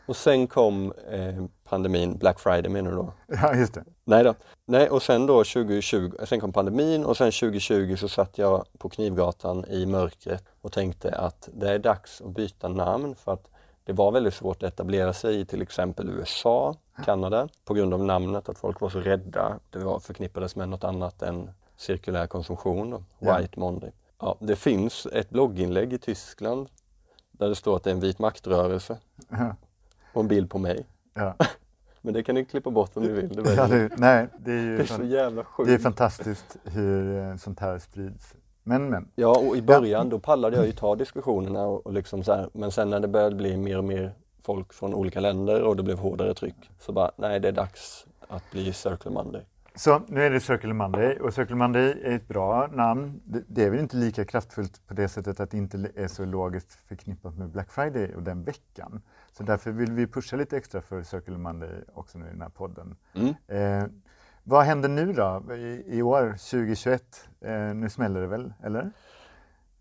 Och 0.05 0.15
sen 0.15 0.47
kom 0.47 0.93
eh, 1.11 1.45
pandemin, 1.63 2.17
Black 2.17 2.39
Friday 2.39 2.69
menar 2.69 2.91
du 2.91 2.97
då? 2.97 3.13
Ja, 3.27 3.55
just 3.55 3.73
det. 3.73 3.83
Nej 4.03 4.23
då. 4.23 4.33
Nej, 4.65 4.89
och 4.89 5.03
sen 5.03 5.25
då 5.25 5.43
2020, 5.43 6.11
sen 6.25 6.39
kom 6.39 6.53
pandemin 6.53 7.05
och 7.05 7.17
sen 7.17 7.31
2020 7.31 7.95
så 7.95 8.09
satt 8.09 8.37
jag 8.37 8.65
på 8.77 8.89
Knivgatan 8.89 9.65
i 9.65 9.85
mörkret 9.85 10.43
och 10.67 10.73
tänkte 10.73 11.15
att 11.17 11.49
det 11.53 11.69
är 11.71 11.79
dags 11.79 12.21
att 12.21 12.31
byta 12.31 12.67
namn 12.67 13.15
för 13.15 13.33
att 13.33 13.49
det 13.83 13.93
var 13.93 14.11
väldigt 14.11 14.33
svårt 14.33 14.63
att 14.63 14.73
etablera 14.73 15.13
sig 15.13 15.39
i 15.39 15.45
till 15.45 15.61
exempel 15.61 16.09
USA, 16.09 16.75
Kanada 17.05 17.49
på 17.65 17.73
grund 17.73 17.93
av 17.93 18.03
namnet, 18.03 18.49
att 18.49 18.57
folk 18.57 18.81
var 18.81 18.89
så 18.89 18.99
rädda. 18.99 19.59
Det 19.69 19.79
var 19.79 19.99
förknippades 19.99 20.55
med 20.55 20.69
något 20.69 20.83
annat 20.83 21.21
än 21.21 21.49
cirkulär 21.77 22.27
konsumtion, 22.27 22.89
då, 22.89 23.03
Ja. 23.19 23.37
White 23.37 23.59
Monday. 23.59 23.91
Ja, 24.19 24.35
det 24.39 24.55
finns 24.55 25.05
ett 25.05 25.29
blogginlägg 25.29 25.93
i 25.93 25.97
Tyskland 25.97 26.69
där 27.31 27.49
det 27.49 27.55
står 27.55 27.75
att 27.75 27.83
det 27.83 27.89
är 27.89 27.93
en 27.93 27.99
vit 27.99 28.19
maktrörelse 28.19 28.97
Ja. 29.29 29.55
och 30.13 30.21
en 30.21 30.27
bild 30.27 30.49
på 30.49 30.57
mig. 30.57 30.85
Ja. 31.13 31.35
Men 32.01 32.13
det 32.13 32.23
kan 32.23 32.35
ni 32.35 32.45
klippa 32.45 32.69
bort 32.69 32.97
om 32.97 33.03
ni 33.03 33.09
vill. 33.09 33.29
Det, 33.43 33.53
Ja, 33.55 33.67
det, 33.67 33.89
nej, 33.97 34.27
det 34.39 34.51
är 34.51 34.61
ju 34.63 34.77
det 34.77 34.83
är 34.83 34.87
så 34.97 35.03
jävla 35.03 35.43
sjukt. 35.43 35.67
det 35.67 35.73
är 35.73 35.79
fantastiskt 35.79 36.57
hur 36.63 37.17
eh, 37.29 37.35
sånt 37.35 37.59
här 37.59 37.79
sprids. 37.79 38.33
Men, 38.67 38.89
men. 38.89 39.07
Ja, 39.15 39.37
och 39.37 39.57
i 39.57 39.61
början 39.61 40.09
då 40.09 40.19
pallade 40.19 40.57
jag 40.57 40.65
ju 40.65 40.71
ta 40.71 40.95
diskussionerna 40.95 41.65
och, 41.65 41.85
och 41.85 41.93
liksom 41.93 42.23
så 42.23 42.33
här. 42.33 42.49
Men 42.53 42.71
sen 42.71 42.89
när 42.89 42.99
det 42.99 43.07
började 43.07 43.35
bli 43.35 43.57
mer 43.57 43.77
och 43.77 43.83
mer 43.83 44.13
folk 44.43 44.73
från 44.73 44.93
olika 44.93 45.19
länder 45.19 45.61
och 45.61 45.75
det 45.75 45.83
blev 45.83 45.97
hårdare 45.97 46.33
tryck 46.33 46.71
så 46.79 46.91
bara, 46.91 47.11
nej 47.15 47.39
det 47.39 47.47
är 47.47 47.51
dags 47.51 48.07
att 48.27 48.51
bli 48.51 48.73
Circle 48.73 49.11
Monday. 49.11 49.41
Så 49.75 50.01
nu 50.07 50.23
är 50.23 50.29
det 50.29 50.39
Circle 50.39 50.73
Monday 50.73 51.19
och 51.19 51.33
Circle 51.33 51.55
Monday 51.55 52.01
är 52.03 52.15
ett 52.15 52.27
bra 52.27 52.67
namn. 52.67 53.21
Det, 53.25 53.63
är 53.63 53.69
väl 53.69 53.79
inte 53.79 53.97
lika 53.97 54.25
kraftfullt 54.25 54.87
på 54.87 54.93
det 54.93 55.09
sättet 55.09 55.39
att 55.39 55.51
det 55.51 55.57
inte 55.57 55.91
är 55.95 56.07
så 56.07 56.25
logiskt 56.25 56.73
förknippat 56.87 57.37
med 57.37 57.49
Black 57.49 57.71
Friday 57.71 58.15
och 58.15 58.23
den 58.23 58.43
veckan. 58.43 59.01
Så 59.31 59.43
därför 59.43 59.71
vill 59.71 59.91
vi 59.91 60.07
pusha 60.07 60.37
lite 60.37 60.57
extra 60.57 60.81
för 60.81 61.03
Circle 61.03 61.37
Monday 61.37 61.83
också 61.93 62.17
nu 62.17 62.25
i 62.25 62.29
den 62.29 62.41
här 62.41 62.49
podden. 62.49 62.95
Mm. 63.13 63.33
Eh, 63.47 63.89
vad 64.49 64.65
händer 64.65 64.89
nu 64.89 65.13
då 65.13 65.55
i, 65.55 65.83
i 65.87 66.01
år, 66.01 66.29
2021? 66.31 67.29
Eh, 67.41 67.51
nu 67.51 67.89
smäller 67.89 68.21
det 68.21 68.27
väl, 68.27 68.53
eller? 68.63 68.91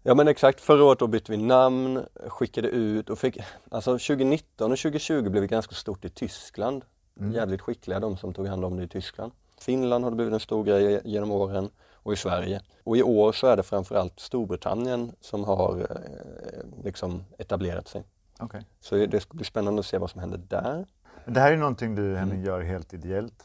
Ja 0.03 0.15
men 0.15 0.29
exakt, 0.29 0.61
förra 0.61 0.85
året 0.85 0.99
då 0.99 1.07
bytte 1.07 1.33
vi 1.33 1.39
namn, 1.39 2.07
skickade 2.29 2.69
ut 2.69 3.11
och 3.11 3.19
fick, 3.19 3.39
alltså 3.71 3.91
2019 3.91 4.73
och 4.73 4.79
2020 4.79 5.31
blev 5.31 5.43
det 5.43 5.47
ganska 5.47 5.75
stort 5.75 6.05
i 6.05 6.09
Tyskland. 6.09 6.85
Mm. 7.21 7.33
Jävligt 7.33 7.61
skickliga 7.61 8.01
de 8.01 8.17
som 8.17 8.35
tog 8.35 8.47
hand 8.47 8.65
om 8.65 8.77
det 8.77 8.83
i 8.83 8.89
Tyskland. 8.89 9.33
Finland 9.61 10.05
har 10.05 10.11
det 10.11 10.17
blivit 10.17 10.35
en 10.35 10.41
stor 10.41 10.65
grej 10.65 11.01
genom 11.05 11.31
åren 11.31 11.71
och 11.93 12.13
i 12.13 12.17
Sverige. 12.17 12.61
Och 12.85 12.97
i 12.97 13.03
år 13.03 13.33
så 13.33 13.47
är 13.47 13.57
det 13.57 13.63
framförallt 13.63 14.21
Storbritannien 14.21 15.13
som 15.21 15.45
har 15.45 15.81
eh, 15.81 16.85
liksom 16.85 17.25
etablerat 17.39 17.89
sig. 17.89 18.05
Okej. 18.39 18.67
Så 18.81 19.07
det 19.07 19.21
ska 19.21 19.35
bli 19.35 19.45
spännande 19.45 19.81
att 19.81 19.87
se 19.87 19.99
vad 19.99 20.11
som 20.11 20.21
händer 20.21 20.41
där. 20.49 20.87
Det 21.25 21.41
här 21.41 21.53
är 21.53 21.57
någonting 21.57 21.95
du 21.95 22.17
Henning 22.17 22.45
gör 22.45 22.61
helt 22.61 22.95
ideellt? 22.95 23.45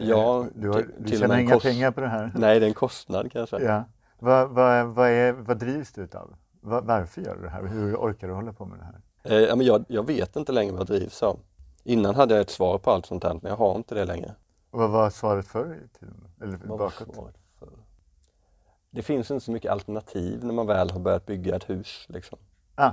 Ja, 0.00 0.40
Eh, 0.40 0.46
du, 0.54 0.68
har, 0.68 0.86
du 0.98 1.16
tjänar 1.18 1.38
inga 1.38 1.52
kost- 1.54 1.66
pengar 1.66 1.90
på 1.90 2.00
det 2.00 2.08
här? 2.08 2.32
Nej, 2.34 2.60
det 2.60 2.66
är 2.66 2.68
en 2.68 2.74
kostnad 2.74 3.32
kan 3.32 3.38
jag 3.40 3.48
säga. 3.48 3.70
Ja. 3.72 3.84
Vad, 4.18 4.48
vad, 4.50 4.86
vad, 4.86 5.08
är, 5.10 5.32
vad 5.32 5.58
drivs 5.58 5.92
du 5.92 6.02
utav? 6.02 6.34
Vad, 6.60 6.84
varför 6.84 7.20
gör 7.22 7.36
du 7.36 7.42
det 7.42 7.48
här? 7.50 7.66
Hur 7.66 7.96
orkar 7.96 8.28
du 8.28 8.34
hålla 8.34 8.52
på 8.52 8.64
med 8.64 8.78
det 8.78 8.84
här? 8.84 9.00
Eh, 9.38 9.42
ja, 9.48 9.56
men 9.56 9.66
jag, 9.66 9.84
jag 9.88 10.06
vet 10.06 10.36
inte 10.36 10.52
längre 10.52 10.72
vad 10.72 10.80
jag 10.80 10.86
drivs 10.86 11.22
av. 11.22 11.38
Innan 11.84 12.14
hade 12.14 12.34
jag 12.34 12.40
ett 12.40 12.50
svar 12.50 12.78
på 12.78 12.90
allt 12.90 13.06
sånt 13.06 13.24
här, 13.24 13.34
men 13.42 13.50
jag 13.50 13.56
har 13.56 13.76
inte 13.76 13.94
det 13.94 14.04
längre. 14.04 14.34
Och 14.70 14.78
vad 14.78 14.90
var 14.90 15.10
svaret 15.10 15.46
förr 15.46 15.78
i 15.84 15.98
tiden? 15.98 16.28
Eller 16.40 16.52
Vad 16.64 16.68
var 16.68 16.78
bakåt? 16.78 17.14
svaret 17.14 17.34
för? 17.58 17.68
Det 18.90 19.02
finns 19.02 19.30
inte 19.30 19.44
så 19.44 19.52
mycket 19.52 19.72
alternativ 19.72 20.44
när 20.44 20.54
man 20.54 20.66
väl 20.66 20.90
har 20.90 21.00
börjat 21.00 21.26
bygga 21.26 21.56
ett 21.56 21.70
hus. 21.70 22.06
Liksom. 22.08 22.38
Ah, 22.74 22.90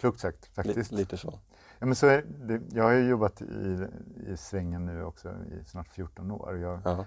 klokt 0.00 0.20
sagt 0.20 0.46
faktiskt. 0.54 0.92
lite 0.92 1.16
så. 1.16 1.38
Ja, 1.78 1.86
men 1.86 1.94
så 1.94 2.06
är 2.06 2.24
det, 2.46 2.60
jag 2.72 2.84
har 2.84 2.92
ju 2.92 3.08
jobbat 3.08 3.42
i, 3.42 3.88
i 4.26 4.36
svängen 4.36 4.86
nu 4.86 5.04
också 5.04 5.28
i 5.28 5.64
snart 5.64 5.88
14 5.88 6.30
år. 6.30 6.58
Jag 6.58 6.80
Ja. 6.84 7.06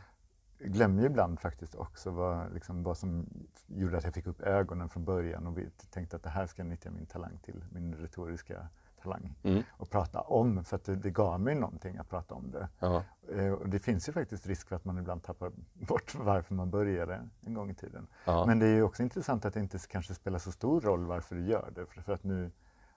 glömmer 0.60 1.02
ju 1.02 1.08
ibland 1.08 1.40
faktiskt 1.40 1.76
också 1.76 2.12
vad, 2.12 2.54
liksom, 2.54 2.84
vad 2.84 2.98
som 2.98 3.26
gjorde 3.68 3.98
att 3.98 4.04
jag 4.04 4.14
fick 4.14 4.28
upp 4.28 4.42
ögonen 4.42 4.90
från 4.90 5.06
början 5.06 5.48
och 5.48 5.58
tänkte 5.92 6.16
att 6.16 6.24
det 6.24 6.30
här 6.30 6.46
ska 6.48 6.62
jag 6.62 6.70
nyttja 6.70 6.92
min 6.92 7.06
talang 7.06 7.38
till, 7.44 7.64
min 7.72 7.96
retoriska 7.96 8.68
talang. 9.02 9.36
Mm. 9.44 9.64
Och 9.72 9.90
prata 9.90 10.22
om, 10.22 10.64
för 10.64 10.76
att 10.76 10.84
det, 10.84 10.96
det 10.96 11.10
gav 11.10 11.42
mig 11.42 11.56
någonting 11.56 11.98
att 11.98 12.10
prata 12.10 12.36
om 12.36 12.52
det. 12.52 12.70
Ja. 12.80 13.04
Eh, 13.34 13.52
Och 13.54 13.70
det 13.70 13.80
finns 13.80 14.10
ju 14.10 14.14
faktiskt 14.14 14.48
risk 14.48 14.68
för 14.68 14.76
att 14.76 14.86
man 14.86 14.98
ibland 14.98 15.24
tappar 15.24 15.52
bort 15.74 16.16
varför 16.16 16.56
man 16.56 16.70
började 16.70 17.30
en 17.42 17.54
gång 17.54 17.70
i 17.70 17.76
tiden. 17.76 18.08
Ja. 18.26 18.46
Men 18.46 18.60
det 18.60 18.66
är 18.66 18.76
ju 18.76 18.84
också 18.84 19.04
intressant 19.04 19.46
att 19.46 19.54
det 19.54 19.60
inte 19.60 19.78
kanske 19.90 20.14
spelar 20.16 20.40
så 20.40 20.52
stor 20.52 20.82
roll 20.82 21.06
varför 21.06 21.36
du 21.36 21.46
gör 21.46 21.72
det. 21.76 21.86
För, 21.86 22.02
för 22.02 22.14
att 22.14 22.24
nu, 22.24 22.52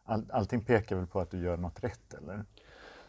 all, 0.04 0.24
allting 0.32 0.64
pekar 0.64 0.96
väl 0.96 1.06
på 1.06 1.20
att 1.20 1.30
du 1.30 1.38
gör 1.38 1.56
något 1.56 1.84
rätt, 1.84 2.14
eller? 2.14 2.44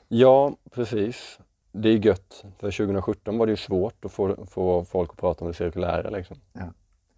ja, 0.08 0.56
precis. 0.72 1.40
Det 1.72 1.90
är 1.90 2.06
gött. 2.06 2.44
För 2.60 2.72
2017 2.72 3.38
var 3.38 3.46
det 3.46 3.50
ju 3.52 3.58
svårt 3.58 4.06
att 4.06 4.12
få, 4.12 4.46
få 4.46 4.86
folk 4.86 5.10
att 5.12 5.18
prata 5.18 5.46
om 5.46 5.52
det 5.52 5.58
cirkulära. 5.58 6.10
Liksom. 6.10 6.38
Ja. 6.54 6.74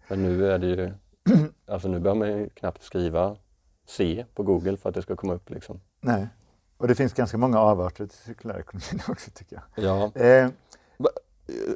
Men 0.08 0.22
nu 0.22 0.50
är 0.52 0.58
det 0.58 0.66
ju, 0.66 0.92
alltså 1.66 1.88
nu 1.88 1.98
behöver 2.00 2.18
man 2.18 2.28
ju 2.38 2.48
knappt 2.48 2.82
skriva 2.82 3.36
C 3.86 4.24
på 4.34 4.42
Google 4.42 4.76
för 4.76 4.88
att 4.88 4.94
det 4.94 5.02
ska 5.02 5.16
komma 5.16 5.34
upp. 5.34 5.50
Liksom. 5.50 5.80
Nej. 6.00 6.26
Och 6.76 6.88
det 6.88 6.94
finns 6.94 7.12
ganska 7.12 7.38
många 7.38 7.58
avarter 7.58 8.06
till 8.06 8.18
cirkulärekonomin 8.18 9.00
också, 9.08 9.30
tycker 9.34 9.62
jag. 9.74 9.84
Ja, 9.84 10.10
Eh, 10.14 10.50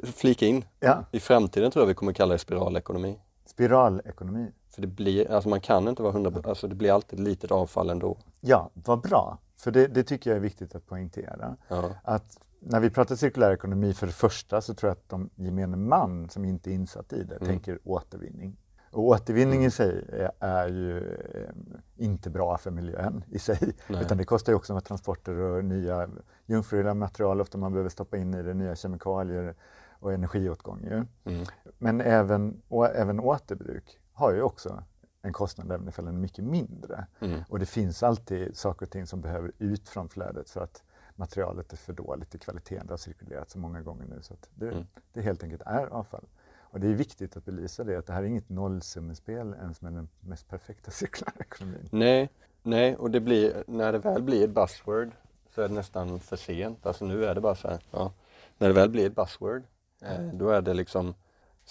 flika 0.03 0.45
in. 0.45 0.65
ja, 0.79 1.05
I 1.11 1.19
framtiden 1.19 1.71
tror 1.71 1.83
jag 1.83 1.87
vi 1.87 1.93
kommer 1.93 2.13
kalla 2.13 2.31
det 2.33 2.37
spiralekonomi. 2.39 3.19
Spiralekonomi. 3.51 4.51
För 4.69 4.81
det 4.81 4.87
blir, 4.87 5.31
alltså 5.31 5.49
man 5.49 5.61
kan 5.61 5.87
inte 5.87 6.03
vara 6.03 6.13
hundra, 6.13 6.49
alltså 6.49 6.67
det 6.67 6.75
blir 6.75 6.91
alltid 6.91 7.19
litet 7.19 7.51
avfall 7.51 7.89
ändå. 7.89 8.17
Ja, 8.39 8.69
vad 8.73 9.01
bra. 9.01 9.37
För 9.57 9.71
det, 9.71 9.87
det 9.87 10.03
tycker 10.03 10.29
jag 10.29 10.37
är 10.37 10.41
viktigt 10.41 10.75
att 10.75 10.85
poängtera. 10.85 11.55
Ja, 11.67 11.89
Att 12.03 12.37
när 12.59 12.79
vi 12.79 12.89
pratar 12.89 13.15
cirkulär 13.15 13.51
ekonomi, 13.51 13.93
för 13.93 14.07
det 14.07 14.13
första 14.13 14.61
så 14.61 14.73
tror 14.73 14.89
jag 14.89 14.95
att 14.97 15.09
de 15.09 15.29
gemene 15.35 15.77
man 15.77 16.29
som 16.29 16.45
inte 16.45 16.71
är 16.71 16.73
insatt 16.73 17.13
i 17.13 17.23
det 17.23 17.35
Mm. 17.35 17.47
tänker 17.47 17.79
återvinning. 17.83 18.57
Och 18.91 19.03
återvinning 19.03 19.65
i 19.65 19.71
sig 19.71 20.05
är, 20.09 20.31
är 20.39 20.67
ju 20.67 20.97
eh, 20.97 22.05
inte 22.05 22.29
bra 22.29 22.57
för 22.57 22.71
miljön 22.71 23.23
i 23.29 23.39
sig. 23.39 23.73
Nej. 23.87 24.01
Utan 24.01 24.17
det 24.17 24.23
kostar 24.25 24.51
ju 24.51 24.55
också 24.57 24.73
med 24.73 24.83
transporter 24.83 25.35
och 25.37 25.65
nya 25.65 26.09
jungfruliga 26.45 26.93
material 26.93 27.41
ofta 27.41 27.57
man 27.57 27.71
behöver 27.71 27.89
stoppa 27.89 28.17
in 28.17 28.33
i 28.33 28.43
det, 28.43 28.53
nya 28.53 28.75
kemikalier 28.75 29.55
och 29.99 30.13
energiåtgång. 30.13 30.83
Ju. 30.83 31.05
Mm. 31.33 31.45
Men 31.81 32.01
även, 32.01 32.61
och 32.67 32.85
även 32.95 33.19
återbruk 33.19 33.99
har 34.13 34.31
ju 34.33 34.41
också 34.41 34.83
en 35.21 35.33
kostnad 35.33 35.71
även 35.71 35.87
ifall 35.87 36.05
den 36.05 36.15
är 36.15 36.19
mycket 36.19 36.43
mindre. 36.43 37.05
Mm. 37.19 37.41
Och 37.49 37.59
det 37.59 37.65
finns 37.65 38.03
alltid 38.03 38.57
saker 38.57 38.85
och 38.85 38.91
ting 38.91 39.07
som 39.07 39.21
behöver 39.21 39.51
ut 39.57 39.89
från 39.89 40.09
flödet 40.09 40.49
för 40.49 40.61
att 40.61 40.83
materialet 41.15 41.73
är 41.73 41.77
för 41.77 41.93
dåligt 41.93 42.35
i 42.35 42.37
kvaliteten. 42.39 42.87
Det 42.87 42.93
har 42.93 42.97
cirkulerat 42.97 43.49
så 43.49 43.59
många 43.59 43.81
gånger 43.81 44.05
nu 44.05 44.21
så 44.21 44.33
att 44.33 44.49
det, 44.55 44.67
Mm. 44.67 44.85
det 45.13 45.21
helt 45.21 45.43
enkelt 45.43 45.61
är 45.65 45.85
avfall. 45.87 46.25
Och 46.59 46.79
det 46.79 46.87
är 46.87 46.93
viktigt 46.93 47.37
att 47.37 47.45
belysa 47.45 47.83
det, 47.83 47.95
att 47.95 48.05
det 48.05 48.13
här 48.13 48.21
är 48.23 48.27
inget 48.27 48.49
nollsummespel 48.49 49.53
ens 49.53 49.81
med 49.81 49.93
den 49.93 50.09
mest 50.19 50.49
perfekta 50.49 50.91
cirkulära 51.01 51.35
ekonomin. 51.39 51.89
Nej, 51.91 52.29
nej, 52.63 52.95
och 52.95 53.11
det 53.11 53.19
blir, 53.19 53.63
när 53.67 53.91
det 53.91 53.99
väl 53.99 54.23
blir 54.23 54.43
ett 54.43 54.49
buzzword 54.55 55.11
så 55.55 55.61
är 55.61 55.67
det 55.67 55.73
nästan 55.75 56.19
för 56.19 56.35
sent. 56.37 56.85
Alltså 56.85 57.05
nu 57.05 57.25
är 57.25 57.35
det 57.35 57.41
bara 57.41 57.55
så 57.55 57.67
här, 57.67 57.79
ja. 57.91 58.13
När 58.57 58.67
det 58.67 58.73
väl 58.73 58.89
blir 58.89 59.07
ett 59.07 59.15
buzzword, 59.15 59.63
eh, 60.01 60.21
då 60.33 60.49
är 60.49 60.61
det 60.61 60.73
liksom 60.73 61.13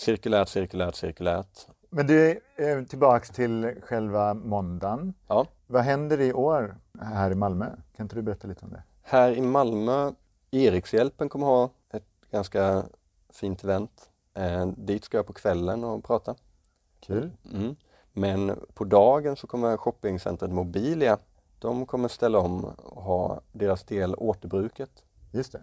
cirkulärt, 0.00 0.48
cirkulärt, 0.48 0.94
cirkulärt. 0.94 1.66
Men 1.90 2.06
du, 2.06 2.40
tillbaks 2.88 3.30
till 3.30 3.74
själva 3.82 4.34
måndagen. 4.34 5.14
Ja. 5.26 5.46
Vad 5.66 5.82
händer 5.82 6.20
i 6.20 6.32
år 6.32 6.76
här 7.00 7.30
i 7.30 7.34
Malmö? 7.34 7.66
Kan 7.96 8.04
inte 8.04 8.14
du 8.14 8.22
berätta 8.22 8.48
lite 8.48 8.64
om 8.64 8.70
det? 8.70 8.82
Här 9.02 9.32
i 9.32 9.40
Malmö, 9.40 10.12
Erikshjälpen 10.50 11.28
kommer 11.28 11.46
ha 11.46 11.70
ett 11.92 12.06
ganska 12.30 12.84
fint 13.32 13.64
event. 13.64 14.10
Eh, 14.34 14.66
dit 14.66 15.04
ska 15.04 15.16
jag 15.16 15.26
på 15.26 15.32
kvällen 15.32 15.84
och 15.84 16.04
prata. 16.04 16.34
Kul. 17.00 17.30
Mm. 17.52 17.76
Men 18.12 18.58
på 18.74 18.84
dagen 18.84 19.36
så 19.36 19.46
kommer 19.46 19.76
shoppingcentret 19.76 20.50
Mobilia, 20.52 21.18
de 21.58 21.86
kommer 21.86 22.08
ställa 22.08 22.38
om 22.38 22.64
och 22.64 23.02
ha 23.02 23.40
deras 23.52 23.84
del 23.84 24.14
återbruket. 24.14 25.04
Just 25.32 25.52
det. 25.52 25.60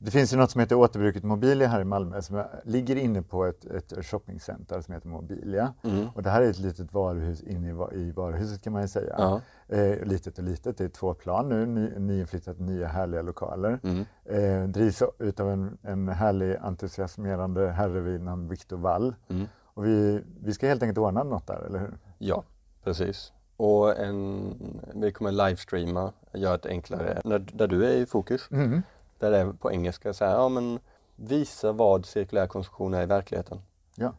Det 0.00 0.10
finns 0.10 0.32
ju 0.32 0.36
något 0.36 0.50
som 0.50 0.60
heter 0.60 0.76
Återbruket 0.76 1.24
Mobilia 1.24 1.68
här 1.68 1.80
i 1.80 1.84
Malmö 1.84 2.22
som 2.22 2.44
ligger 2.64 2.96
inne 2.96 3.22
på 3.22 3.44
ett, 3.44 3.64
ett 3.64 4.06
shoppingcenter 4.06 4.80
som 4.80 4.94
heter 4.94 5.08
Mobilia. 5.08 5.74
Mm. 5.84 6.06
Och 6.14 6.22
det 6.22 6.30
här 6.30 6.42
är 6.42 6.50
ett 6.50 6.58
litet 6.58 6.92
varuhus 6.92 7.42
inne 7.42 7.68
i, 7.68 7.98
i 7.98 8.12
varuhuset 8.12 8.62
kan 8.62 8.72
man 8.72 8.82
ju 8.82 8.88
säga. 8.88 9.14
Ja. 9.18 9.40
Eh, 9.76 10.04
litet 10.04 10.38
och 10.38 10.44
litet, 10.44 10.78
det 10.78 10.84
är 10.84 10.88
två 10.88 11.14
plan 11.14 11.48
nu, 11.48 11.66
ny, 11.66 11.98
nyinflyttat 11.98 12.58
nya 12.58 12.86
härliga 12.86 13.22
lokaler. 13.22 13.80
Mm. 13.82 14.04
Eh, 14.24 14.68
drivs 14.68 15.02
utav 15.18 15.50
en, 15.50 15.78
en 15.82 16.08
härlig 16.08 16.56
entusiasmerande 16.56 17.70
herre 17.70 18.00
vid 18.00 18.20
namn 18.20 18.48
Viktor 18.48 18.76
Wall. 18.76 19.14
Mm. 19.28 19.46
Och 19.74 19.86
vi, 19.86 20.22
vi 20.40 20.52
ska 20.52 20.66
helt 20.66 20.82
enkelt 20.82 20.98
ordna 20.98 21.22
något 21.22 21.46
där, 21.46 21.66
eller 21.66 21.78
hur? 21.78 21.98
Ja, 22.18 22.44
precis. 22.84 23.32
Och 23.56 23.98
en, 23.98 24.54
vi 24.94 25.12
kommer 25.12 25.32
livestreama, 25.32 26.12
göra 26.32 26.54
ett 26.54 26.66
enklare, 26.66 27.20
när, 27.24 27.38
där 27.38 27.66
du 27.66 27.86
är 27.86 27.96
i 27.96 28.06
fokus. 28.06 28.48
Mm. 28.50 28.82
Där 29.18 29.30
det 29.30 29.36
är 29.38 29.52
på 29.52 29.72
engelska, 29.72 30.12
så 30.12 30.24
här, 30.24 30.32
ja 30.32 30.48
men 30.48 30.78
visa 31.16 31.72
vad 31.72 32.06
cirkulär 32.06 32.46
konsumtion 32.46 32.94
är 32.94 33.02
i 33.02 33.06
verkligheten. 33.06 33.60
Ja. 33.94 34.14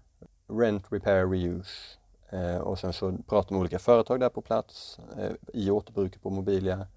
Rent, 0.48 0.92
repair, 0.92 1.28
reuse. 1.28 1.98
Eh, 2.30 2.58
och 2.58 2.80
sen 2.80 2.94
så 2.94 3.18
pratar 3.28 3.52
med 3.54 3.60
olika 3.60 3.80
företag 3.80 4.20
där 4.20 4.30
på 4.30 4.42
plats, 4.42 5.00
eh, 5.18 5.32
i 5.54 5.72
återbruket 5.72 6.22
på 6.22 6.30
Mobilia, 6.30 6.88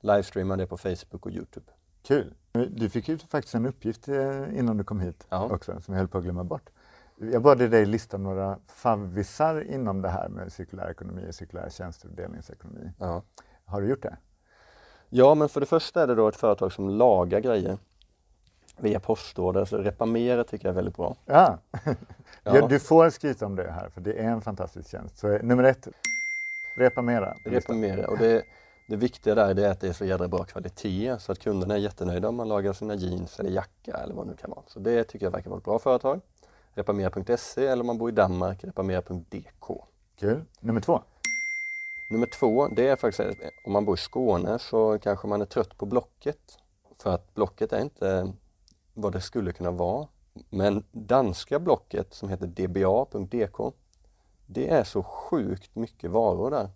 livestreama 0.00 0.56
det 0.56 0.66
på 0.66 0.76
Facebook 0.76 1.26
och 1.26 1.32
Youtube. 1.32 1.66
Kul! 2.02 2.34
Du 2.52 2.90
fick 2.90 3.08
ju 3.08 3.18
faktiskt 3.18 3.54
en 3.54 3.66
uppgift 3.66 4.08
eh, 4.08 4.58
innan 4.58 4.76
du 4.76 4.84
kom 4.84 5.00
hit 5.00 5.26
Ja. 5.28 5.48
också, 5.50 5.80
som 5.80 5.94
jag 5.94 5.98
höll 5.98 6.08
på 6.08 6.18
att 6.18 6.24
glömma 6.24 6.44
bort. 6.44 6.70
Jag 7.16 7.42
bad 7.42 7.58
dig 7.58 7.86
lista 7.86 8.18
några 8.18 8.58
favvisar 8.66 9.60
inom 9.70 10.02
det 10.02 10.08
här 10.08 10.28
med 10.28 10.52
cirkulär 10.52 10.90
ekonomi, 10.90 11.32
cirkulär 11.32 11.70
tjänster 11.70 12.08
och 12.08 12.14
delningsekonomi. 12.14 12.92
Ja. 12.98 13.22
Har 13.64 13.80
du 13.80 13.88
gjort 13.88 14.02
det? 14.02 14.16
Ja, 15.10 15.34
men 15.34 15.48
för 15.48 15.60
det 15.60 15.66
första 15.66 16.02
är 16.02 16.06
det 16.06 16.14
då 16.14 16.28
ett 16.28 16.36
företag 16.36 16.72
som 16.72 16.88
lagar 16.88 17.40
grejer 17.40 17.78
via 18.80 19.00
postorder, 19.00 19.64
så 19.64 19.78
Repamera 19.78 20.44
tycker 20.44 20.66
jag 20.66 20.72
är 20.72 20.76
väldigt 20.76 20.96
bra. 20.96 21.16
Ja. 21.26 21.58
Ja. 22.42 22.66
Du 22.66 22.78
får 22.78 23.10
skryta 23.10 23.46
om 23.46 23.56
det 23.56 23.70
här, 23.70 23.88
för 23.88 24.00
det 24.00 24.12
är 24.12 24.28
en 24.28 24.42
fantastisk 24.42 24.90
tjänst. 24.90 25.18
Så 25.18 25.28
eh, 25.28 25.42
nummer 25.42 25.64
ett, 25.64 25.88
repa 26.76 27.02
mera. 27.02 27.34
på 27.44 27.50
listan. 27.50 27.82
Repamera. 27.82 28.08
Och 28.08 28.18
det, 28.18 28.42
det 28.88 28.96
viktiga 28.96 29.34
där 29.34 29.58
är 29.58 29.70
att 29.70 29.80
det 29.80 29.88
är 29.88 29.92
så 29.92 30.04
jädra 30.04 30.28
bra 30.28 30.44
kvalitet 30.44 31.16
så 31.18 31.32
att 31.32 31.38
kunderna 31.38 31.74
är 31.74 31.78
jättenöjda 31.78 32.28
om 32.28 32.36
man 32.36 32.48
lagar 32.48 32.72
sina 32.72 32.94
jeans 32.94 33.40
eller 33.40 33.50
jacka 33.50 33.92
eller 33.92 34.14
vad 34.14 34.26
det 34.26 34.30
nu 34.30 34.36
kan 34.36 34.50
vara. 34.50 34.62
Så 34.66 34.80
det 34.80 35.04
tycker 35.04 35.26
jag 35.26 35.30
verkar 35.30 35.50
vara 35.50 35.58
ett 35.58 35.64
bra 35.64 35.78
företag. 35.78 36.20
Repamera.se 36.74 37.66
eller 37.66 37.80
om 37.80 37.86
man 37.86 37.98
bor 37.98 38.08
i 38.08 38.12
Danmark, 38.12 38.64
repamera.dk. 38.64 39.84
Kul. 40.18 40.44
Nummer 40.60 40.80
två. 40.80 41.02
Nummer 42.10 42.26
två, 42.26 42.68
det 42.68 42.88
är 42.88 42.96
faktiskt 42.96 43.40
om 43.64 43.72
man 43.72 43.84
bor 43.84 43.94
i 43.94 44.00
Skåne 44.00 44.58
så 44.58 44.98
kanske 44.98 45.28
man 45.28 45.40
är 45.40 45.46
trött 45.46 45.76
på 45.76 45.86
Blocket. 45.86 46.58
För 47.02 47.14
att 47.14 47.34
Blocket 47.34 47.72
är 47.72 47.80
inte 47.80 48.32
vad 48.94 49.12
det 49.12 49.20
skulle 49.20 49.52
kunna 49.52 49.70
vara. 49.70 50.08
Men 50.50 50.84
danska 50.92 51.58
Blocket 51.58 52.14
som 52.14 52.28
heter 52.28 52.46
dba.dk 52.46 53.74
det 54.46 54.68
är 54.68 54.84
så 54.84 55.02
sjukt 55.02 55.76
mycket 55.76 56.10
varor 56.10 56.50
där. 56.50 56.70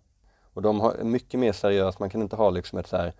Och 0.53 0.61
de 0.61 0.79
har 0.79 1.03
mycket 1.03 1.39
mer 1.39 1.51
seriöst, 1.51 1.99
man 1.99 2.09
kan 2.09 2.21
inte 2.21 2.35
ha 2.35 2.49
liksom 2.49 2.79
ett 2.79 2.87
så 2.87 2.97
här 2.97 3.13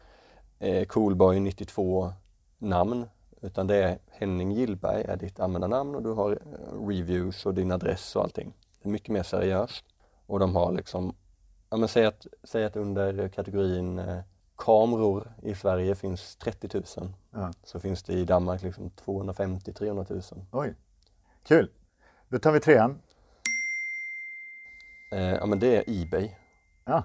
eh, 0.60 0.86
Coolboy 0.86 1.40
92 1.40 2.14
namn 2.58 3.06
utan 3.42 3.68
det 3.68 3.76
är 3.76 4.00
Henning 4.08 4.52
Gillberg 4.52 5.04
är 5.04 5.18
ditt 5.18 5.40
användarnamn 5.40 5.96
och 5.96 6.04
du 6.04 6.12
har 6.12 6.32
eh, 6.32 6.88
reviews 6.88 7.46
och 7.46 7.54
din 7.54 7.72
adress 7.72 8.16
och 8.16 8.24
allting. 8.24 8.54
Det 8.82 8.90
är 8.90 8.92
mycket 8.92 9.10
mer 9.10 9.24
seriöst. 9.24 9.86
Och 10.26 10.40
de 10.40 10.56
har 10.56 10.72
liksom, 10.72 11.16
ja 11.70 11.78
men 11.78 11.88
säg 11.88 12.06
att, 12.06 12.28
säg 12.44 12.66
att 12.66 12.76
under 12.76 13.28
kategorin 13.28 14.00
eh, 14.00 14.20
kameror 14.56 15.34
i 15.44 15.56
Sverige 15.56 15.96
finns 15.96 16.36
30 16.36 16.70
000. 16.98 17.14
Ja. 17.32 17.52
Så 17.64 17.80
finns 17.80 18.04
det 18.04 18.14
i 18.14 18.26
Danmark 18.26 18.62
liksom 18.62 18.90
250-300 18.90 20.34
000. 20.36 20.46
Oj, 20.52 20.76
kul. 21.44 21.72
Då 22.30 22.40
tar 22.40 22.52
vi 22.52 22.60
trean. 22.60 23.02
Eh, 25.12 25.20
ja 25.20 25.46
men 25.46 25.60
det 25.60 25.78
är 25.78 25.84
Ebay. 25.88 26.32
Ja. 26.86 27.04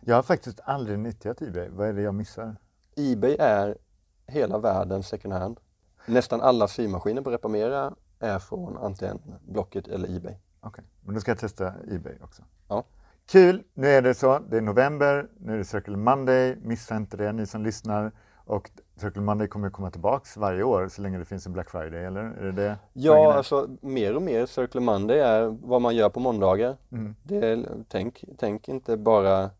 Jag 0.00 0.14
har 0.16 0.22
faktiskt 0.22 0.60
aldrig 0.64 0.98
nyttjat 0.98 1.42
Ebay. 1.42 1.68
Vad 1.68 1.88
är 1.88 1.92
det 1.92 2.02
jag 2.02 2.14
missar? 2.14 2.56
Ebay 2.96 3.36
är 3.38 3.78
hela 4.26 4.58
världens 4.58 5.08
second 5.08 5.34
hand. 5.34 5.60
Nästan 6.06 6.40
alla 6.40 6.68
symaskiner 6.68 7.22
på 7.22 7.30
Reparmera 7.30 7.94
är 8.18 8.38
från 8.38 8.78
antingen 8.78 9.20
Blocket 9.46 9.88
eller 9.88 10.16
Ebay. 10.16 10.34
Okej, 10.60 10.84
men 11.00 11.14
då 11.14 11.20
ska 11.20 11.30
jag 11.30 11.38
testa 11.38 11.74
Ebay 11.88 12.18
också. 12.22 12.42
Ja. 12.68 12.84
Kul! 13.30 13.62
Nu 13.74 13.86
är 13.86 14.02
det 14.02 14.14
så. 14.14 14.38
Det 14.38 14.56
är 14.56 14.60
november. 14.60 15.28
Nu 15.40 15.52
är 15.52 15.58
det 15.58 15.64
Circle 15.64 15.96
Monday. 15.96 16.56
Missa 16.62 16.96
inte 16.96 17.16
det 17.16 17.32
ni 17.32 17.46
som 17.46 17.64
lyssnar. 17.64 18.12
Och 18.44 18.70
Circle 18.96 19.22
Monday 19.22 19.48
kommer 19.48 19.70
komma 19.70 19.90
tillbaks 19.90 20.36
varje 20.36 20.62
år 20.62 20.88
så 20.88 21.02
länge 21.02 21.18
det 21.18 21.24
finns 21.24 21.46
en 21.46 21.52
Black 21.52 21.70
Friday, 21.70 22.04
eller? 22.04 22.20
Är 22.20 22.44
det 22.44 22.52
det? 22.52 22.78
Ja, 22.92 23.32
alltså 23.32 23.68
mer 23.80 24.16
och 24.16 24.22
mer 24.22 24.46
Circle 24.46 24.80
Monday 24.80 25.18
är 25.18 25.56
vad 25.62 25.82
man 25.82 25.96
gör 25.96 26.08
på 26.08 26.20
måndagar. 26.20 26.76
Mm. 26.92 27.14
Det 27.22 27.66
tänk, 27.88 28.24
tänk 28.38 28.68
inte 28.68 28.96
bara 28.96 29.50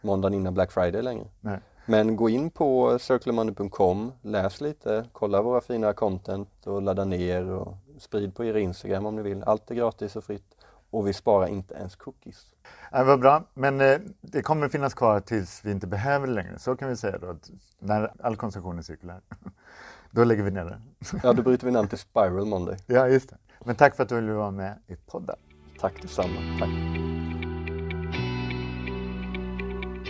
måndagen 0.00 0.34
innan 0.34 0.54
Black 0.54 0.72
Friday 0.72 1.02
längre. 1.02 1.26
Nej. 1.40 1.58
Men 1.86 2.16
gå 2.16 2.28
in 2.28 2.50
på 2.50 2.98
circlemonday.com, 2.98 4.12
läs 4.22 4.60
lite, 4.60 5.04
kolla 5.12 5.42
våra 5.42 5.60
fina 5.60 5.92
content 5.92 6.66
och 6.66 6.82
ladda 6.82 7.04
ner 7.04 7.50
och 7.50 7.74
sprid 7.98 8.34
på 8.34 8.44
er 8.44 8.56
Instagram 8.56 9.06
om 9.06 9.16
ni 9.16 9.22
vill. 9.22 9.42
Allt 9.42 9.70
är 9.70 9.74
gratis 9.74 10.16
och 10.16 10.24
fritt 10.24 10.57
och 10.90 11.08
vi 11.08 11.12
sparar 11.12 11.46
inte 11.46 11.74
ens 11.74 11.96
cookies. 11.96 12.46
Ja, 12.92 13.04
vad 13.04 13.20
bra, 13.20 13.44
men 13.54 13.80
eh, 13.80 13.98
det 14.20 14.42
kommer 14.42 14.68
finnas 14.68 14.94
kvar 14.94 15.20
tills 15.20 15.64
vi 15.64 15.70
inte 15.70 15.86
behöver 15.86 16.26
det 16.26 16.32
längre. 16.32 16.58
Så 16.58 16.76
kan 16.76 16.88
vi 16.88 16.96
säga 16.96 17.18
då, 17.18 17.30
att 17.30 17.50
när 17.78 18.12
all 18.22 18.36
konsumtion 18.36 18.78
är 18.78 18.82
cirkulär. 18.82 19.20
Då 20.10 20.24
lägger 20.24 20.42
vi 20.42 20.50
ner 20.50 20.64
det. 20.64 20.80
Ja, 21.22 21.32
då 21.32 21.42
bryter 21.42 21.66
vi 21.66 21.72
namn 21.72 21.88
till 21.88 21.98
Spiral 21.98 22.46
Monday. 22.46 22.76
Ja, 22.86 23.08
just 23.08 23.30
det. 23.30 23.36
Men 23.64 23.76
tack 23.76 23.96
för 23.96 24.02
att 24.02 24.08
du 24.08 24.14
ville 24.14 24.32
vara 24.32 24.50
med 24.50 24.78
i 24.86 24.96
podden. 24.96 25.36
Tack 25.80 26.02
detsamma. 26.02 26.58
Tack. 26.58 26.68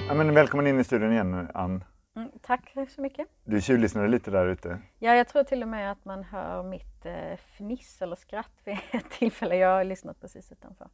Ja, 0.09 0.15
men 0.15 0.35
välkommen 0.35 0.67
in 0.67 0.81
i 0.81 0.85
studion 0.85 1.13
igen, 1.13 1.49
Ann. 1.55 1.85
Mm, 2.19 2.31
tack 2.43 2.75
så 2.89 3.01
mycket. 3.01 3.29
Du 3.45 3.61
tjuvlyssnade 3.61 4.09
lite 4.09 4.31
där 4.31 4.47
ute. 4.47 4.79
Ja, 4.99 5.15
jag 5.15 5.29
tror 5.29 5.43
till 5.43 5.63
och 5.63 5.69
med 5.69 5.93
att 5.93 6.05
man 6.05 6.25
hör 6.25 6.63
mitt 6.63 7.07
eh, 7.07 7.37
fniss 7.37 8.03
eller 8.03 8.17
skratt 8.17 8.53
vid 8.65 8.79
ett 8.91 9.11
tillfälle. 9.11 9.57
Jag 9.57 9.69
har 9.69 9.85
lyssnat 9.85 10.21
precis 10.21 10.53
utanför. 10.53 10.89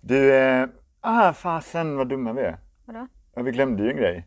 Du, 0.00 0.34
eh, 0.34 0.68
ah 1.00 1.32
fasen 1.32 1.96
vad 1.96 2.08
dumma 2.08 2.32
vi 2.32 2.42
är. 2.42 2.56
Vadå? 2.84 3.06
Ja, 3.34 3.42
vi 3.42 3.50
glömde 3.50 3.82
ju 3.82 3.90
en 3.90 3.96
grej. 3.96 4.26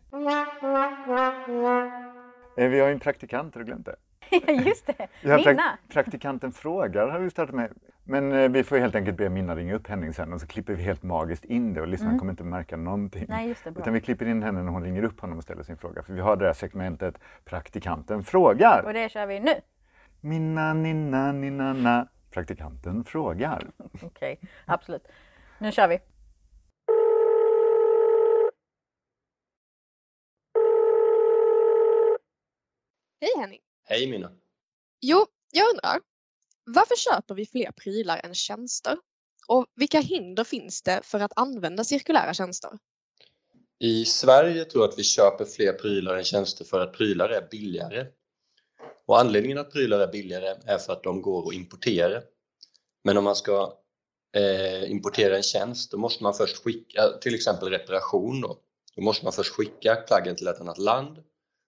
Eh, 2.56 2.68
vi 2.68 2.80
har 2.80 2.86
ju 2.86 2.92
en 2.92 3.00
praktikant, 3.00 3.54
har 3.54 3.60
du 3.60 3.66
glömt 3.66 3.86
det? 3.86 3.96
Ja, 4.46 4.52
just 4.52 4.86
det. 4.86 5.08
Minna. 5.22 5.78
praktikanten 5.88 6.52
frågar 6.52 7.08
har 7.08 7.18
vi 7.18 7.30
startat 7.30 7.54
med. 7.54 7.72
Men 8.06 8.32
eh, 8.32 8.48
vi 8.48 8.64
får 8.64 8.76
helt 8.76 8.94
enkelt 8.94 9.16
be 9.16 9.28
Minna 9.28 9.56
ringa 9.56 9.74
upp 9.74 9.86
Henning 9.86 10.12
sen 10.12 10.32
och 10.32 10.40
så 10.40 10.46
klipper 10.46 10.74
vi 10.74 10.82
helt 10.82 11.02
magiskt 11.02 11.44
in 11.44 11.74
det 11.74 11.80
och 11.80 11.88
lyssnarna 11.88 12.18
kommer 12.18 12.32
inte 12.32 12.44
märka 12.44 12.76
någonting. 12.76 13.24
Mm. 13.24 13.36
Nej, 13.36 13.48
just 13.48 13.64
det. 13.64 13.70
Bra. 13.70 13.80
Utan 13.82 13.92
vi 13.94 14.00
klipper 14.00 14.26
in 14.26 14.42
henne 14.42 14.62
när 14.62 14.72
hon 14.72 14.84
ringer 14.84 15.02
upp 15.02 15.20
honom 15.20 15.38
och 15.38 15.44
ställer 15.44 15.62
sin 15.62 15.76
fråga. 15.76 16.02
För 16.02 16.12
vi 16.12 16.20
har 16.20 16.36
det 16.36 16.46
här 16.46 16.52
segmentet 16.52 17.18
Praktikanten 17.44 18.24
frågar. 18.24 18.82
Och 18.82 18.92
det 18.92 19.08
kör 19.08 19.26
vi 19.26 19.40
nu. 19.40 19.54
Minna, 20.20 20.74
ninna, 20.74 21.32
ninna, 21.32 21.72
na. 21.72 22.08
Praktikanten 22.30 23.04
frågar. 23.04 23.70
Okej, 24.02 24.40
absolut. 24.64 25.08
Nu 25.58 25.72
kör 25.72 25.88
vi. 25.88 25.98
Hej 33.20 33.30
Henning! 33.40 33.60
Hej 33.84 34.10
Mina! 34.10 34.30
Jo, 35.00 35.26
jag 35.52 35.70
undrar. 35.70 36.13
Varför 36.66 36.96
köper 36.96 37.34
vi 37.34 37.46
fler 37.46 37.70
prylar 37.70 38.20
än 38.24 38.34
tjänster? 38.34 38.98
Och 39.48 39.66
vilka 39.76 40.00
hinder 40.00 40.44
finns 40.44 40.82
det 40.82 41.00
för 41.04 41.20
att 41.20 41.32
använda 41.36 41.84
cirkulära 41.84 42.34
tjänster? 42.34 42.70
I 43.78 44.04
Sverige 44.04 44.64
tror 44.64 44.84
jag 44.84 44.90
att 44.90 44.98
vi 44.98 45.04
köper 45.04 45.44
fler 45.44 45.72
prylar 45.72 46.16
än 46.16 46.24
tjänster 46.24 46.64
för 46.64 46.80
att 46.80 46.92
prylar 46.92 47.28
är 47.28 47.48
billigare. 47.50 48.06
Och 49.06 49.20
anledningen 49.20 49.58
att 49.58 49.72
prylar 49.72 50.00
är 50.00 50.12
billigare 50.12 50.56
är 50.66 50.78
för 50.78 50.92
att 50.92 51.02
de 51.02 51.22
går 51.22 51.48
att 51.48 51.54
importera. 51.54 52.22
Men 53.04 53.16
om 53.16 53.24
man 53.24 53.36
ska 53.36 53.78
eh, 54.36 54.90
importera 54.90 55.36
en 55.36 55.42
tjänst 55.42 55.90
då 55.90 55.98
måste 55.98 56.22
man 56.22 56.34
först 56.34 56.64
skicka, 56.64 57.02
eh, 57.02 57.18
till 57.20 57.34
exempel 57.34 57.68
reparation 57.68 58.40
då, 58.40 58.58
då 58.96 59.02
måste 59.02 59.24
man 59.24 59.32
först 59.32 59.52
skicka 59.52 59.96
plaggen 59.96 60.36
till 60.36 60.48
ett 60.48 60.60
annat 60.60 60.78
land 60.78 61.22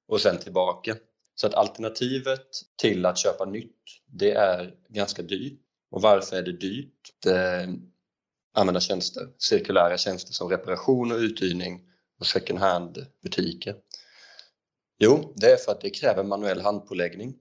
och 0.08 0.20
sen 0.20 0.38
tillbaka. 0.38 0.96
Så 1.36 1.46
att 1.46 1.54
alternativet 1.54 2.46
till 2.76 3.06
att 3.06 3.18
köpa 3.18 3.44
nytt, 3.44 3.82
det 4.06 4.30
är 4.30 4.74
ganska 4.88 5.22
dyrt. 5.22 5.60
Och 5.90 6.02
varför 6.02 6.36
är 6.36 6.42
det 6.42 6.52
dyrt? 6.52 7.12
Det 7.22 7.68
använda 8.54 8.80
tjänster, 8.80 9.28
cirkulära 9.38 9.98
tjänster 9.98 10.32
som 10.32 10.48
reparation 10.48 11.12
och 11.12 11.18
uthyrning 11.18 11.80
och 12.20 12.26
second 12.26 12.58
hand 12.58 13.06
butiker. 13.22 13.76
Jo, 14.98 15.34
det 15.36 15.52
är 15.52 15.56
för 15.56 15.72
att 15.72 15.80
det 15.80 15.90
kräver 15.90 16.24
manuell 16.24 16.60
handpåläggning. 16.60 17.34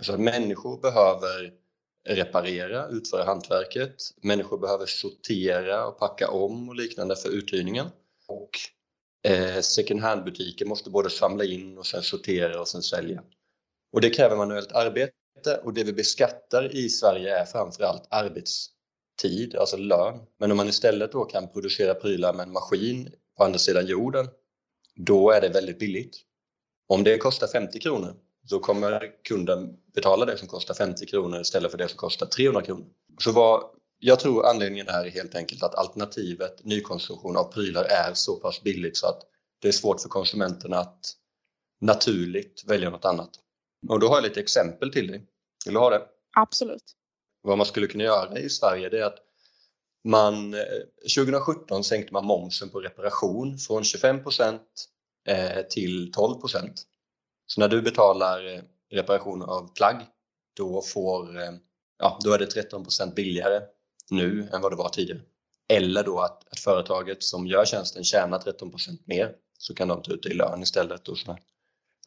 Så 0.00 0.12
att 0.12 0.20
människor 0.20 0.80
behöver 0.80 1.52
reparera, 2.08 2.88
utföra 2.88 3.24
hantverket. 3.24 3.94
Människor 4.22 4.58
behöver 4.58 4.86
sortera 4.86 5.86
och 5.86 5.98
packa 5.98 6.30
om 6.30 6.68
och 6.68 6.74
liknande 6.74 7.16
för 7.16 7.28
uthyrningen. 7.28 7.86
Och 8.28 8.50
eh, 9.26 9.60
second 9.60 10.00
hand-butiker 10.00 10.64
måste 10.64 10.90
både 10.90 11.10
samla 11.10 11.44
in 11.44 11.78
och 11.78 11.86
sen 11.86 12.02
sortera 12.02 12.60
och 12.60 12.68
sen 12.68 12.82
sälja. 12.82 13.22
Och 13.92 14.00
det 14.00 14.10
kräver 14.10 14.36
manuellt 14.36 14.72
arbete 14.72 15.60
och 15.62 15.74
det 15.74 15.84
vi 15.84 15.92
beskattar 15.92 16.76
i 16.76 16.88
Sverige 16.88 17.38
är 17.38 17.44
framförallt 17.44 18.06
arbetstid, 18.10 19.56
alltså 19.56 19.76
lön. 19.76 20.20
Men 20.38 20.50
om 20.50 20.56
man 20.56 20.68
istället 20.68 21.12
då 21.12 21.24
kan 21.24 21.48
producera 21.52 21.94
prylar 21.94 22.32
med 22.32 22.46
en 22.46 22.52
maskin 22.52 23.12
på 23.36 23.44
andra 23.44 23.58
sidan 23.58 23.86
jorden, 23.86 24.28
då 24.96 25.30
är 25.30 25.40
det 25.40 25.48
väldigt 25.48 25.78
billigt. 25.78 26.16
Om 26.88 27.04
det 27.04 27.18
kostar 27.18 27.46
50 27.46 27.80
kronor, 27.80 28.14
så 28.44 28.58
kommer 28.58 29.12
kunden 29.28 29.76
betala 29.94 30.24
det 30.24 30.38
som 30.38 30.48
kostar 30.48 30.74
50 30.74 31.06
kronor 31.06 31.40
istället 31.40 31.70
för 31.70 31.78
det 31.78 31.88
som 31.88 31.96
kostar 31.96 32.26
300 32.26 32.62
kronor. 32.62 32.86
Så 33.18 33.32
vad 33.32 33.64
jag 34.06 34.20
tror 34.20 34.46
anledningen 34.46 34.88
är 34.88 35.10
helt 35.10 35.34
enkelt 35.34 35.62
att 35.62 35.74
alternativet 35.74 36.64
nykonsumtion 36.64 37.36
av 37.36 37.52
prylar 37.52 37.84
är 37.84 38.14
så 38.14 38.36
pass 38.36 38.62
billigt 38.62 38.96
så 38.96 39.06
att 39.06 39.22
det 39.62 39.68
är 39.68 39.72
svårt 39.72 40.00
för 40.00 40.08
konsumenterna 40.08 40.78
att 40.78 41.12
naturligt 41.80 42.64
välja 42.66 42.90
något 42.90 43.04
annat. 43.04 43.30
Och 43.88 44.00
då 44.00 44.08
har 44.08 44.14
jag 44.14 44.22
lite 44.22 44.40
exempel 44.40 44.92
till 44.92 45.06
dig. 45.06 45.26
Vill 45.64 45.74
du 45.74 45.80
ha 45.80 45.90
det? 45.90 46.02
Absolut. 46.36 46.82
Vad 47.42 47.58
man 47.58 47.66
skulle 47.66 47.86
kunna 47.86 48.04
göra 48.04 48.38
i 48.38 48.50
Sverige 48.50 48.88
det 48.88 48.98
är 48.98 49.04
att 49.04 49.18
man, 50.04 50.54
eh, 50.54 50.60
2017 51.16 51.84
sänkte 51.84 52.12
man 52.12 52.24
momsen 52.24 52.68
på 52.70 52.80
reparation 52.80 53.58
från 53.58 53.84
25 53.84 54.20
eh, 55.28 55.62
till 55.70 56.12
12% 56.12 56.72
Så 57.46 57.60
när 57.60 57.68
du 57.68 57.82
betalar 57.82 58.54
eh, 58.54 58.60
reparation 58.90 59.42
av 59.42 59.74
plagg 59.74 59.96
då, 60.56 60.82
får, 60.82 61.38
eh, 61.38 61.52
ja, 61.98 62.18
då 62.24 62.32
är 62.32 62.38
det 62.38 62.46
13% 62.46 63.14
billigare 63.14 63.60
nu 64.10 64.48
än 64.52 64.60
vad 64.60 64.72
det 64.72 64.76
var 64.76 64.88
tidigare. 64.88 65.20
Eller 65.68 66.04
då 66.04 66.20
att, 66.20 66.52
att 66.52 66.60
företaget 66.60 67.22
som 67.22 67.46
gör 67.46 67.64
tjänsten 67.64 68.04
tjänar 68.04 68.38
13% 68.38 68.98
mer 69.04 69.32
så 69.58 69.74
kan 69.74 69.88
de 69.88 70.02
ta 70.02 70.12
ut 70.12 70.22
det 70.22 70.28
i 70.28 70.34
lön 70.34 70.62
istället. 70.62 71.08
Och 71.08 71.18
sådär. 71.18 71.40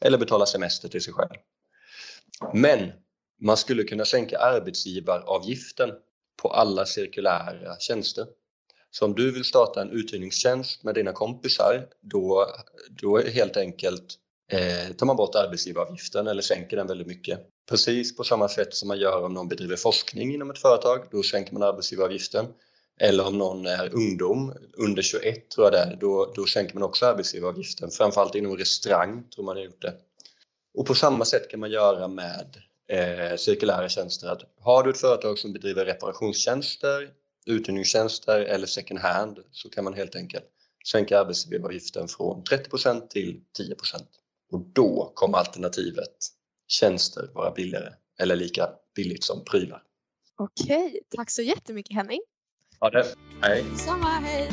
Eller 0.00 0.18
betala 0.18 0.46
semester 0.46 0.88
till 0.88 1.02
sig 1.02 1.12
själv. 1.12 1.38
Men 2.54 2.92
man 3.40 3.56
skulle 3.56 3.84
kunna 3.84 4.04
sänka 4.04 4.38
arbetsgivaravgiften 4.38 5.90
på 6.42 6.48
alla 6.48 6.86
cirkulära 6.86 7.76
tjänster. 7.78 8.26
Så 8.90 9.04
om 9.04 9.14
du 9.14 9.32
vill 9.32 9.44
starta 9.44 9.82
en 9.82 9.90
uthyrningstjänst 9.90 10.84
med 10.84 10.94
dina 10.94 11.12
kompisar 11.12 11.86
då, 12.00 12.46
då 12.90 13.18
helt 13.18 13.56
enkelt 13.56 14.18
eh, 14.52 14.96
tar 14.96 15.06
man 15.06 15.16
bort 15.16 15.34
arbetsgivaravgiften 15.34 16.26
eller 16.26 16.42
sänker 16.42 16.76
den 16.76 16.86
väldigt 16.86 17.06
mycket. 17.06 17.40
Precis 17.70 18.16
på 18.16 18.24
samma 18.24 18.48
sätt 18.48 18.74
som 18.74 18.88
man 18.88 18.98
gör 18.98 19.24
om 19.24 19.34
någon 19.34 19.48
bedriver 19.48 19.76
forskning 19.76 20.34
inom 20.34 20.50
ett 20.50 20.58
företag, 20.58 21.04
då 21.10 21.22
sänker 21.22 21.52
man 21.52 21.62
arbetsgivaravgiften. 21.62 22.46
Eller 23.00 23.26
om 23.26 23.38
någon 23.38 23.66
är 23.66 23.94
ungdom, 23.94 24.54
under 24.72 25.02
21 25.02 25.50
tror 25.50 25.66
jag 25.66 25.72
det 25.72 25.78
är, 25.78 25.96
då, 26.00 26.32
då 26.36 26.46
sänker 26.46 26.74
man 26.74 26.82
också 26.82 27.06
arbetsgivaravgiften. 27.06 27.90
Framförallt 27.90 28.34
inom 28.34 28.56
restaurang 28.56 29.24
tror 29.34 29.44
man 29.44 29.56
har 29.56 29.64
gjort 29.64 29.82
det. 29.82 29.94
Och 30.74 30.86
på 30.86 30.94
samma 30.94 31.24
sätt 31.24 31.50
kan 31.50 31.60
man 31.60 31.70
göra 31.70 32.08
med 32.08 32.56
eh, 32.88 33.36
cirkulära 33.36 33.88
tjänster. 33.88 34.28
Att 34.28 34.42
har 34.60 34.82
du 34.82 34.90
ett 34.90 35.00
företag 35.00 35.38
som 35.38 35.52
bedriver 35.52 35.84
reparationstjänster, 35.84 37.10
uthyrningstjänster 37.46 38.40
eller 38.40 38.66
second 38.66 39.00
hand 39.00 39.38
så 39.52 39.70
kan 39.70 39.84
man 39.84 39.94
helt 39.94 40.16
enkelt 40.16 40.44
sänka 40.92 41.20
arbetsgivaravgiften 41.20 42.08
från 42.08 42.42
30% 42.42 43.08
till 43.08 43.40
10% 43.58 43.74
Och 44.52 44.60
då 44.60 45.12
kommer 45.14 45.38
alternativet 45.38 46.39
tjänster 46.70 47.30
vara 47.34 47.50
billigare 47.50 47.92
eller 48.20 48.36
lika 48.36 48.68
billigt 48.96 49.24
som 49.24 49.44
prylar. 49.44 49.82
Okej, 50.36 51.00
tack 51.16 51.30
så 51.30 51.42
jättemycket 51.42 51.96
Henning. 51.96 52.20
Ja, 52.80 52.90
det. 52.90 53.04
Hej. 53.42 53.64
Samma, 53.76 54.06
hej! 54.06 54.50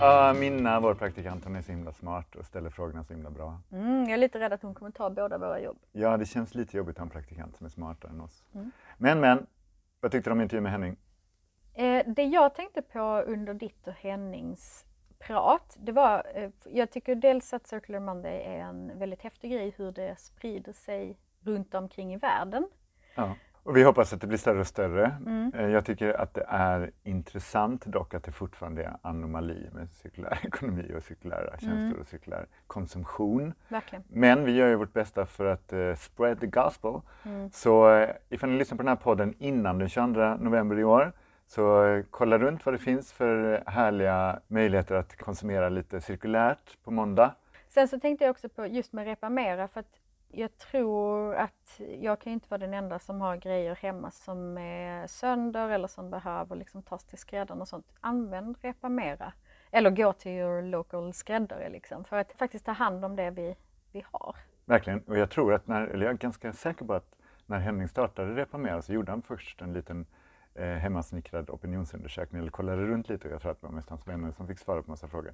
Ja, 0.00 0.34
Minna, 0.40 0.80
vår 0.80 0.94
praktikant, 0.94 1.44
hon 1.44 1.56
är 1.56 1.62
så 1.62 1.72
himla 1.72 1.92
smart 1.92 2.36
och 2.36 2.46
ställer 2.46 2.70
frågorna 2.70 3.04
så 3.04 3.12
himla 3.12 3.30
bra. 3.30 3.60
Mm, 3.72 4.02
jag 4.02 4.12
är 4.12 4.16
lite 4.16 4.40
rädd 4.40 4.52
att 4.52 4.62
hon 4.62 4.74
kommer 4.74 4.90
ta 4.90 5.10
båda 5.10 5.38
våra 5.38 5.60
jobb. 5.60 5.78
Ja, 5.92 6.16
det 6.16 6.26
känns 6.26 6.54
lite 6.54 6.76
jobbigt 6.76 6.96
att 6.96 6.98
ha 6.98 7.04
en 7.04 7.10
praktikant 7.10 7.56
som 7.56 7.66
är 7.66 7.70
smartare 7.70 8.10
än 8.10 8.20
oss. 8.20 8.44
Mm. 8.54 8.70
Men, 8.98 9.20
men, 9.20 9.46
vad 10.00 10.12
tyckte 10.12 10.30
du 10.30 10.32
om 10.32 10.40
intervjun 10.40 10.62
med 10.62 10.72
Henning? 10.72 10.96
Eh, 11.74 12.02
det 12.06 12.22
jag 12.22 12.54
tänkte 12.54 12.82
på 12.82 13.24
under 13.26 13.54
ditt 13.54 13.88
och 13.88 13.94
Hennings 13.94 14.83
prat, 15.26 15.76
det 15.80 15.92
var, 15.92 16.22
eh, 16.34 16.50
jag 16.70 16.90
tycker 16.90 17.14
dels 17.14 17.52
att 17.54 17.66
Circular 17.66 18.00
Monday 18.00 18.42
är 18.42 18.58
en 18.60 18.98
väldigt 18.98 19.22
häftig 19.22 19.52
grej 19.52 19.74
hur 19.76 19.92
det 19.92 20.18
sprider 20.18 20.72
sig 20.72 21.16
runt 21.40 21.74
omkring 21.74 22.14
i 22.14 22.16
världen. 22.16 22.68
Ja. 23.14 23.34
Och 23.62 23.76
vi 23.76 23.82
hoppas 23.82 24.12
att 24.12 24.20
det 24.20 24.26
blir 24.26 24.38
större 24.38 24.60
och 24.60 24.66
större. 24.66 25.04
Mm. 25.26 25.52
Eh, 25.54 25.68
Jag 25.68 25.84
tycker 25.84 26.20
att 26.20 26.34
det 26.34 26.44
är 26.48 26.90
intressant 27.02 27.86
dock 27.86 28.14
att 28.14 28.24
det 28.24 28.32
fortfarande 28.32 28.84
är 28.84 28.96
anomali 29.02 29.70
med 29.72 29.88
cirkulär 29.92 30.38
ekonomi 30.46 30.92
och 30.96 31.02
cirkulära 31.02 31.50
tjänster 31.50 31.74
Mm. 31.76 32.00
och 32.00 32.06
cirkulär 32.06 32.46
konsumtion. 32.66 33.54
Verkligen. 33.68 34.04
Men 34.08 34.44
vi 34.44 34.52
gör 34.52 34.68
ju 34.68 34.74
vårt 34.76 34.92
bästa 34.92 35.26
för 35.26 35.44
att 35.46 35.72
eh, 35.72 35.94
spread 35.94 36.40
the 36.40 36.46
gospel. 36.46 37.00
Mm. 37.24 37.50
Så 37.50 37.90
eh, 37.96 38.10
ifall 38.28 38.50
ni 38.50 38.58
lyssnar 38.58 38.76
på 38.76 38.82
den 38.82 38.88
här 38.88 38.96
podden 38.96 39.34
innan 39.38 39.78
den 39.78 39.88
22 39.88 40.34
november 40.34 40.78
i 40.78 40.84
år 40.84 41.12
så 41.46 41.84
eh, 41.84 42.04
kolla 42.10 42.38
runt 42.38 42.66
vad 42.66 42.74
det 42.74 42.78
finns 42.78 43.12
för 43.12 43.64
härliga 43.66 44.40
möjligheter 44.48 44.94
att 44.94 45.16
konsumera 45.16 45.68
lite 45.68 46.00
cirkulärt 46.00 46.82
på 46.84 46.90
måndag. 46.90 47.34
Sen 47.68 47.88
så 47.88 48.00
tänkte 48.00 48.24
jag 48.24 48.30
också 48.30 48.48
på 48.48 48.66
just 48.66 48.92
med 48.92 49.04
Repamera 49.04 49.68
för 49.68 49.80
att 49.80 50.00
jag 50.36 50.58
tror 50.58 51.34
att 51.34 51.80
jag 52.00 52.20
kan 52.20 52.32
inte 52.32 52.46
vara 52.48 52.58
den 52.58 52.74
enda 52.74 52.98
som 52.98 53.20
har 53.20 53.36
grejer 53.36 53.74
hemma 53.74 54.10
som 54.10 54.58
är 54.58 55.06
sönder 55.06 55.68
eller 55.68 55.88
som 55.88 56.10
behöver 56.10 56.56
liksom 56.56 56.82
tas 56.82 57.04
till 57.04 57.18
skräddaren 57.18 57.60
och 57.60 57.68
sånt. 57.68 57.86
Använd 58.00 58.56
Repamera. 58.60 59.32
Eller 59.70 59.90
gå 59.90 60.12
till 60.12 60.32
your 60.32 60.62
local 60.62 61.12
skräddare 61.12 61.68
liksom 61.68 62.04
för 62.04 62.16
att 62.16 62.32
faktiskt 62.32 62.64
ta 62.64 62.72
hand 62.72 63.04
om 63.04 63.16
det 63.16 63.30
vi, 63.30 63.56
vi 63.92 64.04
har. 64.10 64.36
Verkligen. 64.64 65.00
Och 65.00 65.18
jag 65.18 65.30
tror 65.30 65.54
att 65.54 65.66
när, 65.66 65.86
eller 65.86 66.06
jag 66.06 66.14
är 66.14 66.18
ganska 66.18 66.52
säker 66.52 66.84
på 66.84 66.94
att 66.94 67.16
när 67.46 67.58
Henning 67.58 67.88
startade 67.88 68.36
Repamera 68.36 68.82
så 68.82 68.92
gjorde 68.92 69.12
han 69.12 69.22
först 69.22 69.62
en 69.62 69.72
liten 69.72 70.06
eh, 70.54 70.66
hemmasnickrad 70.66 71.50
opinionsundersökning 71.50 72.40
eller 72.40 72.50
kollade 72.50 72.82
runt 72.86 73.08
lite 73.08 73.28
och 73.28 73.34
jag 73.34 73.40
tror 73.42 73.52
att 73.52 73.60
det 73.60 73.66
var 73.66 73.74
mest 73.74 73.88
hans 73.90 74.06
vänner 74.08 74.32
som 74.32 74.46
fick 74.46 74.58
svara 74.58 74.82
på 74.82 74.90
massa 74.90 75.08
frågor. 75.08 75.32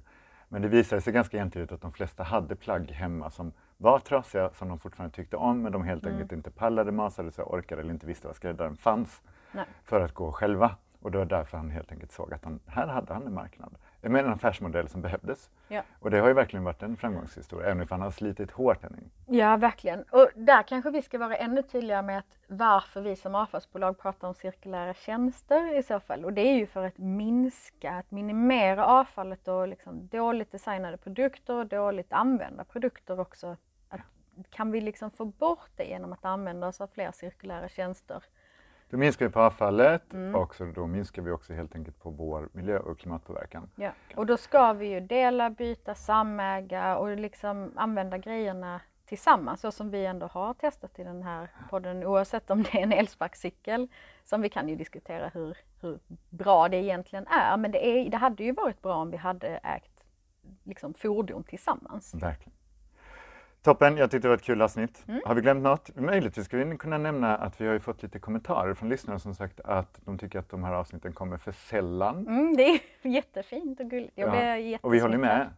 Men 0.49 0.61
det 0.61 0.67
visade 0.67 1.01
sig 1.01 1.13
ganska 1.13 1.37
entydigt 1.41 1.71
att 1.71 1.81
de 1.81 1.91
flesta 1.91 2.23
hade 2.23 2.55
plagg 2.55 2.91
hemma 2.91 3.29
som 3.29 3.51
var 3.77 3.99
trasiga, 3.99 4.49
som 4.53 4.67
de 4.69 4.79
fortfarande 4.79 5.15
tyckte 5.15 5.37
om 5.37 5.61
men 5.61 5.71
de 5.71 5.83
helt 5.83 6.03
Mm. 6.03 6.13
enkelt 6.15 6.31
inte 6.31 6.51
pallade, 6.51 6.91
masade 6.91 7.31
sig, 7.31 7.43
orkade 7.45 7.81
eller 7.81 7.93
inte 7.93 8.05
visste 8.07 8.27
var 8.27 8.33
skräddaren 8.33 8.77
fanns 8.77 9.21
Nej. 9.51 9.65
för 9.83 10.01
att 10.01 10.13
gå 10.13 10.31
själva. 10.31 10.75
Och 10.99 11.11
det 11.11 11.17
var 11.17 11.25
därför 11.25 11.57
han 11.57 11.69
helt 11.69 11.91
enkelt 11.91 12.11
såg 12.11 12.33
att 12.33 12.43
han, 12.45 12.59
här 12.65 12.87
hade 12.87 13.13
han 13.13 13.27
en 13.27 13.33
marknad. 13.33 13.75
Menar 14.01 14.29
en 14.29 14.33
affärsmodell 14.33 14.87
som 14.87 15.01
behövdes. 15.01 15.49
Ja. 15.67 15.81
Och 15.99 16.11
det 16.11 16.19
har 16.19 16.27
ju 16.27 16.33
verkligen 16.33 16.63
varit 16.63 16.83
en 16.83 16.97
framgångshistoria, 16.97 17.67
även 17.67 17.81
om 17.81 17.87
han 17.89 18.01
har 18.01 18.11
slitit 18.11 18.51
hårt 18.51 18.83
Henning. 18.83 19.11
Ja, 19.25 19.57
verkligen. 19.57 20.03
Och 20.03 20.29
där 20.35 20.63
kanske 20.63 20.91
vi 20.91 21.01
ska 21.01 21.17
vara 21.17 21.35
ännu 21.35 21.61
tydligare 21.61 22.01
med 22.01 22.17
att 22.17 22.37
varför 22.47 23.01
vi 23.01 23.15
som 23.15 23.35
avfallsbolag 23.35 23.99
pratar 23.99 24.27
om 24.27 24.33
cirkulära 24.33 24.93
tjänster 24.93 25.77
i 25.77 25.83
så 25.83 25.99
fall. 25.99 26.25
Och 26.25 26.33
det 26.33 26.41
är 26.41 26.53
ju 26.53 26.65
för 26.65 26.85
att 26.85 26.97
minska, 26.97 27.91
att 27.91 28.11
minimera 28.11 28.85
avfallet 28.85 29.47
och 29.47 29.67
liksom 29.67 30.07
dåligt 30.07 30.51
designade 30.51 30.97
produkter 30.97 31.53
och 31.53 31.67
dåligt 31.67 32.13
använda 32.13 32.63
produkter 32.63 33.19
också. 33.19 33.57
Att, 33.89 34.01
kan 34.49 34.71
vi 34.71 34.81
liksom 34.81 35.11
få 35.11 35.25
bort 35.25 35.71
det 35.75 35.83
genom 35.83 36.13
att 36.13 36.25
använda 36.25 36.67
oss 36.67 36.81
av 36.81 36.87
fler 36.87 37.11
cirkulära 37.11 37.69
tjänster? 37.69 38.23
Då 38.91 38.97
minskar 38.97 39.25
vi 39.25 39.31
på 39.31 39.39
avfallet 39.41 40.13
Mm. 40.13 40.35
och 40.35 40.55
så 40.55 40.65
då 40.65 40.87
minskar 40.87 41.21
vi 41.21 41.31
också 41.31 41.53
helt 41.53 41.75
enkelt 41.75 41.99
på 41.99 42.09
vår 42.09 42.49
miljö 42.51 42.79
och 42.79 42.99
klimatpåverkan. 42.99 43.69
Ja. 43.75 43.91
Och 44.15 44.25
då 44.25 44.37
ska 44.37 44.73
vi 44.73 44.87
ju 44.87 44.99
dela, 44.99 45.49
byta, 45.49 45.95
samäga 45.95 46.97
och 46.97 47.17
liksom 47.17 47.71
använda 47.75 48.17
grejerna 48.17 48.81
tillsammans 49.05 49.61
så 49.61 49.71
som 49.71 49.89
vi 49.89 50.05
ändå 50.05 50.27
har 50.27 50.53
testat 50.53 50.99
i 50.99 51.03
den 51.03 51.23
här 51.23 51.49
podden 51.69 52.03
oavsett 52.03 52.51
om 52.51 52.63
det 52.63 52.77
är 52.79 52.83
en 52.83 52.91
elsparkcykel 52.93 53.87
som 54.23 54.41
vi 54.41 54.49
kan 54.49 54.69
ju 54.69 54.75
diskutera 54.75 55.29
hur, 55.33 55.57
hur 55.81 55.99
bra 56.29 56.69
det 56.69 56.77
egentligen 56.77 57.27
är 57.27 57.57
men 57.57 57.71
det, 57.71 57.87
är, 57.87 58.09
det 58.09 58.17
hade 58.17 58.43
ju 58.43 58.51
varit 58.51 58.81
bra 58.81 58.95
om 58.95 59.11
vi 59.11 59.17
hade 59.17 59.47
ägt 59.47 60.03
liksom, 60.63 60.93
fordon 60.93 61.43
tillsammans. 61.43 62.13
Verkligen. 62.13 62.53
Toppen, 63.63 63.97
jag 63.97 64.11
tyckte 64.11 64.27
det 64.27 64.29
var 64.29 64.37
ett 64.37 64.43
kul 64.43 64.61
avsnitt. 64.61 65.03
Mm. 65.07 65.21
Har 65.25 65.35
vi 65.35 65.41
glömt 65.41 65.63
något? 65.63 65.95
Möjligtvis 65.95 66.45
skulle 66.45 66.63
vi 66.63 66.77
kunna 66.77 66.97
nämna 66.97 67.37
att 67.37 67.61
vi 67.61 67.65
har 67.65 67.73
ju 67.73 67.79
fått 67.79 68.03
lite 68.03 68.19
kommentarer 68.19 68.73
från 68.73 68.89
lyssnare 68.89 69.19
som 69.19 69.35
sagt 69.35 69.59
att 69.59 69.99
de 70.05 70.17
tycker 70.17 70.39
att 70.39 70.49
de 70.49 70.63
här 70.63 70.73
avsnitten 70.73 71.13
kommer 71.13 71.37
för 71.37 71.51
sällan. 71.51 72.27
Mm, 72.27 72.55
det 72.57 72.63
är 72.63 72.79
jättefint 73.01 73.79
och 73.79 73.89
gulligt. 73.89 74.13
Jag 74.15 74.61
Ja, 74.71 74.77
Och 74.81 74.93
vi 74.93 74.99
håller 74.99 75.17
med. 75.17 75.49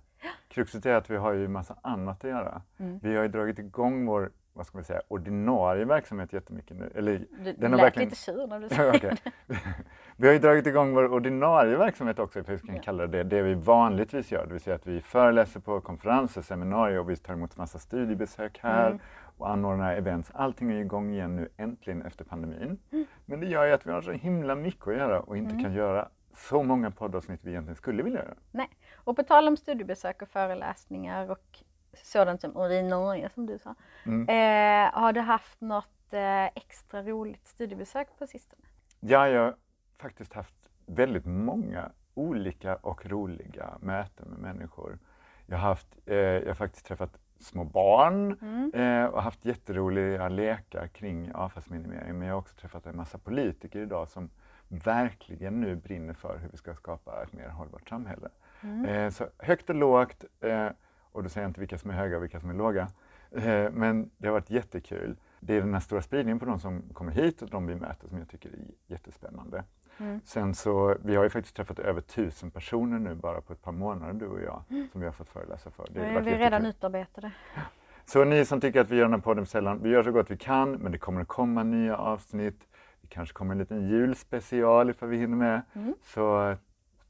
Kruxet 0.48 0.86
är 0.86 0.94
att 0.94 1.10
vi 1.10 1.16
har 1.16 1.34
ju 1.34 1.48
massa 1.48 1.76
annat 1.82 2.24
att 2.24 2.30
göra. 2.30 2.62
Mm. 2.78 3.00
Vi 3.04 3.16
har 3.16 3.24
ju 3.24 3.30
dragit 3.30 3.60
igång 3.60 4.06
vår 4.06 4.32
vad 4.54 4.66
ska 4.68 4.78
man 4.78 4.84
säga, 4.86 5.02
ordinarie 5.08 5.86
verksamhet 5.86 6.34
jättemycket 6.34 6.78
nu. 6.78 6.92
Eller, 6.96 7.26
Du 7.44 7.54
den 7.54 7.72
har 7.72 7.78
lät 7.78 7.86
verkligen- 7.86 8.10
lite 8.10 8.22
sur 8.22 8.48
när 8.48 8.60
du 8.60 8.66
Ja, 8.72 8.76
säger 8.76 8.96
okej. 8.96 9.18
Vi 10.18 10.28
har 10.28 10.34
ju 10.34 10.40
dragit 10.40 10.68
igång 10.68 10.94
vår 10.94 11.14
ordinarie 11.14 11.78
verksamhet 11.78 12.20
också, 12.20 12.44
för 12.44 12.54
vi 12.54 12.60
kan 12.68 12.76
Ja. 12.76 12.82
kalla 12.82 13.08
det 13.08 13.24
det 13.24 13.42
vi 13.42 13.54
vanligtvis 13.54 14.32
gör. 14.32 14.46
Det 14.46 14.52
vill 14.54 14.62
säga 14.62 14.76
att 14.76 14.88
vi 14.88 15.02
föreläser 15.02 15.60
på 15.60 15.82
konferenser, 15.82 16.42
seminarier 16.42 17.00
och 17.00 17.10
vi 17.10 17.16
tar 17.16 17.34
emot 17.34 17.58
massa 17.58 17.80
studiebesök 17.80 18.60
här 18.64 18.88
Mm. 18.88 19.00
och 19.38 19.50
anordnar 19.50 19.96
events. 19.96 20.32
Allting 20.34 20.72
är 20.72 20.80
igång 20.80 21.10
igen 21.14 21.36
nu 21.36 21.50
äntligen 21.58 22.02
efter 22.02 22.24
pandemin. 22.26 22.80
Mm. 22.92 23.06
Men 23.26 23.40
det 23.40 23.46
gör 23.46 23.66
ju 23.66 23.72
att 23.74 23.88
vi 23.88 23.92
har 23.92 24.02
så 24.02 24.12
himla 24.12 24.56
mycket 24.56 24.88
att 24.88 24.96
göra 24.98 25.20
och 25.20 25.38
inte 25.38 25.64
kan 25.64 25.74
göra 25.74 26.08
så 26.36 26.64
många 26.64 26.92
poddavsnitt 26.92 27.40
vi 27.44 27.50
egentligen 27.52 27.76
skulle 27.76 28.04
vilja 28.04 28.20
göra. 28.20 28.34
Nej. 28.52 28.70
Och 28.96 29.16
på 29.16 29.24
tal 29.24 29.48
om 29.48 29.58
studiebesök 29.58 30.22
och 30.22 30.28
föreläsningar 30.30 31.32
och 31.32 31.60
sådant 31.98 32.42
som 32.42 32.58
ordinarie 32.58 33.30
som 33.30 33.46
du 33.46 33.58
sa. 33.58 33.76
Mm. 34.06 34.30
Eh, 34.30 34.94
har 34.94 35.14
du 35.14 35.20
haft 35.20 35.62
något 35.62 36.14
eh, 36.14 36.46
extra 36.46 37.04
roligt 37.04 37.48
studiebesök 37.48 38.08
på 38.20 38.28
sistone? 38.28 38.62
Ja, 39.00 39.28
jag 39.28 39.42
har 39.42 39.56
faktiskt 39.96 40.34
haft 40.34 40.70
väldigt 40.86 41.26
många 41.26 41.92
olika 42.14 42.76
och 42.76 43.06
roliga 43.06 43.78
möten 43.82 44.28
med 44.30 44.40
människor. 44.40 45.00
Jag 45.46 45.58
har, 45.58 45.68
haft, 45.70 45.98
eh, 46.06 46.16
jag 46.16 46.48
har 46.48 46.54
faktiskt 46.54 46.86
träffat 46.86 47.18
små 47.40 47.64
barn 47.64 48.38
Mm. 48.42 48.72
eh, 48.74 49.06
och 49.10 49.24
haft 49.24 49.46
jätteroliga 49.46 50.30
lekar 50.30 50.88
kring 50.88 51.32
avfallsminimering. 51.34 52.20
Men 52.20 52.28
jag 52.28 52.36
har 52.36 52.40
också 52.40 52.56
träffat 52.56 52.86
en 52.86 52.96
massa 52.96 53.18
politiker 53.18 53.80
idag 53.80 54.10
som 54.10 54.30
verkligen 54.68 55.62
nu 55.62 55.76
brinner 55.76 56.14
för 56.14 56.38
hur 56.38 56.50
vi 56.50 56.58
ska 56.58 56.74
skapa 56.74 57.24
ett 57.24 57.34
mer 57.34 57.50
hållbart 57.50 57.90
samhälle. 57.90 58.30
Mm. 58.62 58.86
Eh, 58.86 59.10
så 59.10 59.28
högt 59.38 59.70
och 59.70 59.76
lågt, 59.76 60.24
eh, 60.42 60.68
och 61.14 61.24
då 61.24 61.30
säger 61.30 61.46
jag 61.46 61.50
inte 61.50 61.60
vilka 61.60 61.78
som 61.78 61.90
är 61.90 61.94
höga 61.94 62.18
och 62.18 62.24
vilka 62.24 62.40
som 62.40 62.50
är 62.50 62.54
låga. 62.54 62.88
Eh, 63.32 63.72
men 63.72 64.10
det 64.18 64.28
har 64.28 64.34
varit 64.34 64.50
jättekul. 64.50 65.16
Det 65.40 65.58
är 65.58 65.62
den 65.62 65.74
här 65.74 65.82
stora 65.82 66.02
spridningen 66.02 66.40
på 66.40 66.46
de 66.46 66.60
som 66.60 66.82
kommer 66.94 67.12
hit 67.12 67.42
och 67.42 67.50
de 67.50 67.68
vi 67.68 67.76
möter 67.76 68.08
som 68.08 68.18
jag 68.18 68.30
tycker 68.30 68.50
är 68.50 68.56
jättespännande. 68.88 69.64
Mm. 69.98 70.22
Sen 70.26 70.56
så, 70.56 70.98
vi 71.04 71.16
har 71.16 71.24
ju 71.24 71.30
faktiskt 71.30 71.56
träffat 71.56 71.80
över 71.80 72.02
tusen 72.02 72.52
personer 72.52 73.00
nu 73.00 73.16
bara 73.16 73.42
på 73.42 73.54
ett 73.54 73.62
par 73.62 73.72
månader 73.72 74.14
du 74.14 74.28
och 74.28 74.42
jag 74.42 74.64
som 74.92 75.02
vi 75.02 75.06
har 75.08 75.14
fått 75.14 75.30
föreläsa 75.30 75.72
för. 75.72 75.88
Har 75.96 76.02
är 76.02 76.22
vi 76.22 76.32
redan 76.32 76.42
jättekul. 76.42 76.66
utarbetade. 76.66 77.32
Så 78.06 78.24
ni 78.24 78.46
som 78.46 78.62
tycker 78.62 78.82
att 78.82 78.90
vi 78.90 78.96
gör 78.96 79.04
den 79.04 79.14
här 79.14 79.22
podden 79.22 79.46
sällan, 79.46 79.80
vi 79.84 79.90
gör 79.90 80.04
så 80.04 80.12
gott 80.12 80.32
vi 80.32 80.38
kan 80.38 80.72
men 80.72 80.92
det 80.92 80.98
kommer 80.98 81.22
att 81.22 81.28
komma 81.28 81.64
nya 81.64 81.98
avsnitt. 81.98 82.68
Det 83.02 83.08
kanske 83.08 83.34
kommer 83.34 83.52
en 83.52 83.58
liten 83.60 83.90
julspecial 83.90 84.90
ifall 84.90 85.10
vi 85.10 85.18
hinner 85.18 85.38
med. 85.38 85.62
Mm. 85.74 85.94
Så 86.04 86.56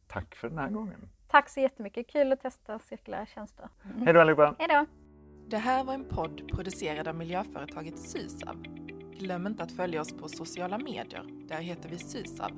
tack 0.08 0.36
för 0.36 0.50
den 0.50 0.58
här 0.58 0.70
gången. 0.70 1.10
Tack 1.34 1.50
så 1.50 1.60
jättemycket, 1.60 2.08
kul 2.08 2.32
att 2.32 2.42
testa 2.42 2.80
cirkulära 2.80 3.26
tjänster. 3.26 3.70
Hej 4.06 4.14
då 4.14 4.22
allihopa! 4.22 4.56
Hej 4.60 4.68
då! 4.68 4.86
Det 5.48 5.58
här 5.58 5.84
var 5.84 5.94
en 5.94 6.06
podd 6.10 6.48
producerad 6.56 7.08
av 7.08 7.16
miljöföretaget 7.16 8.00
Sysav. 8.00 8.64
Glöm 9.20 9.48
inte 9.48 9.64
att 9.64 9.72
följa 9.72 10.02
oss 10.02 10.14
på 10.18 10.30
sociala 10.30 10.78
medier. 10.78 11.48
Där 11.48 11.58
heter 11.58 11.90
vi 11.90 11.98
Sysav. 11.98 12.52